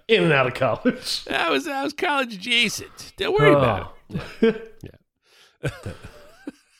in 0.08 0.24
and 0.24 0.34
out 0.34 0.48
of 0.48 0.54
college. 0.56 1.26
I 1.32 1.50
was 1.50 1.68
I 1.68 1.84
was 1.84 1.94
college 1.94 2.34
adjacent. 2.36 3.14
Don't 3.18 3.34
worry 3.40 3.54
about 3.54 3.96
it. 4.42 4.76
Yeah. 4.84 5.72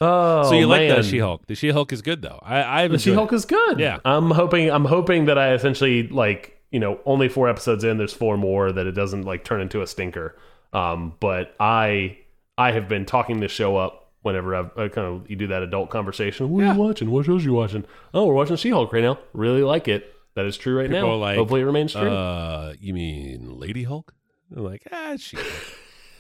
Oh, 0.02 0.44
so 0.50 0.54
you 0.56 0.66
like 0.66 0.88
man. 0.88 0.96
the 1.02 1.04
She 1.04 1.18
Hulk? 1.20 1.46
The 1.48 1.56
She 1.56 1.70
Hulk 1.70 1.92
is 1.92 2.02
good 2.02 2.22
though. 2.22 2.40
I 2.42 2.84
I've 2.84 2.92
The 2.92 3.00
She-Hulk 3.00 3.34
is 3.34 3.44
good. 3.46 3.80
Yeah. 3.80 4.00
I'm 4.06 4.32
hoping. 4.32 4.72
I'm 4.72 4.86
hoping 4.86 5.26
that 5.26 5.38
I 5.38 5.54
essentially 5.54 6.08
like 6.08 6.59
you 6.72 6.80
know 6.80 7.00
only 7.06 7.30
four 7.30 7.50
episodes 7.50 7.84
in. 7.84 7.98
There's 7.98 8.14
four 8.14 8.38
more 8.38 8.72
that 8.72 8.86
it 8.88 8.92
doesn't 8.94 9.24
like 9.24 9.44
turn 9.44 9.62
into 9.62 9.82
a 9.82 9.88
stinker. 9.88 10.36
Um, 10.74 11.14
but 11.20 11.56
I 11.60 12.18
I 12.58 12.72
have 12.72 12.88
been 12.88 13.06
talking 13.06 13.40
this 13.40 13.52
show 13.52 13.76
up 13.78 14.12
whenever 14.22 14.56
I've 14.56 14.72
I 14.78 14.88
kind 14.90 15.08
of 15.08 15.30
you 15.30 15.36
do 15.36 15.48
that 15.48 15.64
adult 15.64 15.90
conversation. 15.90 16.50
What 16.50 16.64
are 16.64 16.74
you 16.74 16.80
watching? 16.80 17.10
What 17.12 17.26
shows 17.26 17.44
you 17.46 17.54
watching? 17.54 17.86
Oh, 18.14 18.26
we're 18.26 18.34
watching 18.34 18.56
She 18.58 18.70
Hulk 18.70 18.92
right 18.94 19.04
now. 19.04 19.20
Really 19.34 19.64
like 19.64 19.88
it. 19.88 20.14
That 20.36 20.46
is 20.46 20.58
true 20.58 20.78
right 20.78 20.90
People 20.90 21.10
now. 21.10 21.16
like, 21.16 21.38
Hopefully 21.38 21.62
it 21.62 21.66
remains 21.66 21.92
true. 21.94 22.10
Uh, 22.10 22.74
you 22.80 22.94
mean 22.94 23.58
Lady 23.60 23.84
Hulk? 23.84 24.14
I'm 24.56 24.64
like, 24.64 24.84
ah, 24.92 25.16
she. 25.18 25.38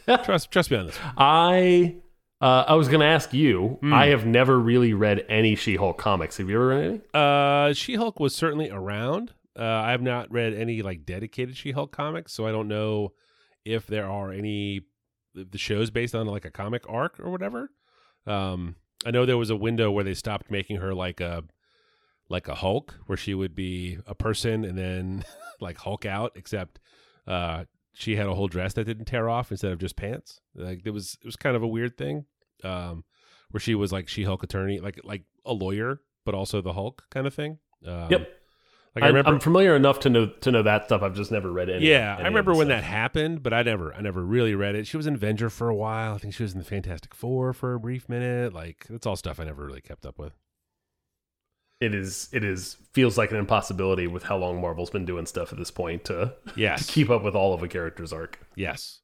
trust, 0.24 0.52
trust 0.52 0.72
me 0.72 0.78
on 0.78 0.88
this. 0.88 1.00
I 1.18 1.95
uh, 2.41 2.66
I 2.68 2.74
was 2.76 2.88
going 2.88 3.02
to 3.02 3.06
ask 3.06 3.34
you. 3.34 3.78
Hmm. 3.82 3.93
I 3.93 4.08
have 4.08 4.26
never 4.26 4.60
really 4.60 4.93
read 4.93 5.26
any 5.30 5.56
She 5.56 5.76
Hulk 5.76 5.97
comics. 5.97 6.38
Have 6.38 6.50
you 6.50 6.56
ever 6.56 6.68
read 6.68 6.86
any? 6.86 7.02
Uh, 7.14 7.74
She 7.74 7.95
Hulk 7.95 8.20
was 8.20 8.36
certainly 8.36 8.70
around. 8.70 9.34
Uh, 9.60 9.64
I 9.64 9.91
have 9.91 10.01
not 10.01 10.32
read 10.32 10.53
any 10.53 10.82
like 10.82 11.05
dedicated 11.05 11.57
She 11.57 11.72
Hulk 11.72 11.91
comics, 11.91 12.32
so 12.34 12.47
I 12.47 12.51
don't 12.51 12.70
know 12.70 13.12
if 13.66 13.86
there 13.88 14.10
are 14.10 14.32
any 14.32 14.82
the 15.36 15.57
shows 15.57 15.91
based 15.91 16.16
on 16.16 16.28
like 16.28 16.45
a 16.45 16.51
comic 16.51 16.84
arc 16.88 17.20
or 17.20 17.30
whatever. 17.30 17.70
Um, 18.26 18.76
I 19.05 19.12
know 19.12 19.26
there 19.26 19.38
was 19.38 19.49
a 19.49 19.55
window 19.55 19.91
where 19.91 20.03
they 20.03 20.14
stopped 20.14 20.49
making 20.49 20.78
her 20.78 20.93
like 20.93 21.20
a 21.20 21.43
like 22.30 22.47
a 22.47 22.55
Hulk, 22.55 22.95
where 23.07 23.18
she 23.18 23.34
would 23.34 23.55
be 23.55 23.97
a 24.05 24.16
person 24.16 24.64
and 24.64 24.78
then 24.78 25.26
like 25.60 25.78
Hulk 25.78 26.05
out, 26.05 26.32
except 26.36 26.80
uh, 27.28 27.66
she 27.93 28.16
had 28.16 28.28
a 28.28 28.36
whole 28.36 28.47
dress 28.47 28.74
that 28.74 28.86
didn't 28.86 29.05
tear 29.05 29.30
off 29.30 29.51
instead 29.51 29.72
of 29.72 29.80
just 29.80 29.97
pants. 29.97 30.39
Like 30.55 30.82
it 30.86 30.91
was 30.91 31.18
it 31.22 31.26
was 31.26 31.36
kind 31.36 31.55
of 31.55 31.64
a 31.64 31.68
weird 31.68 31.97
thing, 31.97 32.26
um, 32.64 33.03
where 33.51 33.60
she 33.60 33.76
was 33.76 33.91
like 33.91 34.07
She 34.07 34.24
Hulk 34.24 34.43
attorney, 34.43 34.80
like 34.80 34.99
like 35.03 35.24
a 35.45 35.53
lawyer, 35.53 36.01
but 36.26 36.34
also 36.34 36.62
the 36.62 36.74
Hulk 36.74 37.03
kind 37.10 37.28
of 37.28 37.34
thing. 37.34 37.60
Um, 37.86 38.07
Yep. 38.10 38.39
Like 38.96 39.04
I 39.04 39.08
I'm, 39.08 39.14
remember, 39.14 39.32
I'm 39.32 39.40
familiar 39.40 39.76
enough 39.76 40.00
to 40.02 40.10
know 40.10 40.28
to 40.28 40.52
know 40.52 40.64
that 40.64 40.86
stuff. 40.86 41.02
I've 41.04 41.16
just 41.16 41.32
never 41.32 41.52
read 41.52 41.70
any. 41.70 41.88
yeah, 41.88 42.16
any 42.16 42.24
I 42.24 42.28
remember 42.28 42.52
when 42.56 42.68
stuff. 42.68 42.82
that 42.82 42.84
happened, 42.84 43.44
but 43.44 43.54
I 43.54 43.62
never, 43.64 43.94
I 43.94 44.02
never 44.02 44.24
really 44.24 44.56
read 44.56 44.76
it. 44.76 44.88
She 44.88 44.98
was 44.98 45.06
in 45.08 45.14
Avenger 45.16 45.50
for 45.50 45.70
a 45.70 45.76
while. 45.76 46.16
I 46.16 46.18
think 46.18 46.34
she 46.34 46.44
was 46.44 46.54
in 46.54 46.60
the 46.60 46.66
Fantastic 46.66 47.14
Four 47.14 47.54
for 47.54 47.74
a 47.76 47.80
brief 47.80 48.10
minute. 48.10 48.54
Like 48.54 48.86
that's 48.90 49.06
all 49.06 49.16
stuff 49.16 49.40
I 49.40 49.44
never 49.46 49.66
really 49.66 49.82
kept 49.82 50.06
up 50.06 50.18
with. 50.18 50.34
it 51.80 51.94
is 51.94 52.30
it 52.34 52.44
is 52.44 52.78
feels 52.94 53.18
like 53.18 53.32
an 53.32 53.38
impossibility 53.38 54.08
with 54.08 54.24
how 54.24 54.38
long 54.38 54.60
Marvel's 54.60 54.90
been 54.90 55.06
doing 55.06 55.26
stuff 55.26 55.52
at 55.54 55.60
this 55.60 55.72
point 55.72 56.04
to, 56.06 56.34
to 56.56 56.78
keep 56.88 57.10
up 57.10 57.24
with 57.24 57.36
all 57.36 57.54
of 57.54 57.62
a 57.64 57.68
character's 57.68 58.12
arc. 58.12 58.40
yes, 58.56 59.00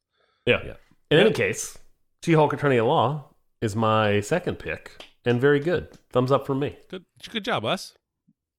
Yeah. 0.46 0.62
Yeah. 0.66 0.74
In 1.12 1.20
any 1.20 1.32
case, 1.32 1.78
She 2.24 2.34
Hulk 2.34 2.52
Attorney 2.54 2.78
at 2.78 2.86
Law 2.86 3.30
is 3.62 3.76
my 3.76 4.20
second 4.22 4.58
pick 4.58 5.06
and 5.24 5.40
very 5.40 5.60
good. 5.60 5.92
Thumbs 6.12 6.32
up 6.32 6.48
from 6.48 6.60
me. 6.60 6.78
good, 6.90 7.06
good 7.32 7.46
job, 7.46 7.64
us. 7.64 7.94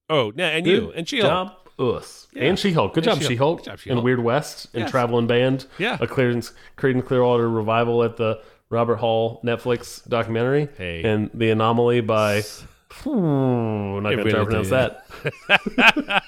Oh, 0.08 0.32
yeah, 0.36 0.48
and 0.48 0.66
you 0.66 0.92
and 0.94 1.08
She 1.08 1.20
Hulk. 1.20 1.30
job, 1.78 1.90
us 1.96 2.28
Yeah. 2.32 2.44
and 2.44 2.58
She 2.58 2.72
Hulk. 2.72 2.94
Good 2.94 3.04
job, 3.04 3.18
She-Hulk. 3.18 3.28
She 3.30 3.36
Hulk. 3.36 3.58
Good 3.64 3.78
job, 3.78 3.96
And 3.96 4.02
Weird 4.04 4.20
West 4.20 4.68
and 4.72 4.82
Yes. 4.82 4.90
Traveling 4.90 5.26
Band. 5.26 5.66
Yeah. 5.78 5.98
A 6.00 6.06
Clearance, 6.06 6.52
Creed 6.76 6.94
and 6.96 7.04
Clearwater 7.04 7.48
revival 7.50 8.02
at 8.04 8.16
the 8.16 8.40
Albert 8.72 8.96
Hall 8.96 9.40
Netflix 9.44 10.06
documentary. 10.08 10.68
Hey. 10.78 11.02
And 11.02 11.30
The 11.34 11.50
Anomaly 11.50 12.00
by. 12.02 12.42
Hmm, 12.90 14.00
not 14.02 14.14
going 14.14 14.28
to 14.28 14.44
pronounce 14.44 14.70
that. 14.70 15.04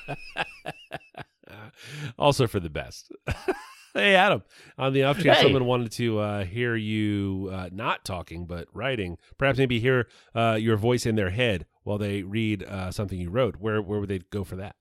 also 2.19 2.47
for 2.47 2.61
the 2.61 2.69
best. 2.71 3.13
hey, 3.95 4.15
Adam. 4.15 4.43
On 4.77 4.93
the 4.93 5.05
off 5.05 5.19
chance 5.23 5.39
Hey. 5.39 5.45
someone 5.45 5.65
wanted 5.67 5.93
to 5.93 6.19
uh, 6.19 6.45
hear 6.45 6.75
you 6.77 7.51
uh, 7.53 7.69
not 7.73 8.05
talking 8.05 8.47
but 8.47 8.69
writing, 8.73 9.19
perhaps 9.39 9.59
maybe 9.59 9.81
hear 9.81 10.07
uh, 10.35 10.57
your 10.61 10.77
voice 10.77 11.07
in 11.07 11.15
their 11.17 11.31
head 11.31 11.67
while 11.85 11.99
they 11.99 12.23
read 12.23 12.63
uh, 12.65 12.91
something 12.91 13.19
you 13.19 13.31
wrote. 13.31 13.57
Where 13.57 13.81
where 13.83 14.01
would 14.01 14.09
they 14.09 14.19
go 14.31 14.45
for 14.45 14.57
that? 14.57 14.77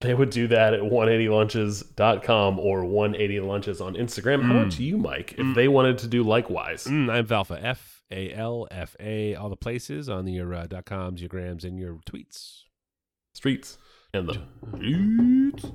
They 0.00 0.14
would 0.14 0.30
do 0.30 0.48
that 0.48 0.74
at 0.74 0.80
180lunches.com 0.80 2.58
or 2.58 2.82
180lunches 2.82 3.80
on 3.80 3.94
Instagram. 3.94 4.42
How 4.42 4.58
about 4.58 4.78
you, 4.80 4.98
Mike, 4.98 5.34
if 5.38 5.54
they 5.54 5.68
wanted 5.68 5.98
to 5.98 6.08
do 6.08 6.24
likewise? 6.24 6.84
Mm, 6.84 7.08
I'm 7.08 7.24
Falfa. 7.26 7.58
F 7.62 8.02
A 8.10 8.32
L 8.32 8.66
F 8.72 8.96
A. 8.98 9.36
All 9.36 9.48
the 9.48 9.56
places 9.56 10.08
on 10.08 10.26
your 10.26 10.52
uh, 10.54 10.66
dot 10.66 10.86
coms, 10.86 11.20
your 11.22 11.28
grams, 11.28 11.64
and 11.64 11.78
your 11.78 12.00
tweets. 12.04 12.62
Streets 13.34 13.78
and 14.12 14.28
the 14.28 14.42
streets. 14.74 15.66